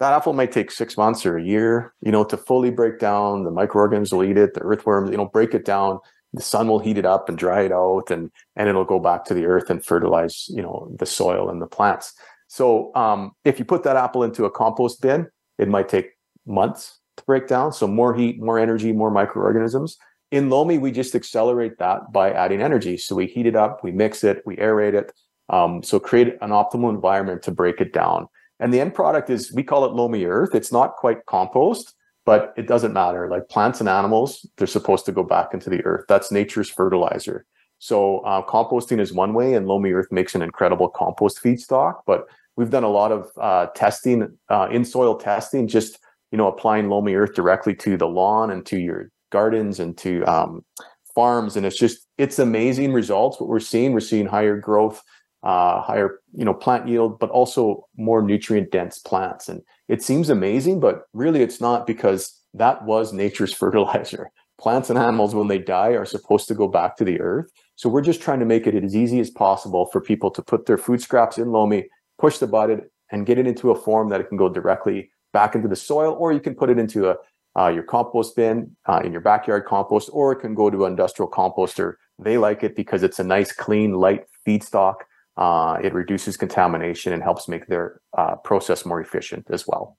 that 0.00 0.12
apple 0.12 0.32
might 0.32 0.50
take 0.50 0.72
six 0.72 0.96
months 0.96 1.24
or 1.24 1.38
a 1.38 1.44
year, 1.44 1.94
you 2.00 2.10
know, 2.10 2.24
to 2.24 2.36
fully 2.36 2.72
break 2.72 2.98
down. 2.98 3.44
The 3.44 3.52
microorganisms 3.52 4.12
will 4.12 4.24
eat 4.24 4.36
it, 4.36 4.54
the 4.54 4.62
earthworms, 4.62 5.12
you 5.12 5.16
know, 5.16 5.26
break 5.26 5.54
it 5.54 5.64
down. 5.64 6.00
The 6.32 6.42
sun 6.42 6.66
will 6.66 6.80
heat 6.80 6.98
it 6.98 7.06
up 7.06 7.28
and 7.28 7.38
dry 7.38 7.60
it 7.60 7.70
out, 7.70 8.10
and 8.10 8.32
and 8.56 8.68
it'll 8.68 8.84
go 8.84 8.98
back 8.98 9.24
to 9.26 9.34
the 9.34 9.44
earth 9.44 9.70
and 9.70 9.84
fertilize, 9.84 10.48
you 10.48 10.60
know, 10.60 10.90
the 10.98 11.06
soil 11.06 11.48
and 11.48 11.62
the 11.62 11.68
plants. 11.68 12.14
So 12.48 12.92
um, 12.96 13.30
if 13.44 13.60
you 13.60 13.64
put 13.64 13.84
that 13.84 13.96
apple 13.96 14.24
into 14.24 14.44
a 14.44 14.50
compost 14.50 15.00
bin, 15.02 15.28
it 15.56 15.68
might 15.68 15.88
take 15.88 16.08
months 16.46 16.98
to 17.16 17.22
break 17.24 17.46
down. 17.46 17.72
So 17.72 17.86
more 17.86 18.12
heat, 18.12 18.42
more 18.42 18.58
energy, 18.58 18.90
more 18.90 19.12
microorganisms. 19.12 19.98
In 20.32 20.50
Lomi, 20.50 20.78
we 20.78 20.90
just 20.90 21.14
accelerate 21.14 21.78
that 21.78 22.10
by 22.10 22.32
adding 22.32 22.60
energy. 22.60 22.96
So 22.96 23.14
we 23.14 23.26
heat 23.26 23.46
it 23.46 23.54
up, 23.54 23.84
we 23.84 23.92
mix 23.92 24.24
it, 24.24 24.42
we 24.44 24.56
aerate 24.56 24.94
it. 24.94 25.12
Um, 25.52 25.82
so 25.82 26.00
create 26.00 26.36
an 26.40 26.50
optimal 26.50 26.90
environment 26.90 27.42
to 27.42 27.50
break 27.50 27.80
it 27.80 27.92
down. 27.92 28.26
And 28.58 28.72
the 28.72 28.80
end 28.80 28.94
product 28.94 29.30
is 29.30 29.52
we 29.52 29.62
call 29.62 29.84
it 29.84 29.92
Lomi 29.92 30.24
Earth. 30.24 30.54
It's 30.54 30.72
not 30.72 30.96
quite 30.96 31.26
compost, 31.26 31.94
but 32.24 32.54
it 32.56 32.66
doesn't 32.66 32.92
matter. 32.92 33.28
Like 33.28 33.48
plants 33.48 33.80
and 33.80 33.88
animals, 33.88 34.46
they're 34.56 34.66
supposed 34.66 35.04
to 35.06 35.12
go 35.12 35.22
back 35.22 35.52
into 35.52 35.68
the 35.68 35.84
earth. 35.84 36.04
That's 36.08 36.32
nature's 36.32 36.70
fertilizer. 36.70 37.44
So 37.78 38.20
uh, 38.20 38.42
composting 38.46 39.00
is 39.00 39.12
one 39.12 39.34
way, 39.34 39.54
and 39.54 39.66
Lomi 39.66 39.92
Earth 39.92 40.06
makes 40.10 40.34
an 40.34 40.42
incredible 40.42 40.88
compost 40.88 41.42
feedstock. 41.42 42.00
But 42.06 42.26
we've 42.56 42.70
done 42.70 42.84
a 42.84 42.88
lot 42.88 43.10
of 43.10 43.30
uh, 43.40 43.66
testing, 43.74 44.38
uh, 44.48 44.68
in 44.70 44.84
soil 44.84 45.16
testing, 45.16 45.66
just 45.66 45.98
you 46.32 46.38
know, 46.38 46.48
applying 46.48 46.88
Lomi 46.88 47.14
earth 47.14 47.34
directly 47.34 47.74
to 47.76 47.96
the 47.96 48.08
lawn 48.08 48.50
and 48.50 48.66
to 48.66 48.78
your 48.78 49.10
gardens 49.30 49.78
and 49.78 49.96
to 49.98 50.24
um, 50.24 50.64
farms. 51.14 51.56
And 51.56 51.64
it's 51.64 51.78
just, 51.78 52.06
it's 52.18 52.38
amazing 52.38 52.92
results. 52.92 53.38
What 53.38 53.48
we're 53.48 53.60
seeing, 53.60 53.92
we're 53.92 54.00
seeing 54.00 54.26
higher 54.26 54.56
growth, 54.56 55.02
uh, 55.42 55.80
higher, 55.80 56.20
you 56.32 56.44
know, 56.44 56.54
plant 56.54 56.88
yield, 56.88 57.18
but 57.18 57.30
also 57.30 57.86
more 57.96 58.22
nutrient 58.22 58.70
dense 58.70 58.98
plants. 58.98 59.48
And 59.48 59.62
it 59.88 60.02
seems 60.02 60.30
amazing, 60.30 60.80
but 60.80 61.04
really 61.12 61.42
it's 61.42 61.60
not 61.60 61.86
because 61.86 62.40
that 62.54 62.84
was 62.84 63.12
nature's 63.12 63.52
fertilizer. 63.62 64.30
Plants 64.60 64.90
and 64.90 64.98
animals, 64.98 65.34
when 65.34 65.48
they 65.48 65.58
die, 65.58 65.90
are 65.90 66.04
supposed 66.04 66.46
to 66.48 66.54
go 66.54 66.68
back 66.68 66.96
to 66.96 67.04
the 67.04 67.20
earth. 67.20 67.50
So 67.74 67.88
we're 67.88 68.02
just 68.02 68.22
trying 68.22 68.38
to 68.38 68.46
make 68.46 68.66
it 68.66 68.74
as 68.84 68.94
easy 68.94 69.18
as 69.18 69.30
possible 69.30 69.86
for 69.86 70.00
people 70.00 70.30
to 70.30 70.42
put 70.42 70.66
their 70.66 70.78
food 70.78 71.00
scraps 71.00 71.38
in 71.38 71.50
Lomi, 71.50 71.88
push 72.18 72.38
the 72.38 72.46
button, 72.46 72.82
and 73.10 73.26
get 73.26 73.38
it 73.38 73.46
into 73.46 73.72
a 73.72 73.74
form 73.74 74.08
that 74.10 74.20
it 74.20 74.28
can 74.28 74.36
go 74.36 74.48
directly 74.48 75.10
back 75.32 75.56
into 75.56 75.66
the 75.66 75.74
soil, 75.76 76.14
or 76.18 76.32
you 76.32 76.40
can 76.40 76.54
put 76.54 76.70
it 76.70 76.78
into 76.78 77.08
a 77.08 77.16
uh, 77.58 77.68
your 77.68 77.82
compost 77.82 78.34
bin 78.34 78.74
uh, 78.86 79.02
in 79.04 79.12
your 79.12 79.20
backyard 79.20 79.66
compost, 79.66 80.08
or 80.12 80.32
it 80.32 80.36
can 80.36 80.54
go 80.54 80.70
to 80.70 80.84
an 80.84 80.92
industrial 80.92 81.30
composter. 81.30 81.94
They 82.18 82.38
like 82.38 82.62
it 82.62 82.74
because 82.76 83.02
it's 83.02 83.18
a 83.18 83.24
nice, 83.24 83.52
clean, 83.52 83.92
light 83.92 84.24
feedstock. 84.46 84.94
Uh, 85.36 85.78
it 85.82 85.94
reduces 85.94 86.36
contamination 86.36 87.12
and 87.12 87.22
helps 87.22 87.48
make 87.48 87.66
their 87.66 88.00
uh, 88.16 88.36
process 88.36 88.84
more 88.84 89.00
efficient 89.00 89.46
as 89.50 89.66
well. 89.66 89.96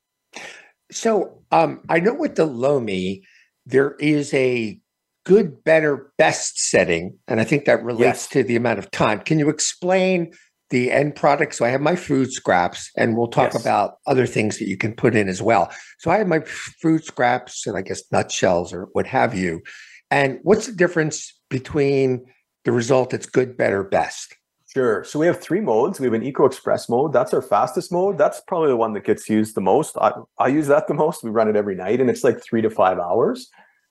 So 0.91 1.41
um, 1.51 1.81
I 1.89 1.99
know 1.99 2.13
with 2.13 2.35
the 2.35 2.45
Lomi, 2.45 3.23
there 3.65 3.95
is 3.99 4.33
a 4.33 4.79
good, 5.25 5.63
better, 5.63 6.11
best 6.17 6.59
setting, 6.59 7.17
and 7.27 7.39
I 7.39 7.45
think 7.45 7.65
that 7.65 7.83
relates 7.83 8.23
yes. 8.23 8.27
to 8.29 8.43
the 8.43 8.55
amount 8.55 8.79
of 8.79 8.91
time. 8.91 9.21
Can 9.21 9.39
you 9.39 9.49
explain 9.49 10.31
the 10.73 10.91
end 10.91 11.15
product. 11.15 11.53
So 11.53 11.65
I 11.65 11.69
have 11.69 11.81
my 11.81 11.95
food 11.95 12.31
scraps, 12.31 12.89
and 12.97 13.15
we'll 13.15 13.27
talk 13.27 13.53
yes. 13.53 13.61
about 13.61 13.97
other 14.07 14.25
things 14.25 14.57
that 14.57 14.67
you 14.67 14.75
can 14.75 14.95
put 14.95 15.15
in 15.15 15.29
as 15.29 15.39
well. 15.39 15.71
So 15.99 16.09
I 16.09 16.17
have 16.17 16.27
my 16.27 16.39
food 16.41 17.05
scraps 17.05 17.67
and 17.67 17.77
I 17.77 17.83
guess 17.83 18.01
nutshells 18.11 18.73
or 18.73 18.89
what 18.93 19.05
have 19.05 19.35
you. 19.35 19.61
And 20.09 20.39
what's 20.41 20.65
the 20.65 20.73
difference 20.73 21.31
between 21.49 22.25
the 22.65 22.71
result 22.71 23.11
that's 23.11 23.27
good, 23.27 23.55
better, 23.55 23.83
best? 23.83 24.35
Sure. 24.73 25.03
So 25.03 25.19
we 25.19 25.27
have 25.27 25.39
three 25.39 25.61
modes. 25.61 25.99
We 25.99 26.07
have 26.07 26.13
an 26.13 26.23
Eco 26.23 26.45
Express 26.45 26.89
mode. 26.89 27.13
That's 27.13 27.33
our 27.33 27.43
fastest 27.43 27.91
mode. 27.91 28.17
That's 28.17 28.41
probably 28.47 28.69
the 28.69 28.75
one 28.75 28.93
that 28.93 29.05
gets 29.05 29.29
used 29.29 29.55
the 29.55 29.61
most. 29.61 29.95
I, 29.97 30.13
I 30.39 30.47
use 30.47 30.67
that 30.67 30.87
the 30.87 30.95
most. 30.95 31.23
We 31.23 31.29
run 31.29 31.47
it 31.47 31.55
every 31.55 31.75
night, 31.75 32.01
and 32.01 32.09
it's 32.09 32.23
like 32.23 32.41
three 32.43 32.61
to 32.61 32.71
five 32.71 32.97
hours. 32.97 33.49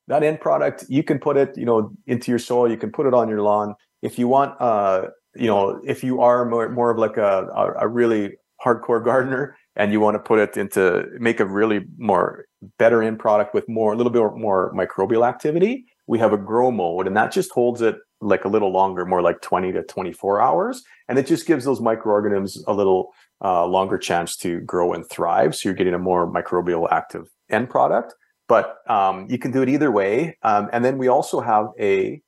That 0.09 0.25
end 0.25 0.41
product, 0.41 0.85
you 0.89 1.05
can 1.05 1.21
put 1.21 1.37
it, 1.37 1.57
you 1.57 1.65
know, 1.65 1.93
into 2.09 2.33
your 2.33 2.41
soil. 2.41 2.69
You 2.69 2.77
can 2.77 2.91
put 2.91 3.07
it 3.07 3.15
on 3.15 3.29
your 3.29 3.43
lawn. 3.43 3.77
If 4.03 4.19
you 4.19 4.27
want 4.27 4.61
uh, 4.61 5.07
you 5.35 5.47
know, 5.47 5.81
if 5.85 6.05
you 6.05 6.21
are 6.21 6.45
more, 6.45 6.69
more 6.69 6.91
of 6.91 6.99
like 6.99 7.17
a, 7.17 7.47
a, 7.55 7.87
a 7.87 7.89
really 7.89 8.33
hardcore 8.65 9.05
gardener 9.05 9.57
and 9.77 9.93
you 9.93 10.01
want 10.01 10.15
to 10.15 10.19
put 10.19 10.39
it 10.39 10.57
into 10.57 11.07
make 11.19 11.41
a 11.41 11.47
really 11.47 11.85
more 11.97 12.45
better 12.79 13.03
end 13.03 13.19
product 13.19 13.55
with 13.55 13.69
more 13.69 13.95
a 13.95 13.97
little 13.97 14.13
bit 14.13 14.23
more 14.37 14.73
microbial 14.75 15.27
activity, 15.27 15.87
we 16.07 16.19
have 16.19 16.33
a 16.33 16.39
grow 16.39 16.71
mode, 16.71 17.07
and 17.07 17.17
that 17.17 17.33
just 17.33 17.51
holds 17.53 17.81
it 17.81 17.97
like 18.21 18.45
a 18.45 18.49
little 18.49 18.73
longer, 18.73 19.05
more 19.05 19.23
like 19.23 19.41
20 19.41 19.73
to 19.73 19.83
24 19.83 20.41
hours. 20.41 20.83
And 21.09 21.19
it 21.19 21.27
just 21.27 21.47
gives 21.47 21.65
those 21.65 21.81
microorganisms 21.81 22.63
a 22.67 22.73
little 22.73 23.13
uh, 23.45 23.67
longer 23.67 23.99
chance 23.99 24.37
to 24.39 24.61
grow 24.61 24.93
and 24.93 25.09
thrive. 25.09 25.55
So 25.55 25.69
you're 25.69 25.77
getting 25.77 25.95
a 25.95 25.99
more 25.99 26.33
microbial 26.33 26.91
active 26.91 27.29
end 27.51 27.69
product. 27.69 28.15
But 28.49 28.77
um, 28.89 29.27
you 29.29 29.39
can 29.39 29.51
do 29.51 29.63
it 29.63 29.69
either 29.69 29.91
way. 29.91 30.37
Um, 30.43 30.69
and 30.73 30.85
then 30.85 30.99
we 30.99 31.09
also 31.09 31.41
have 31.41 31.69
a 31.81 32.21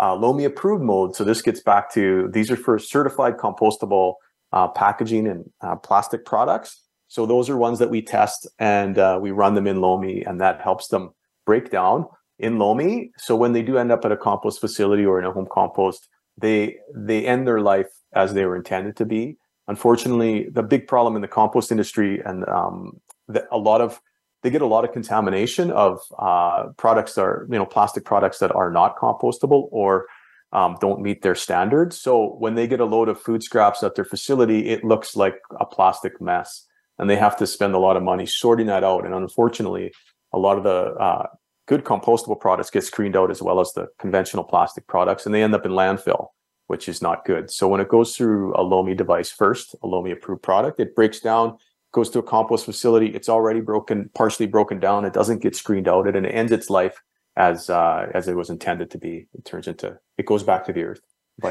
uh, 0.00 0.14
Lomi 0.14 0.44
approved 0.44 0.82
mode. 0.82 1.14
So 1.14 1.24
this 1.24 1.42
gets 1.42 1.60
back 1.60 1.92
to 1.94 2.30
these 2.32 2.50
are 2.50 2.56
for 2.56 2.78
certified 2.78 3.36
compostable 3.36 4.14
uh, 4.52 4.68
packaging 4.68 5.26
and 5.26 5.50
uh, 5.60 5.76
plastic 5.76 6.24
products. 6.24 6.82
So 7.08 7.26
those 7.26 7.50
are 7.50 7.56
ones 7.56 7.78
that 7.78 7.90
we 7.90 8.00
test 8.00 8.48
and 8.58 8.98
uh, 8.98 9.18
we 9.20 9.32
run 9.32 9.54
them 9.54 9.66
in 9.66 9.80
Lomi, 9.80 10.22
and 10.22 10.40
that 10.40 10.62
helps 10.62 10.88
them 10.88 11.10
break 11.44 11.70
down 11.70 12.06
in 12.38 12.58
Lomi. 12.58 13.10
So 13.18 13.36
when 13.36 13.52
they 13.52 13.62
do 13.62 13.78
end 13.78 13.92
up 13.92 14.04
at 14.04 14.12
a 14.12 14.16
compost 14.16 14.60
facility 14.60 15.04
or 15.04 15.18
in 15.18 15.24
a 15.24 15.32
home 15.32 15.48
compost, 15.50 16.08
they 16.38 16.76
they 16.94 17.26
end 17.26 17.46
their 17.46 17.60
life 17.60 17.88
as 18.14 18.34
they 18.34 18.44
were 18.44 18.56
intended 18.56 18.96
to 18.96 19.04
be. 19.04 19.36
Unfortunately, 19.68 20.48
the 20.50 20.62
big 20.62 20.86
problem 20.88 21.14
in 21.14 21.22
the 21.22 21.28
compost 21.28 21.70
industry 21.70 22.20
and 22.24 22.46
um, 22.48 23.00
the, 23.28 23.46
a 23.50 23.58
lot 23.58 23.80
of 23.80 24.00
they 24.42 24.50
get 24.50 24.62
a 24.62 24.66
lot 24.66 24.84
of 24.84 24.92
contamination 24.92 25.70
of 25.70 26.00
uh, 26.18 26.64
products 26.76 27.14
that 27.14 27.22
are 27.22 27.46
you 27.50 27.58
know 27.58 27.66
plastic 27.66 28.04
products 28.04 28.38
that 28.38 28.52
are 28.54 28.70
not 28.70 28.96
compostable 28.96 29.68
or 29.70 30.06
um, 30.52 30.76
don't 30.80 31.00
meet 31.00 31.22
their 31.22 31.34
standards. 31.34 31.98
So 32.00 32.34
when 32.38 32.54
they 32.54 32.66
get 32.66 32.80
a 32.80 32.84
load 32.84 33.08
of 33.08 33.20
food 33.20 33.42
scraps 33.42 33.82
at 33.82 33.94
their 33.94 34.04
facility, 34.04 34.68
it 34.68 34.84
looks 34.84 35.16
like 35.16 35.36
a 35.58 35.64
plastic 35.64 36.20
mess, 36.20 36.66
and 36.98 37.08
they 37.08 37.16
have 37.16 37.36
to 37.38 37.46
spend 37.46 37.74
a 37.74 37.78
lot 37.78 37.96
of 37.96 38.02
money 38.02 38.26
sorting 38.26 38.66
that 38.66 38.84
out. 38.84 39.06
And 39.06 39.14
unfortunately, 39.14 39.92
a 40.32 40.38
lot 40.38 40.58
of 40.58 40.64
the 40.64 40.94
uh, 41.00 41.26
good 41.72 41.84
compostable 41.84 42.38
products 42.38 42.68
get 42.68 42.84
screened 42.84 43.16
out 43.16 43.30
as 43.30 43.40
well 43.40 43.58
as 43.58 43.72
the 43.72 43.88
conventional 43.98 44.44
plastic 44.44 44.86
products, 44.86 45.24
and 45.24 45.34
they 45.34 45.42
end 45.42 45.54
up 45.54 45.64
in 45.64 45.72
landfill, 45.72 46.26
which 46.66 46.86
is 46.86 47.00
not 47.00 47.24
good. 47.24 47.50
So 47.50 47.66
when 47.66 47.80
it 47.80 47.88
goes 47.88 48.14
through 48.14 48.54
a 48.54 48.62
Lomi 48.62 48.94
device 48.94 49.30
first, 49.30 49.74
a 49.82 49.86
Lomi 49.86 50.10
approved 50.10 50.42
product, 50.42 50.80
it 50.80 50.94
breaks 50.94 51.18
down, 51.20 51.56
goes 51.90 52.10
to 52.10 52.18
a 52.18 52.22
compost 52.22 52.66
facility. 52.66 53.06
It's 53.06 53.30
already 53.30 53.60
broken, 53.60 54.10
partially 54.14 54.46
broken 54.46 54.80
down. 54.80 55.06
It 55.06 55.14
doesn't 55.14 55.40
get 55.40 55.56
screened 55.56 55.88
out, 55.88 56.06
and 56.06 56.26
it 56.26 56.28
ends 56.28 56.52
its 56.52 56.68
life 56.68 57.00
as 57.36 57.70
uh, 57.70 58.10
as 58.12 58.28
it 58.28 58.36
was 58.36 58.50
intended 58.50 58.90
to 58.90 58.98
be. 58.98 59.28
It 59.32 59.46
turns 59.46 59.66
into 59.66 59.98
it 60.18 60.26
goes 60.26 60.42
back 60.42 60.66
to 60.66 60.74
the 60.74 60.82
earth. 60.82 61.00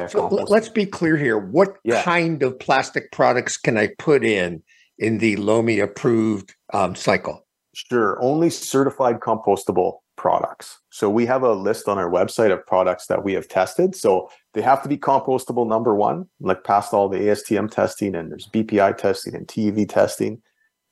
So 0.09 0.27
let's 0.27 0.69
be 0.69 0.85
clear 0.85 1.17
here. 1.17 1.39
What 1.39 1.77
yeah. 1.83 2.03
kind 2.03 2.43
of 2.43 2.59
plastic 2.59 3.11
products 3.11 3.57
can 3.57 3.75
I 3.75 3.89
put 3.97 4.23
in 4.23 4.61
in 4.99 5.17
the 5.17 5.35
Lomi 5.37 5.79
approved 5.79 6.53
um, 6.71 6.93
cycle? 6.93 7.47
Sure, 7.73 8.21
only 8.21 8.51
certified 8.51 9.19
compostable 9.19 10.00
products. 10.21 10.77
So 10.91 11.09
we 11.09 11.25
have 11.25 11.41
a 11.41 11.53
list 11.53 11.87
on 11.87 11.97
our 11.97 12.09
website 12.09 12.53
of 12.53 12.63
products 12.67 13.07
that 13.07 13.23
we 13.23 13.33
have 13.33 13.47
tested. 13.47 13.95
So 13.95 14.29
they 14.53 14.61
have 14.61 14.83
to 14.83 14.89
be 14.89 14.95
compostable 14.95 15.67
number 15.67 15.95
one, 15.95 16.29
like 16.39 16.63
past 16.63 16.93
all 16.93 17.09
the 17.09 17.17
ASTM 17.17 17.71
testing 17.71 18.13
and 18.13 18.31
there's 18.31 18.47
BPI 18.47 18.97
testing 18.97 19.33
and 19.33 19.47
TÜV 19.47 19.89
testing. 19.89 20.39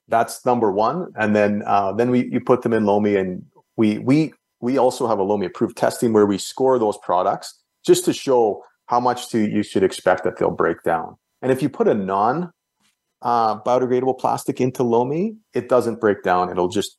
That's 0.07 0.43
number 0.47 0.71
one. 0.71 1.11
And 1.15 1.35
then 1.35 1.61
uh, 1.67 1.93
then 1.93 2.09
we 2.09 2.25
you 2.31 2.41
put 2.41 2.63
them 2.63 2.73
in 2.73 2.85
Lomi 2.85 3.15
and 3.17 3.45
we 3.77 3.99
we 3.99 4.33
we 4.61 4.79
also 4.79 5.07
have 5.07 5.19
a 5.19 5.23
Lomi 5.23 5.45
approved 5.45 5.77
testing 5.77 6.11
where 6.11 6.25
we 6.25 6.39
score 6.39 6.79
those 6.79 6.97
products 6.97 7.61
just 7.85 8.05
to 8.05 8.13
show 8.13 8.63
how 8.87 8.99
much 8.99 9.29
to, 9.29 9.37
you 9.37 9.61
should 9.61 9.83
expect 9.83 10.23
that 10.23 10.39
they'll 10.39 10.49
break 10.49 10.81
down. 10.81 11.15
And 11.43 11.51
if 11.51 11.61
you 11.61 11.69
put 11.69 11.87
a 11.87 11.93
non 11.93 12.51
uh, 13.21 13.61
biodegradable 13.61 14.17
plastic 14.17 14.59
into 14.59 14.81
Lomi, 14.81 15.35
it 15.53 15.69
doesn't 15.69 16.01
break 16.01 16.23
down. 16.23 16.49
It'll 16.49 16.67
just 16.67 16.97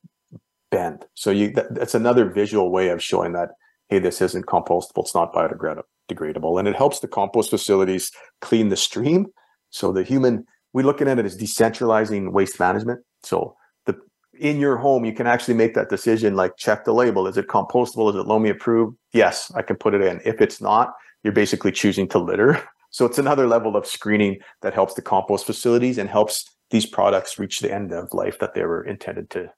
bend. 0.70 1.06
So 1.14 1.30
you 1.30 1.50
that, 1.52 1.74
that's 1.74 1.94
another 1.94 2.30
visual 2.30 2.70
way 2.70 2.88
of 2.88 3.02
showing 3.02 3.32
that 3.32 3.50
hey, 3.90 3.98
this 3.98 4.20
isn't 4.22 4.46
compostable. 4.46 5.02
It's 5.02 5.14
not 5.14 5.34
biodegradable, 5.34 6.58
and 6.58 6.68
it 6.68 6.76
helps 6.76 7.00
the 7.00 7.08
compost 7.08 7.50
facilities 7.50 8.12
clean 8.40 8.68
the 8.68 8.76
stream. 8.76 9.26
So 9.70 9.92
the 9.92 10.04
human, 10.04 10.46
we're 10.72 10.86
looking 10.86 11.08
at 11.08 11.18
it 11.18 11.26
as 11.26 11.36
decentralizing 11.36 12.32
waste 12.32 12.58
management. 12.58 13.00
So 13.24 13.56
the 13.86 13.98
in 14.38 14.58
your 14.58 14.76
home, 14.76 15.04
you 15.04 15.12
can 15.12 15.26
actually 15.26 15.54
make 15.54 15.74
that 15.74 15.90
decision. 15.90 16.36
Like 16.36 16.56
check 16.56 16.84
the 16.84 16.94
label: 16.94 17.26
is 17.26 17.36
it 17.36 17.48
compostable? 17.48 18.10
Is 18.10 18.16
it 18.16 18.26
Lomi 18.26 18.50
approved? 18.50 18.96
Yes, 19.12 19.52
I 19.54 19.62
can 19.62 19.76
put 19.76 19.94
it 19.94 20.02
in. 20.02 20.20
If 20.24 20.40
it's 20.40 20.60
not, 20.60 20.94
you're 21.22 21.32
basically 21.32 21.72
choosing 21.72 22.08
to 22.08 22.18
litter. 22.18 22.62
So 22.92 23.06
it's 23.06 23.18
another 23.18 23.46
level 23.46 23.76
of 23.76 23.86
screening 23.86 24.40
that 24.62 24.74
helps 24.74 24.94
the 24.94 25.00
compost 25.00 25.46
facilities 25.46 25.96
and 25.96 26.10
helps 26.10 26.44
these 26.70 26.86
products 26.86 27.38
reach 27.38 27.60
the 27.60 27.72
end 27.72 27.92
of 27.92 28.12
life 28.12 28.40
that 28.40 28.54
they 28.54 28.64
were 28.64 28.82
intended 28.82 29.30
to 29.30 29.52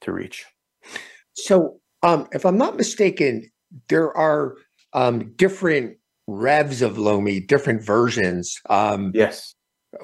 to 0.00 0.10
reach. 0.10 0.46
So, 1.34 1.80
um, 2.02 2.28
if 2.32 2.44
I'm 2.44 2.58
not 2.58 2.76
mistaken, 2.76 3.50
there 3.88 4.16
are 4.16 4.56
um, 4.92 5.32
different 5.36 5.96
revs 6.26 6.82
of 6.82 6.98
Lomi, 6.98 7.40
different 7.40 7.84
versions. 7.84 8.60
Um, 8.68 9.12
yes. 9.14 9.54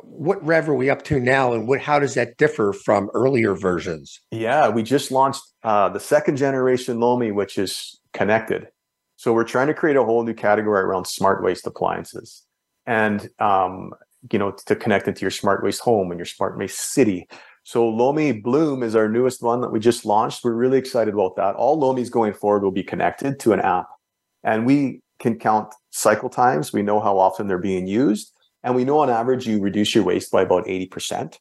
What 0.03 0.45
rev 0.45 0.69
are 0.69 0.75
we 0.75 0.89
up 0.89 1.03
to 1.05 1.21
now, 1.21 1.53
and 1.53 1.69
what? 1.69 1.81
How 1.81 1.99
does 1.99 2.15
that 2.15 2.39
differ 2.39 2.73
from 2.73 3.11
earlier 3.13 3.55
versions? 3.55 4.19
Yeah, 4.31 4.71
we 4.71 4.83
just 4.83 5.11
launched 5.11 5.43
uh, 5.63 5.91
the 5.91 6.01
second 6.01 6.37
generation 6.37 7.01
Lomi, 7.01 7.33
which 7.33 7.59
is 7.59 8.01
connected. 8.15 8.69
So 9.17 9.35
we're 9.35 9.45
trying 9.45 9.67
to 9.67 9.75
create 9.75 9.97
a 9.97 10.03
whole 10.03 10.25
new 10.25 10.33
category 10.33 10.83
around 10.83 11.07
smart 11.07 11.45
waste 11.45 11.67
appliances, 11.67 12.47
and 12.87 13.29
um, 13.39 13.93
you 14.33 14.39
know, 14.39 14.53
to 14.53 14.75
connect 14.75 15.07
into 15.07 15.21
your 15.21 15.31
smart 15.31 15.63
waste 15.63 15.81
home 15.81 16.11
and 16.11 16.19
your 16.19 16.27
smart 16.27 16.57
waste 16.59 16.81
city. 16.93 17.29
So 17.65 17.89
Lomi 17.89 18.33
Bloom 18.33 18.83
is 18.83 18.95
our 18.95 19.09
newest 19.09 19.43
one 19.43 19.63
that 19.63 19.73
we 19.73 19.81
just 19.81 20.05
launched. 20.05 20.45
We're 20.45 20.53
really 20.53 20.79
excited 20.79 21.15
about 21.15 21.37
that. 21.37 21.55
All 21.57 21.81
Lomis 21.81 22.11
going 22.11 22.35
forward 22.35 22.63
will 22.63 22.71
be 22.71 22.83
connected 22.83 23.41
to 23.41 23.55
an 23.55 23.61
app. 23.61 23.89
And 24.43 24.67
we 24.67 25.01
can 25.19 25.39
count 25.39 25.75
cycle 25.91 26.29
times. 26.29 26.75
We 26.75 26.83
know 26.83 27.01
how 27.01 27.19
often 27.19 27.47
they're 27.47 27.59
being 27.59 27.87
used. 27.87 28.33
And 28.63 28.75
we 28.75 28.85
know 28.85 28.99
on 28.99 29.09
average 29.09 29.47
you 29.47 29.61
reduce 29.61 29.95
your 29.95 30.05
waste 30.05 30.31
by 30.31 30.43
about 30.43 30.67
80% 30.67 31.39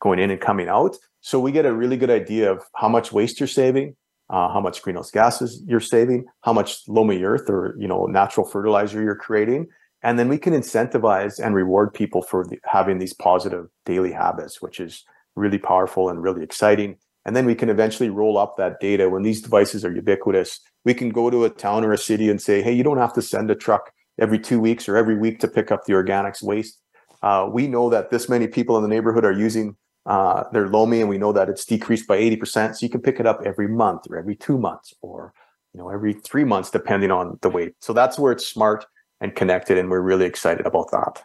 going 0.00 0.18
in 0.18 0.30
and 0.30 0.40
coming 0.40 0.68
out. 0.68 0.96
So 1.22 1.40
we 1.40 1.50
get 1.50 1.64
a 1.64 1.72
really 1.72 1.96
good 1.96 2.10
idea 2.10 2.52
of 2.52 2.62
how 2.76 2.88
much 2.90 3.10
waste 3.10 3.40
you're 3.40 3.46
saving, 3.46 3.96
uh, 4.28 4.52
how 4.52 4.60
much 4.60 4.82
greenhouse 4.82 5.10
gases 5.10 5.62
you're 5.66 5.80
saving, 5.80 6.26
how 6.42 6.52
much 6.52 6.86
Lomi 6.88 7.22
earth 7.24 7.48
or 7.48 7.74
you 7.78 7.88
know 7.88 8.06
natural 8.06 8.46
fertilizer 8.46 9.02
you're 9.02 9.16
creating, 9.16 9.66
and 10.02 10.18
then 10.18 10.28
we 10.28 10.38
can 10.38 10.52
incentivize 10.52 11.44
and 11.44 11.54
reward 11.54 11.92
people 11.92 12.22
for 12.22 12.44
the, 12.44 12.58
having 12.64 12.98
these 12.98 13.12
positive 13.12 13.68
daily 13.84 14.12
habits, 14.12 14.62
which 14.62 14.78
is 14.78 15.04
really 15.38 15.58
powerful 15.58 16.08
and 16.08 16.22
really 16.22 16.42
exciting. 16.42 16.96
And 17.24 17.36
then 17.36 17.46
we 17.46 17.54
can 17.54 17.68
eventually 17.68 18.10
roll 18.10 18.38
up 18.38 18.56
that 18.56 18.80
data 18.80 19.08
when 19.08 19.22
these 19.22 19.42
devices 19.42 19.84
are 19.84 19.94
ubiquitous. 19.94 20.60
We 20.84 20.94
can 20.94 21.10
go 21.10 21.30
to 21.30 21.44
a 21.44 21.50
town 21.50 21.84
or 21.84 21.92
a 21.92 21.98
city 21.98 22.30
and 22.30 22.40
say, 22.40 22.62
hey, 22.62 22.72
you 22.72 22.82
don't 22.82 22.98
have 22.98 23.12
to 23.14 23.22
send 23.22 23.50
a 23.50 23.54
truck 23.54 23.92
every 24.18 24.38
two 24.38 24.60
weeks 24.60 24.88
or 24.88 24.96
every 24.96 25.16
week 25.16 25.38
to 25.40 25.48
pick 25.48 25.70
up 25.70 25.84
the 25.84 25.92
organics 25.92 26.42
waste. 26.42 26.80
Uh, 27.22 27.48
we 27.50 27.66
know 27.66 27.90
that 27.90 28.10
this 28.10 28.28
many 28.28 28.46
people 28.46 28.76
in 28.76 28.82
the 28.82 28.88
neighborhood 28.88 29.24
are 29.24 29.32
using 29.32 29.76
uh, 30.06 30.44
their 30.52 30.68
Lomi, 30.68 31.00
and 31.00 31.08
we 31.08 31.18
know 31.18 31.32
that 31.32 31.48
it's 31.48 31.64
decreased 31.64 32.06
by 32.06 32.18
80%. 32.18 32.76
So 32.76 32.86
you 32.86 32.90
can 32.90 33.02
pick 33.02 33.20
it 33.20 33.26
up 33.26 33.42
every 33.44 33.68
month 33.68 34.06
or 34.08 34.16
every 34.16 34.36
two 34.36 34.58
months 34.58 34.94
or 35.02 35.34
you 35.74 35.78
know 35.78 35.90
every 35.90 36.14
three 36.14 36.44
months, 36.44 36.70
depending 36.70 37.10
on 37.10 37.38
the 37.42 37.50
weight. 37.50 37.74
So 37.80 37.92
that's 37.92 38.18
where 38.18 38.32
it's 38.32 38.46
smart 38.46 38.86
and 39.20 39.34
connected, 39.34 39.76
and 39.76 39.90
we're 39.90 40.00
really 40.00 40.24
excited 40.24 40.64
about 40.64 40.90
that. 40.92 41.22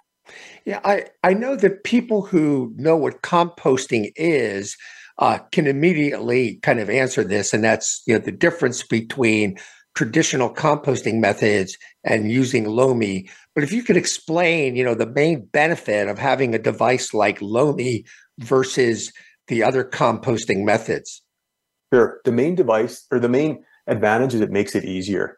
Yeah, 0.65 0.79
I, 0.83 1.05
I 1.23 1.33
know 1.33 1.55
that 1.55 1.83
people 1.83 2.21
who 2.21 2.73
know 2.77 2.95
what 2.95 3.21
composting 3.21 4.11
is 4.15 4.77
uh, 5.19 5.39
can 5.51 5.67
immediately 5.67 6.55
kind 6.57 6.79
of 6.79 6.89
answer 6.89 7.23
this, 7.23 7.53
and 7.53 7.63
that's 7.63 8.01
you 8.07 8.13
know 8.13 8.19
the 8.19 8.31
difference 8.31 8.83
between 8.83 9.57
traditional 9.95 10.53
composting 10.53 11.19
methods 11.19 11.77
and 12.03 12.31
using 12.31 12.65
Lomi. 12.65 13.29
But 13.53 13.63
if 13.63 13.71
you 13.71 13.83
could 13.83 13.97
explain, 13.97 14.75
you 14.75 14.83
know, 14.83 14.95
the 14.95 15.05
main 15.05 15.45
benefit 15.45 16.07
of 16.07 16.17
having 16.17 16.55
a 16.55 16.59
device 16.59 17.13
like 17.13 17.41
Lomi 17.41 18.05
versus 18.39 19.11
the 19.47 19.63
other 19.63 19.83
composting 19.83 20.63
methods. 20.63 21.21
Sure. 21.93 22.19
The 22.25 22.31
main 22.31 22.55
device 22.55 23.05
or 23.11 23.19
the 23.19 23.29
main 23.29 23.63
advantage 23.85 24.33
is 24.33 24.41
it 24.41 24.51
makes 24.51 24.73
it 24.73 24.85
easier. 24.85 25.37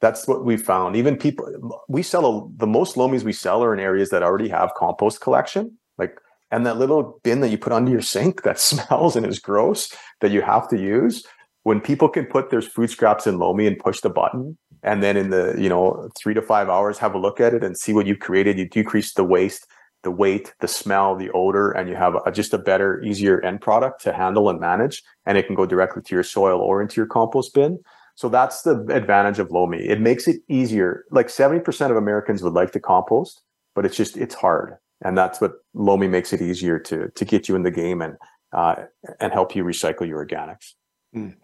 That's 0.00 0.28
what 0.28 0.44
we 0.44 0.56
found. 0.56 0.96
Even 0.96 1.16
people, 1.16 1.82
we 1.88 2.02
sell 2.02 2.26
a, 2.26 2.58
the 2.58 2.66
most 2.66 2.96
Lomis 2.96 3.22
we 3.22 3.32
sell 3.32 3.64
are 3.64 3.72
in 3.72 3.80
areas 3.80 4.10
that 4.10 4.22
already 4.22 4.48
have 4.48 4.74
compost 4.74 5.20
collection. 5.20 5.78
Like, 5.96 6.18
and 6.50 6.66
that 6.66 6.78
little 6.78 7.18
bin 7.24 7.40
that 7.40 7.48
you 7.48 7.58
put 7.58 7.72
under 7.72 7.90
your 7.90 8.02
sink 8.02 8.42
that 8.44 8.60
smells 8.60 9.16
and 9.16 9.26
is 9.26 9.38
gross 9.38 9.92
that 10.20 10.30
you 10.30 10.42
have 10.42 10.68
to 10.68 10.78
use. 10.78 11.24
When 11.62 11.80
people 11.80 12.08
can 12.08 12.26
put 12.26 12.50
their 12.50 12.62
food 12.62 12.90
scraps 12.90 13.26
in 13.26 13.38
Lomi 13.38 13.66
and 13.66 13.78
push 13.78 14.00
the 14.00 14.10
button, 14.10 14.40
mm-hmm. 14.40 14.88
and 14.88 15.02
then 15.02 15.16
in 15.16 15.30
the 15.30 15.56
you 15.58 15.68
know 15.68 16.08
three 16.16 16.34
to 16.34 16.42
five 16.42 16.68
hours 16.68 16.98
have 16.98 17.14
a 17.14 17.18
look 17.18 17.40
at 17.40 17.54
it 17.54 17.64
and 17.64 17.76
see 17.76 17.92
what 17.92 18.06
you've 18.06 18.20
created, 18.20 18.56
you 18.58 18.68
decrease 18.68 19.14
the 19.14 19.24
waste, 19.24 19.66
the 20.04 20.12
weight, 20.12 20.54
the 20.60 20.68
smell, 20.68 21.16
the 21.16 21.30
odor, 21.32 21.72
and 21.72 21.88
you 21.88 21.96
have 21.96 22.14
a, 22.24 22.30
just 22.30 22.54
a 22.54 22.58
better, 22.58 23.02
easier 23.02 23.40
end 23.40 23.60
product 23.60 24.00
to 24.02 24.12
handle 24.12 24.48
and 24.48 24.60
manage. 24.60 25.02
And 25.24 25.36
it 25.36 25.46
can 25.46 25.56
go 25.56 25.66
directly 25.66 26.02
to 26.02 26.14
your 26.14 26.22
soil 26.22 26.60
or 26.60 26.80
into 26.80 27.00
your 27.00 27.08
compost 27.08 27.52
bin. 27.54 27.80
So 28.16 28.30
that's 28.30 28.62
the 28.62 28.80
advantage 28.90 29.38
of 29.38 29.50
Lomi. 29.50 29.78
It 29.78 30.00
makes 30.00 30.26
it 30.26 30.40
easier. 30.48 31.04
Like 31.10 31.28
70% 31.28 31.90
of 31.90 31.96
Americans 31.96 32.42
would 32.42 32.54
like 32.54 32.72
to 32.72 32.80
compost, 32.80 33.42
but 33.74 33.84
it's 33.84 33.96
just 33.96 34.16
it's 34.16 34.34
hard. 34.34 34.76
And 35.04 35.16
that's 35.16 35.40
what 35.40 35.52
Lomi 35.74 36.08
makes 36.08 36.32
it 36.32 36.40
easier 36.40 36.78
to 36.80 37.10
to 37.14 37.24
get 37.24 37.48
you 37.48 37.54
in 37.54 37.62
the 37.62 37.70
game 37.70 38.00
and 38.00 38.16
uh, 38.52 38.76
and 39.20 39.32
help 39.32 39.54
you 39.54 39.62
recycle 39.64 40.08
your 40.08 40.24
organics. 40.24 40.72
Mm. 41.14 41.36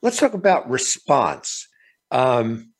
Let's 0.00 0.16
talk 0.16 0.34
about 0.34 0.70
response. 0.70 1.68
Um, 2.12 2.72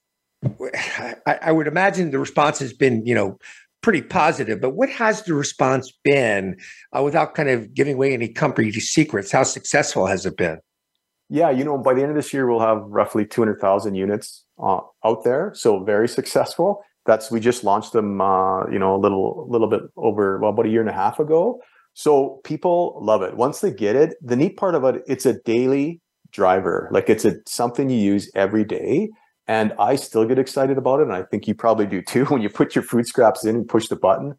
I, 1.26 1.38
I 1.42 1.52
would 1.52 1.66
imagine 1.66 2.10
the 2.10 2.18
response 2.18 2.60
has 2.60 2.72
been, 2.72 3.04
you 3.06 3.14
know, 3.14 3.38
pretty 3.80 4.02
positive. 4.02 4.60
But 4.60 4.70
what 4.70 4.88
has 4.90 5.22
the 5.22 5.34
response 5.34 5.92
been, 6.04 6.56
uh, 6.96 7.02
without 7.02 7.34
kind 7.34 7.48
of 7.48 7.74
giving 7.74 7.94
away 7.94 8.12
any 8.12 8.28
company 8.28 8.70
secrets? 8.72 9.32
How 9.32 9.42
successful 9.42 10.06
has 10.06 10.26
it 10.26 10.36
been? 10.36 10.58
Yeah, 11.32 11.48
you 11.48 11.64
know, 11.64 11.78
by 11.78 11.94
the 11.94 12.02
end 12.02 12.10
of 12.10 12.16
this 12.16 12.34
year, 12.34 12.46
we'll 12.46 12.60
have 12.60 12.82
roughly 12.88 13.24
200,000 13.24 13.94
units 13.94 14.44
uh, 14.62 14.80
out 15.02 15.24
there. 15.24 15.52
So 15.54 15.82
very 15.82 16.06
successful. 16.06 16.82
That's 17.06 17.30
we 17.30 17.40
just 17.40 17.64
launched 17.64 17.94
them, 17.94 18.20
uh, 18.20 18.66
you 18.66 18.78
know, 18.78 18.94
a 18.94 19.00
little, 19.00 19.46
little 19.48 19.66
bit 19.66 19.80
over 19.96 20.38
well, 20.40 20.50
about 20.50 20.66
a 20.66 20.68
year 20.68 20.82
and 20.82 20.90
a 20.90 20.92
half 20.92 21.18
ago. 21.18 21.58
So 21.94 22.42
people 22.44 22.98
love 23.00 23.22
it. 23.22 23.34
Once 23.34 23.60
they 23.60 23.70
get 23.70 23.96
it, 23.96 24.14
the 24.20 24.36
neat 24.36 24.58
part 24.58 24.74
of 24.74 24.84
it, 24.84 25.02
it's 25.06 25.24
a 25.24 25.40
daily 25.40 26.02
driver. 26.32 26.90
Like 26.92 27.08
it's 27.08 27.24
a 27.24 27.36
something 27.46 27.88
you 27.88 27.98
use 27.98 28.30
every 28.34 28.64
day. 28.64 29.08
And 29.48 29.72
I 29.78 29.96
still 29.96 30.26
get 30.26 30.38
excited 30.38 30.76
about 30.76 31.00
it. 31.00 31.04
And 31.04 31.14
I 31.14 31.22
think 31.22 31.48
you 31.48 31.54
probably 31.54 31.86
do 31.86 32.02
too. 32.02 32.24
When 32.28 32.42
you 32.42 32.50
put 32.50 32.74
your 32.74 32.84
food 32.84 33.06
scraps 33.06 33.42
in 33.42 33.56
and 33.56 33.66
push 33.66 33.88
the 33.88 33.96
button, 33.96 34.34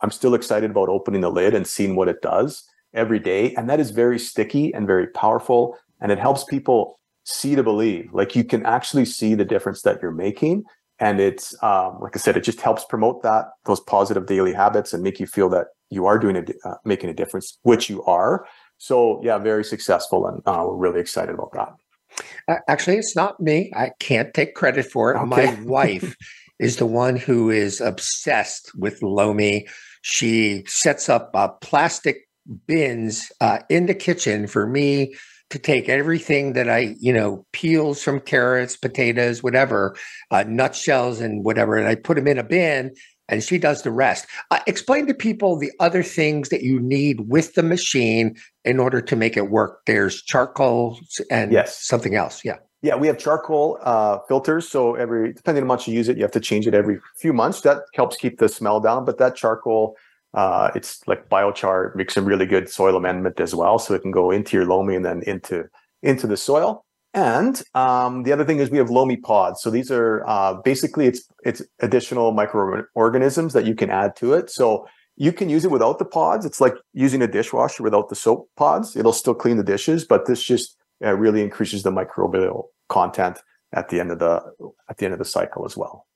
I'm 0.00 0.10
still 0.10 0.32
excited 0.32 0.70
about 0.70 0.88
opening 0.88 1.20
the 1.20 1.30
lid 1.30 1.54
and 1.54 1.66
seeing 1.66 1.96
what 1.96 2.08
it 2.08 2.22
does 2.22 2.64
every 2.94 3.18
day. 3.18 3.54
And 3.56 3.68
that 3.68 3.78
is 3.78 3.90
very 3.90 4.18
sticky 4.18 4.72
and 4.72 4.86
very 4.86 5.06
powerful 5.08 5.76
and 6.00 6.12
it 6.12 6.18
helps 6.18 6.44
people 6.44 6.96
see 7.24 7.54
to 7.54 7.62
believe 7.62 8.08
like 8.12 8.34
you 8.34 8.42
can 8.42 8.64
actually 8.64 9.04
see 9.04 9.34
the 9.34 9.44
difference 9.44 9.82
that 9.82 10.00
you're 10.00 10.10
making 10.10 10.64
and 11.00 11.18
it's 11.18 11.60
um, 11.62 11.98
like 12.00 12.14
I 12.14 12.18
said, 12.18 12.36
it 12.36 12.44
just 12.44 12.60
helps 12.60 12.84
promote 12.84 13.22
that 13.22 13.46
those 13.64 13.80
positive 13.80 14.26
daily 14.26 14.52
habits 14.52 14.92
and 14.92 15.02
make 15.02 15.18
you 15.18 15.26
feel 15.26 15.48
that 15.48 15.68
you 15.88 16.06
are 16.06 16.18
doing 16.18 16.36
a 16.36 16.68
uh, 16.68 16.76
making 16.84 17.08
a 17.08 17.14
difference, 17.14 17.58
which 17.62 17.88
you 17.88 18.04
are. 18.04 18.46
So 18.76 19.20
yeah, 19.24 19.38
very 19.38 19.64
successful, 19.64 20.26
and 20.26 20.42
uh, 20.44 20.62
we're 20.66 20.76
really 20.76 21.00
excited 21.00 21.34
about 21.34 21.52
that. 21.54 22.62
Actually, 22.68 22.98
it's 22.98 23.16
not 23.16 23.40
me. 23.40 23.72
I 23.74 23.92
can't 23.98 24.34
take 24.34 24.54
credit 24.54 24.84
for 24.84 25.12
it. 25.12 25.16
Okay. 25.16 25.26
My 25.26 25.62
wife 25.64 26.14
is 26.58 26.76
the 26.76 26.86
one 26.86 27.16
who 27.16 27.48
is 27.48 27.80
obsessed 27.80 28.70
with 28.76 29.02
Lomi. 29.02 29.66
She 30.02 30.64
sets 30.66 31.08
up 31.08 31.30
uh, 31.34 31.48
plastic 31.62 32.28
bins 32.66 33.32
uh, 33.40 33.60
in 33.70 33.86
the 33.86 33.94
kitchen 33.94 34.46
for 34.46 34.66
me 34.66 35.14
to 35.50 35.58
take 35.58 35.88
everything 35.88 36.54
that 36.54 36.68
I, 36.68 36.96
you 37.00 37.12
know, 37.12 37.44
peels 37.52 38.02
from 38.02 38.20
carrots, 38.20 38.76
potatoes, 38.76 39.42
whatever, 39.42 39.96
uh, 40.30 40.44
nutshells, 40.46 41.20
and 41.20 41.44
whatever, 41.44 41.76
and 41.76 41.86
I 41.86 41.96
put 41.96 42.16
them 42.16 42.28
in 42.28 42.38
a 42.38 42.44
bin, 42.44 42.92
and 43.28 43.42
she 43.42 43.58
does 43.58 43.82
the 43.82 43.90
rest. 43.90 44.26
Uh, 44.50 44.60
explain 44.66 45.06
to 45.06 45.14
people 45.14 45.56
the 45.56 45.72
other 45.80 46.02
things 46.02 46.48
that 46.48 46.62
you 46.62 46.80
need 46.80 47.28
with 47.28 47.54
the 47.54 47.62
machine 47.62 48.36
in 48.64 48.78
order 48.78 49.00
to 49.00 49.16
make 49.16 49.36
it 49.36 49.50
work. 49.50 49.80
There's 49.86 50.22
charcoal 50.22 50.98
and 51.30 51.52
yes. 51.52 51.80
something 51.80 52.14
else. 52.14 52.44
Yeah. 52.44 52.56
Yeah, 52.82 52.96
we 52.96 53.08
have 53.08 53.18
charcoal 53.18 53.78
uh, 53.82 54.20
filters. 54.26 54.66
So 54.66 54.94
every 54.94 55.34
depending 55.34 55.64
on 55.64 55.68
how 55.68 55.74
much 55.74 55.86
you 55.86 55.92
use 55.92 56.08
it, 56.08 56.16
you 56.16 56.22
have 56.22 56.32
to 56.32 56.40
change 56.40 56.66
it 56.66 56.72
every 56.72 56.98
few 57.18 57.34
months. 57.34 57.60
That 57.60 57.82
helps 57.94 58.16
keep 58.16 58.38
the 58.38 58.48
smell 58.48 58.80
down. 58.80 59.04
But 59.04 59.18
that 59.18 59.36
charcoal 59.36 59.96
uh, 60.34 60.70
it's 60.74 61.06
like 61.06 61.28
biochar 61.28 61.94
makes 61.96 62.16
a 62.16 62.22
really 62.22 62.46
good 62.46 62.68
soil 62.68 62.96
amendment 62.96 63.40
as 63.40 63.54
well, 63.54 63.78
so 63.78 63.94
it 63.94 64.02
can 64.02 64.10
go 64.10 64.30
into 64.30 64.56
your 64.56 64.66
loamy 64.66 64.96
and 64.96 65.04
then 65.04 65.22
into 65.22 65.64
into 66.02 66.26
the 66.26 66.36
soil. 66.36 66.84
And 67.12 67.60
um, 67.74 68.22
the 68.22 68.32
other 68.32 68.44
thing 68.44 68.58
is 68.58 68.70
we 68.70 68.78
have 68.78 68.88
Lomi 68.88 69.16
pods. 69.16 69.60
So 69.62 69.70
these 69.70 69.90
are 69.90 70.24
uh, 70.28 70.54
basically 70.64 71.06
it's 71.06 71.28
it's 71.44 71.62
additional 71.80 72.32
microorganisms 72.32 73.52
that 73.52 73.66
you 73.66 73.74
can 73.74 73.90
add 73.90 74.14
to 74.16 74.34
it. 74.34 74.48
So 74.50 74.86
you 75.16 75.32
can 75.32 75.48
use 75.48 75.64
it 75.64 75.70
without 75.70 75.98
the 75.98 76.04
pods. 76.04 76.46
It's 76.46 76.60
like 76.60 76.74
using 76.94 77.20
a 77.20 77.26
dishwasher 77.26 77.82
without 77.82 78.08
the 78.08 78.14
soap 78.14 78.48
pods. 78.56 78.96
It'll 78.96 79.12
still 79.12 79.34
clean 79.34 79.56
the 79.56 79.64
dishes, 79.64 80.04
but 80.04 80.26
this 80.26 80.42
just 80.42 80.76
uh, 81.04 81.14
really 81.14 81.42
increases 81.42 81.82
the 81.82 81.90
microbial 81.90 82.66
content 82.88 83.40
at 83.72 83.88
the 83.88 83.98
end 83.98 84.12
of 84.12 84.20
the 84.20 84.42
at 84.88 84.98
the 84.98 85.04
end 85.04 85.12
of 85.12 85.18
the 85.18 85.24
cycle 85.24 85.64
as 85.64 85.76
well. 85.76 86.06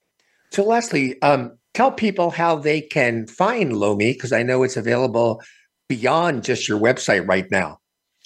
So, 0.50 0.64
lastly, 0.64 1.20
um, 1.22 1.58
tell 1.74 1.92
people 1.92 2.30
how 2.30 2.56
they 2.56 2.80
can 2.80 3.26
find 3.26 3.76
Lomi 3.76 4.12
because 4.12 4.32
I 4.32 4.42
know 4.42 4.62
it's 4.62 4.76
available 4.76 5.42
beyond 5.88 6.44
just 6.44 6.68
your 6.68 6.80
website 6.80 7.28
right 7.28 7.50
now. 7.50 7.78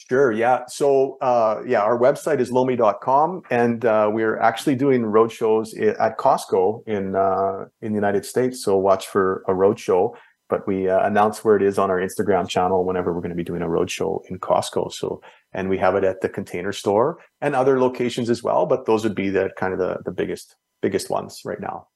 Sure. 0.09 0.33
Yeah. 0.33 0.65
So, 0.69 1.19
uh, 1.21 1.63
yeah, 1.67 1.83
our 1.83 1.99
website 1.99 2.41
is 2.41 2.51
lomi.com, 2.51 3.43
and 3.51 3.85
uh, 3.85 4.09
we're 4.11 4.39
actually 4.39 4.75
doing 4.75 5.05
road 5.05 5.31
shows 5.31 5.75
at 5.75 6.17
Costco 6.17 6.87
in 6.89 7.15
uh, 7.15 7.67
in 7.83 7.93
the 7.93 7.97
United 7.97 8.25
States. 8.25 8.65
So, 8.65 8.77
watch 8.77 9.07
for 9.07 9.45
a 9.49 9.55
road 9.55 9.79
show. 9.79 10.17
But 10.49 10.67
we 10.67 10.89
uh, 10.89 11.07
announce 11.07 11.45
where 11.45 11.57
it 11.57 11.63
is 11.63 11.79
on 11.79 11.91
our 11.91 12.01
Instagram 12.01 12.49
channel 12.49 12.87
whenever 12.87 13.13
we're 13.13 13.21
going 13.21 13.37
to 13.37 13.37
be 13.37 13.45
doing 13.45 13.61
a 13.61 13.69
road 13.69 13.91
show 13.91 14.23
in 14.31 14.39
Costco. 14.39 14.91
So, 14.91 15.21
and 15.53 15.69
we 15.69 15.77
have 15.77 15.95
it 15.95 16.05
at 16.05 16.23
the 16.23 16.31
Container 16.31 16.73
Store 16.73 17.19
and 17.43 17.55
other 17.55 17.79
locations 17.79 18.31
as 18.31 18.43
well. 18.43 18.65
But 18.65 18.87
those 18.87 19.05
would 19.05 19.15
be 19.15 19.29
the 19.29 19.51
kind 19.59 19.75
of 19.75 19.79
the 19.79 19.99
the 20.07 20.13
biggest 20.13 20.57
biggest 20.81 21.11
ones 21.11 21.43
right 21.45 21.61
now. 21.61 21.89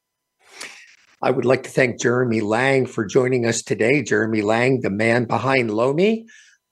I 1.22 1.30
would 1.30 1.44
like 1.44 1.62
to 1.62 1.70
thank 1.70 2.00
Jeremy 2.00 2.40
Lang 2.40 2.84
for 2.84 3.06
joining 3.06 3.46
us 3.46 3.62
today. 3.62 4.02
Jeremy 4.02 4.42
Lang, 4.42 4.80
the 4.80 4.90
man 4.90 5.24
behind 5.24 5.70
Lomi. 5.70 6.26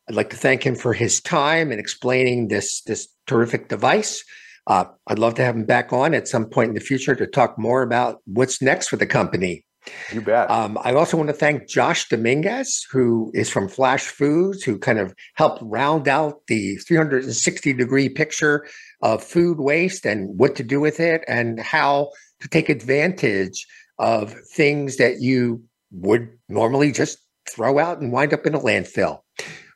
I'd 0.09 0.17
like 0.17 0.31
to 0.31 0.37
thank 0.37 0.65
him 0.65 0.75
for 0.75 0.93
his 0.93 1.21
time 1.21 1.71
and 1.71 1.79
explaining 1.79 2.49
this, 2.49 2.83
this 2.83 3.07
terrific 3.29 3.69
device. 3.69 4.25
Uh, 4.67 4.87
I'd 5.07 5.21
love 5.21 5.35
to 5.35 5.45
have 5.45 5.55
him 5.55 5.67
back 5.67 5.93
on 5.93 6.15
at 6.15 6.27
some 6.27 6.47
point 6.47 6.71
in 6.71 6.75
the 6.75 6.81
future 6.81 7.15
to 7.15 7.29
talk 7.29 7.59
more 7.59 7.83
about 7.83 8.19
what's 8.25 8.61
next 8.61 8.89
for 8.89 8.97
the 8.97 9.07
company. 9.07 9.65
You 10.13 10.21
bet. 10.21 10.51
Um, 10.51 10.77
I 10.83 10.95
also 10.95 11.17
want 11.17 11.29
to 11.29 11.35
thank 11.35 11.69
Josh 11.69 12.09
Domingues, 12.09 12.87
who 12.91 13.31
is 13.35 13.49
from 13.49 13.69
Flashfoods, 13.69 14.65
who 14.65 14.79
kind 14.79 14.99
of 14.99 15.15
helped 15.35 15.63
round 15.63 16.09
out 16.09 16.47
the 16.49 16.77
360 16.77 17.73
degree 17.73 18.09
picture 18.09 18.67
of 19.01 19.23
food 19.23 19.61
waste 19.61 20.05
and 20.05 20.39
what 20.39 20.57
to 20.57 20.65
do 20.65 20.81
with 20.81 20.99
it 20.99 21.23
and 21.29 21.61
how 21.61 22.11
to 22.41 22.49
take 22.49 22.69
advantage 22.69 23.67
of 24.01 24.33
things 24.33 24.97
that 24.97 25.21
you 25.21 25.63
would 25.93 26.29
normally 26.49 26.91
just 26.91 27.19
throw 27.49 27.79
out 27.79 28.01
and 28.01 28.13
wind 28.13 28.33
up 28.33 28.47
in 28.47 28.55
a 28.55 28.59
landfill. 28.59 29.21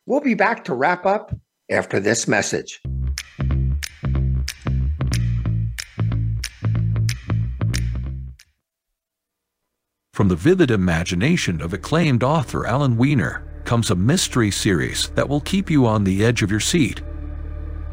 We'll 0.06 0.20
be 0.20 0.34
back 0.34 0.64
to 0.64 0.74
wrap 0.74 1.06
up 1.06 1.34
after 1.70 2.00
this 2.00 2.26
message. 2.26 2.80
From 10.14 10.28
the 10.28 10.36
vivid 10.36 10.70
imagination 10.70 11.60
of 11.60 11.74
acclaimed 11.74 12.22
author 12.22 12.66
Alan 12.66 12.96
Weiner 12.96 13.44
comes 13.64 13.90
a 13.90 13.96
mystery 13.96 14.50
series 14.50 15.08
that 15.10 15.28
will 15.28 15.40
keep 15.40 15.68
you 15.68 15.86
on 15.86 16.04
the 16.04 16.24
edge 16.24 16.42
of 16.42 16.50
your 16.50 16.60
seat. 16.60 17.02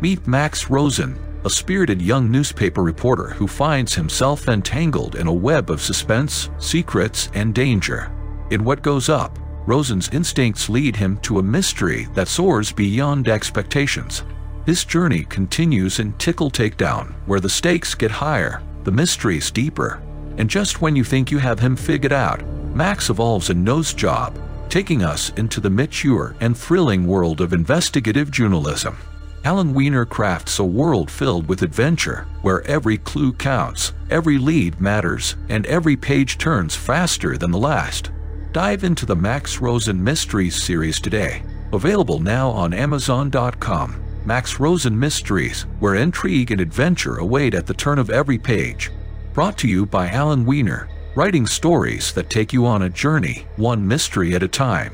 Meet 0.02 0.28
Max 0.28 0.70
Rosen, 0.70 1.18
a 1.44 1.50
spirited 1.50 2.02
young 2.02 2.30
newspaper 2.30 2.84
reporter 2.84 3.30
who 3.30 3.48
finds 3.48 3.96
himself 3.96 4.48
entangled 4.48 5.16
in 5.16 5.28
a 5.28 5.34
web 5.34 5.70
of 5.72 5.82
suspense, 5.82 6.50
secrets, 6.60 7.30
and 7.34 7.56
danger. 7.56 8.12
In 8.52 8.64
What 8.64 8.84
Goes 8.84 9.10
Up, 9.10 9.40
Rosen's 9.66 10.10
instincts 10.10 10.70
lead 10.70 10.96
him 10.96 11.18
to 11.20 11.40
a 11.40 11.44
mystery 11.44 12.08
that 12.14 12.28
soars 12.28 12.72
beyond 12.72 13.28
expectations. 13.28 14.24
His 14.66 14.86
journey 14.86 15.24
continues 15.26 16.00
in 16.00 16.14
Tickle 16.14 16.52
Takedown, 16.52 17.14
where 17.26 17.40
the 17.40 17.50
stakes 17.50 17.96
get 17.96 18.12
higher, 18.12 18.62
the 18.84 18.92
mysteries 18.92 19.50
deeper, 19.50 20.02
and 20.38 20.50
just 20.50 20.82
when 20.82 20.96
you 20.96 21.04
think 21.04 21.32
you 21.32 21.40
have 21.40 21.60
him 21.60 21.76
figured 21.76 22.14
out, 22.14 22.46
Max 22.76 23.10
evolves 23.10 23.50
a 23.50 23.54
nose 23.54 23.94
job, 23.94 24.40
taking 24.70 25.04
us 25.04 25.30
into 25.32 25.60
the 25.60 25.70
mature 25.70 26.36
and 26.40 26.58
thrilling 26.58 27.06
world 27.06 27.42
of 27.42 27.54
investigative 27.54 28.32
journalism. 28.32 28.98
Alan 29.44 29.74
Weiner 29.74 30.06
crafts 30.06 30.60
a 30.60 30.64
world 30.64 31.10
filled 31.10 31.50
with 31.50 31.64
adventure, 31.64 32.28
where 32.44 32.62
every 32.68 33.00
clue 33.00 33.34
counts, 33.34 33.94
every 34.12 34.38
lead 34.38 34.80
matters, 34.80 35.36
and 35.50 35.66
every 35.66 35.96
page 35.96 36.38
turns 36.38 36.76
faster 36.76 37.38
than 37.38 37.50
the 37.50 37.58
last. 37.58 38.12
Dive 38.52 38.84
into 38.84 39.04
the 39.04 39.16
Max 39.16 39.60
Rosen 39.60 40.04
Mysteries 40.04 40.62
series 40.62 41.00
today. 41.00 41.42
Available 41.74 42.20
now 42.20 42.50
on 42.50 42.72
Amazon.com. 42.72 44.04
Max 44.26 44.60
Rosen 44.60 44.98
Mysteries, 44.98 45.64
where 45.80 45.96
intrigue 45.96 46.52
and 46.52 46.62
adventure 46.62 47.18
await 47.18 47.56
at 47.56 47.66
the 47.66 47.74
turn 47.74 47.98
of 47.98 48.12
every 48.12 48.38
page. 48.38 48.92
Brought 49.34 49.58
to 49.60 49.68
you 49.68 49.88
by 49.88 50.10
Alan 50.10 50.46
Weiner, 50.46 50.88
writing 51.16 51.48
stories 51.48 52.14
that 52.14 52.30
take 52.30 52.54
you 52.54 52.68
on 52.68 52.84
a 52.84 52.90
journey, 52.90 53.48
one 53.56 53.88
mystery 53.88 54.36
at 54.36 54.44
a 54.44 54.48
time. 54.48 54.94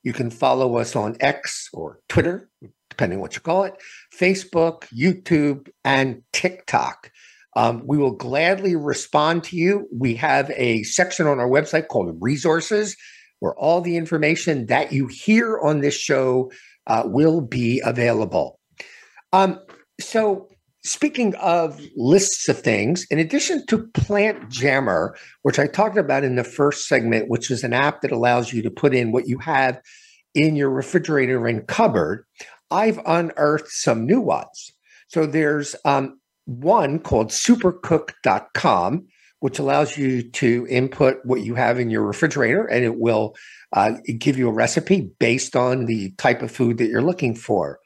You 0.08 0.14
can 0.14 0.30
follow 0.30 0.78
us 0.78 0.96
on 0.96 1.18
X 1.20 1.68
or 1.74 2.00
Twitter, 2.08 2.50
depending 2.90 3.20
what 3.20 3.36
you 3.36 3.42
call 3.42 3.66
it, 3.66 3.74
Facebook, 4.18 4.84
YouTube, 4.84 5.68
and 5.84 6.22
TikTok. 6.32 7.12
Um, 7.58 7.84
we 7.86 7.98
will 7.98 8.14
gladly 8.14 8.78
respond 8.78 9.44
to 9.44 9.58
you. 9.58 9.86
We 9.92 10.16
have 10.16 10.50
a 10.52 10.84
section 10.84 11.28
on 11.28 11.42
our 11.42 11.50
website 11.50 11.90
called 11.90 12.16
resources 12.22 12.96
where 13.40 13.54
all 13.56 13.82
the 13.82 13.98
information 13.98 14.68
that 14.68 14.94
you 14.94 15.08
hear 15.08 15.60
on 15.60 15.82
this 15.82 15.96
show 15.96 16.54
uh, 16.88 17.04
will 17.04 17.42
be 17.42 17.82
available. 17.84 18.62
Um, 19.34 19.60
so, 20.00 20.48
speaking 20.88 21.36
of 21.36 21.82
lists 21.96 22.48
of 22.48 22.60
things, 22.60 23.06
in 23.12 23.20
addition 23.20 23.66
to 23.68 23.88
Plant 23.88 24.50
Jammer, 24.50 25.16
which 25.42 25.60
I 25.60 25.68
talked 25.68 25.98
about 25.98 26.24
in 26.24 26.36
the 26.36 26.44
first 26.44 26.88
segment, 26.88 27.30
which 27.30 27.52
is 27.52 27.64
an 27.64 27.74
app 27.74 28.02
that 28.02 28.12
allows 28.12 28.54
you 28.54 28.62
to 28.64 28.72
put 28.72 28.96
in 28.96 29.12
what 29.12 29.28
you 29.28 29.38
have 29.40 29.80
in 30.34 30.56
your 30.56 30.70
refrigerator 30.70 31.46
and 31.46 31.68
cupboard, 31.68 32.26
I've 32.72 33.00
unearthed 33.06 33.70
some 33.70 34.06
new 34.06 34.22
ones. 34.22 34.72
So, 35.08 35.26
there's 35.26 35.76
um, 35.86 36.20
one 36.46 37.00
called 37.00 37.30
supercook.com, 37.30 39.08
which 39.40 39.60
allows 39.60 39.98
you 39.98 40.30
to 40.32 40.66
input 40.70 41.18
what 41.24 41.42
you 41.42 41.56
have 41.56 41.80
in 41.80 41.90
your 41.90 42.04
refrigerator 42.04 42.66
and 42.66 42.84
it 42.84 42.98
will 42.98 43.36
uh, 43.74 43.94
give 44.18 44.38
you 44.38 44.50
a 44.50 44.54
recipe 44.54 45.12
based 45.20 45.56
on 45.56 45.86
the 45.86 46.12
type 46.18 46.42
of 46.42 46.52
food 46.52 46.78
that 46.78 46.88
you're 46.88 47.02
looking 47.02 47.36
for. 47.36 47.80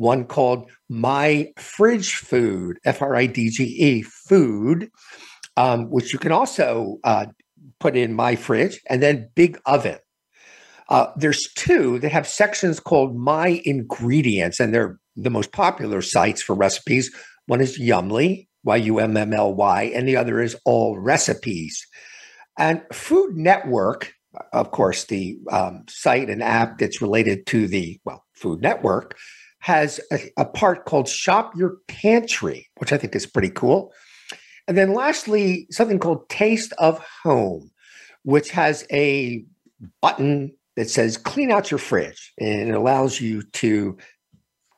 One 0.00 0.24
called 0.24 0.70
My 0.88 1.52
Fridge 1.58 2.14
Food, 2.14 2.78
F 2.86 3.02
R 3.02 3.14
I 3.14 3.26
D 3.26 3.50
G 3.50 3.64
E 3.64 4.00
Food, 4.00 4.88
um, 5.58 5.90
which 5.90 6.14
you 6.14 6.18
can 6.18 6.32
also 6.32 6.96
uh, 7.04 7.26
put 7.80 7.96
in 7.96 8.14
My 8.14 8.34
Fridge, 8.34 8.80
and 8.88 9.02
then 9.02 9.28
Big 9.34 9.60
Oven. 9.66 9.98
Uh, 10.88 11.08
there's 11.16 11.52
two 11.52 11.98
that 11.98 12.12
have 12.12 12.26
sections 12.26 12.80
called 12.80 13.14
My 13.14 13.60
Ingredients, 13.66 14.58
and 14.58 14.72
they're 14.72 14.98
the 15.16 15.28
most 15.28 15.52
popular 15.52 16.00
sites 16.00 16.40
for 16.42 16.54
recipes. 16.54 17.14
One 17.44 17.60
is 17.60 17.78
Yummly, 17.78 18.48
Y 18.64 18.76
U 18.76 19.00
M 19.00 19.18
M 19.18 19.34
L 19.34 19.54
Y, 19.54 19.82
and 19.94 20.08
the 20.08 20.16
other 20.16 20.40
is 20.40 20.56
All 20.64 20.98
Recipes. 20.98 21.86
And 22.56 22.80
Food 22.90 23.36
Network, 23.36 24.14
of 24.54 24.70
course, 24.70 25.04
the 25.04 25.36
um, 25.52 25.84
site 25.90 26.30
and 26.30 26.42
app 26.42 26.78
that's 26.78 27.02
related 27.02 27.44
to 27.48 27.68
the 27.68 28.00
well 28.06 28.24
Food 28.32 28.62
Network, 28.62 29.18
has 29.60 30.00
a, 30.12 30.30
a 30.38 30.44
part 30.44 30.86
called 30.86 31.08
Shop 31.08 31.52
Your 31.56 31.76
Pantry, 31.86 32.68
which 32.78 32.92
I 32.92 32.98
think 32.98 33.14
is 33.14 33.26
pretty 33.26 33.50
cool. 33.50 33.92
And 34.66 34.76
then 34.76 34.94
lastly, 34.94 35.66
something 35.70 35.98
called 35.98 36.28
Taste 36.28 36.72
of 36.78 37.04
Home, 37.22 37.70
which 38.24 38.50
has 38.50 38.86
a 38.92 39.44
button 40.00 40.52
that 40.76 40.90
says 40.90 41.16
clean 41.16 41.50
out 41.50 41.70
your 41.70 41.78
fridge 41.78 42.32
and 42.38 42.70
it 42.70 42.74
allows 42.74 43.20
you 43.20 43.42
to 43.42 43.96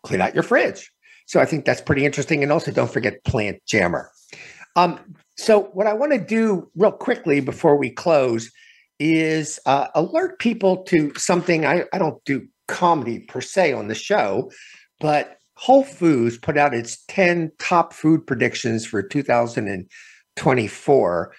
clean 0.02 0.20
out 0.20 0.34
your 0.34 0.42
fridge. 0.42 0.90
So 1.26 1.40
I 1.40 1.44
think 1.44 1.64
that's 1.64 1.80
pretty 1.80 2.04
interesting. 2.04 2.42
And 2.42 2.50
also, 2.50 2.72
don't 2.72 2.90
forget 2.90 3.24
Plant 3.24 3.58
Jammer. 3.66 4.10
Um, 4.74 4.98
so, 5.36 5.64
what 5.74 5.86
I 5.86 5.92
want 5.92 6.12
to 6.12 6.18
do 6.18 6.70
real 6.76 6.92
quickly 6.92 7.40
before 7.40 7.76
we 7.76 7.90
close 7.90 8.50
is 8.98 9.58
uh, 9.66 9.88
alert 9.94 10.38
people 10.38 10.78
to 10.84 11.12
something. 11.16 11.64
I, 11.64 11.84
I 11.92 11.98
don't 11.98 12.22
do 12.24 12.46
comedy 12.72 13.20
per 13.20 13.40
se 13.40 13.72
on 13.72 13.86
the 13.88 13.94
show, 13.94 14.50
but 15.00 15.38
Whole 15.56 15.84
Foods 15.84 16.38
put 16.38 16.56
out 16.56 16.74
its 16.74 17.04
10 17.06 17.52
top 17.58 17.92
food 17.92 18.26
predictions 18.26 18.86
for 18.86 19.02
2024. 19.02 21.34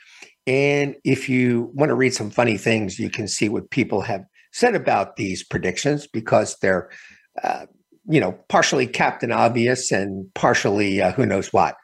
And 0.46 0.96
if 1.04 1.28
you 1.28 1.72
want 1.74 1.90
to 1.90 1.96
read 1.96 2.14
some 2.14 2.30
funny 2.30 2.58
things, 2.58 3.00
you 3.00 3.10
can 3.10 3.28
see 3.28 3.50
what 3.50 3.72
people 3.72 4.02
have 4.02 4.24
said 4.52 4.76
about 4.76 5.16
these 5.16 5.44
predictions 5.44 6.06
because 6.08 6.56
they're 6.62 6.92
uh, 7.44 7.66
you 8.08 8.20
know, 8.20 8.34
partially 8.50 8.88
Captain 8.88 9.32
Obvious 9.32 9.92
and 9.92 10.32
partially 10.34 11.02
uh, 11.02 11.12
who 11.14 11.26
knows 11.26 11.54
what. 11.54 11.76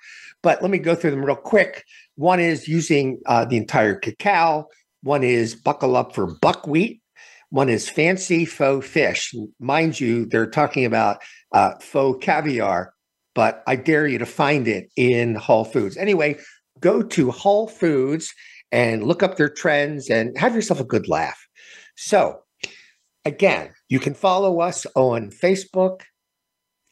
But 0.41 0.61
let 0.61 0.71
me 0.71 0.77
go 0.77 0.95
through 0.95 1.11
them 1.11 1.23
real 1.23 1.35
quick. 1.35 1.83
One 2.15 2.39
is 2.39 2.67
using 2.67 3.19
uh, 3.25 3.45
the 3.45 3.57
entire 3.57 3.95
cacao. 3.95 4.67
One 5.01 5.23
is 5.23 5.55
buckle 5.55 5.95
up 5.95 6.13
for 6.13 6.35
buckwheat. 6.41 7.01
One 7.49 7.69
is 7.69 7.89
fancy 7.89 8.45
faux 8.45 8.87
fish. 8.87 9.33
Mind 9.59 9.99
you, 9.99 10.25
they're 10.25 10.49
talking 10.49 10.85
about 10.85 11.21
uh, 11.51 11.73
faux 11.81 12.23
caviar, 12.23 12.93
but 13.33 13.63
I 13.65 13.75
dare 13.75 14.07
you 14.07 14.19
to 14.19 14.25
find 14.25 14.67
it 14.67 14.89
in 14.95 15.35
Whole 15.35 15.65
Foods. 15.65 15.97
Anyway, 15.97 16.39
go 16.79 17.01
to 17.01 17.31
Whole 17.31 17.67
Foods 17.67 18.33
and 18.71 19.03
look 19.03 19.23
up 19.23 19.37
their 19.37 19.49
trends 19.49 20.09
and 20.09 20.37
have 20.37 20.53
yourself 20.55 20.79
a 20.79 20.85
good 20.85 21.07
laugh. 21.07 21.39
So, 21.95 22.41
again, 23.25 23.71
you 23.87 23.99
can 23.99 24.13
follow 24.13 24.59
us 24.59 24.85
on 24.95 25.31
Facebook, 25.31 26.01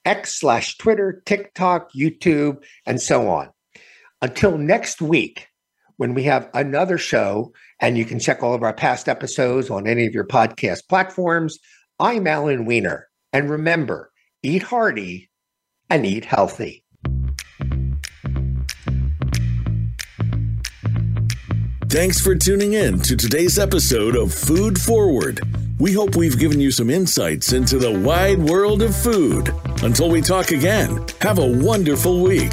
X 0.05 0.39
slash 0.39 0.78
Twitter, 0.78 1.22
TikTok, 1.26 1.91
YouTube, 1.93 2.64
and 2.86 2.99
so 2.99 3.30
on. 3.30 3.49
Until 4.22 4.58
next 4.58 5.01
week, 5.01 5.47
when 5.97 6.14
we 6.14 6.24
have 6.24 6.49
another 6.53 6.97
show, 6.97 7.53
and 7.80 7.98
you 7.98 8.06
can 8.06 8.20
check 8.20 8.44
all 8.44 8.54
of 8.54 8.64
our 8.64 8.74
past 8.74 9.08
episodes 9.08 9.70
on 9.70 9.88
any 9.88 10.06
of 10.06 10.14
your 10.14 10.26
podcast 10.26 10.88
platforms, 10.90 11.60
I'm 12.00 12.28
Alan 12.28 12.66
Weiner. 12.66 13.08
And 13.34 13.50
remember, 13.50 14.12
eat 14.44 14.64
hearty 14.64 15.30
and 15.90 16.06
eat 16.06 16.26
healthy. 16.26 16.84
Thanks 21.90 22.20
for 22.20 22.36
tuning 22.36 22.74
in 22.74 23.00
to 23.00 23.16
today's 23.16 23.58
episode 23.58 24.16
of 24.16 24.34
Food 24.34 24.80
Forward. 24.80 25.42
We 25.80 25.94
hope 25.94 26.16
we've 26.16 26.38
given 26.38 26.60
you 26.60 26.70
some 26.72 26.90
insights 26.90 27.54
into 27.54 27.78
the 27.78 27.92
wide 27.92 28.40
world 28.40 28.82
of 28.82 28.96
food. 28.96 29.54
Until 29.84 30.10
we 30.10 30.22
talk 30.22 30.52
again, 30.52 31.06
have 31.22 31.40
a 31.40 31.48
wonderful 31.48 32.22
week. 32.22 32.52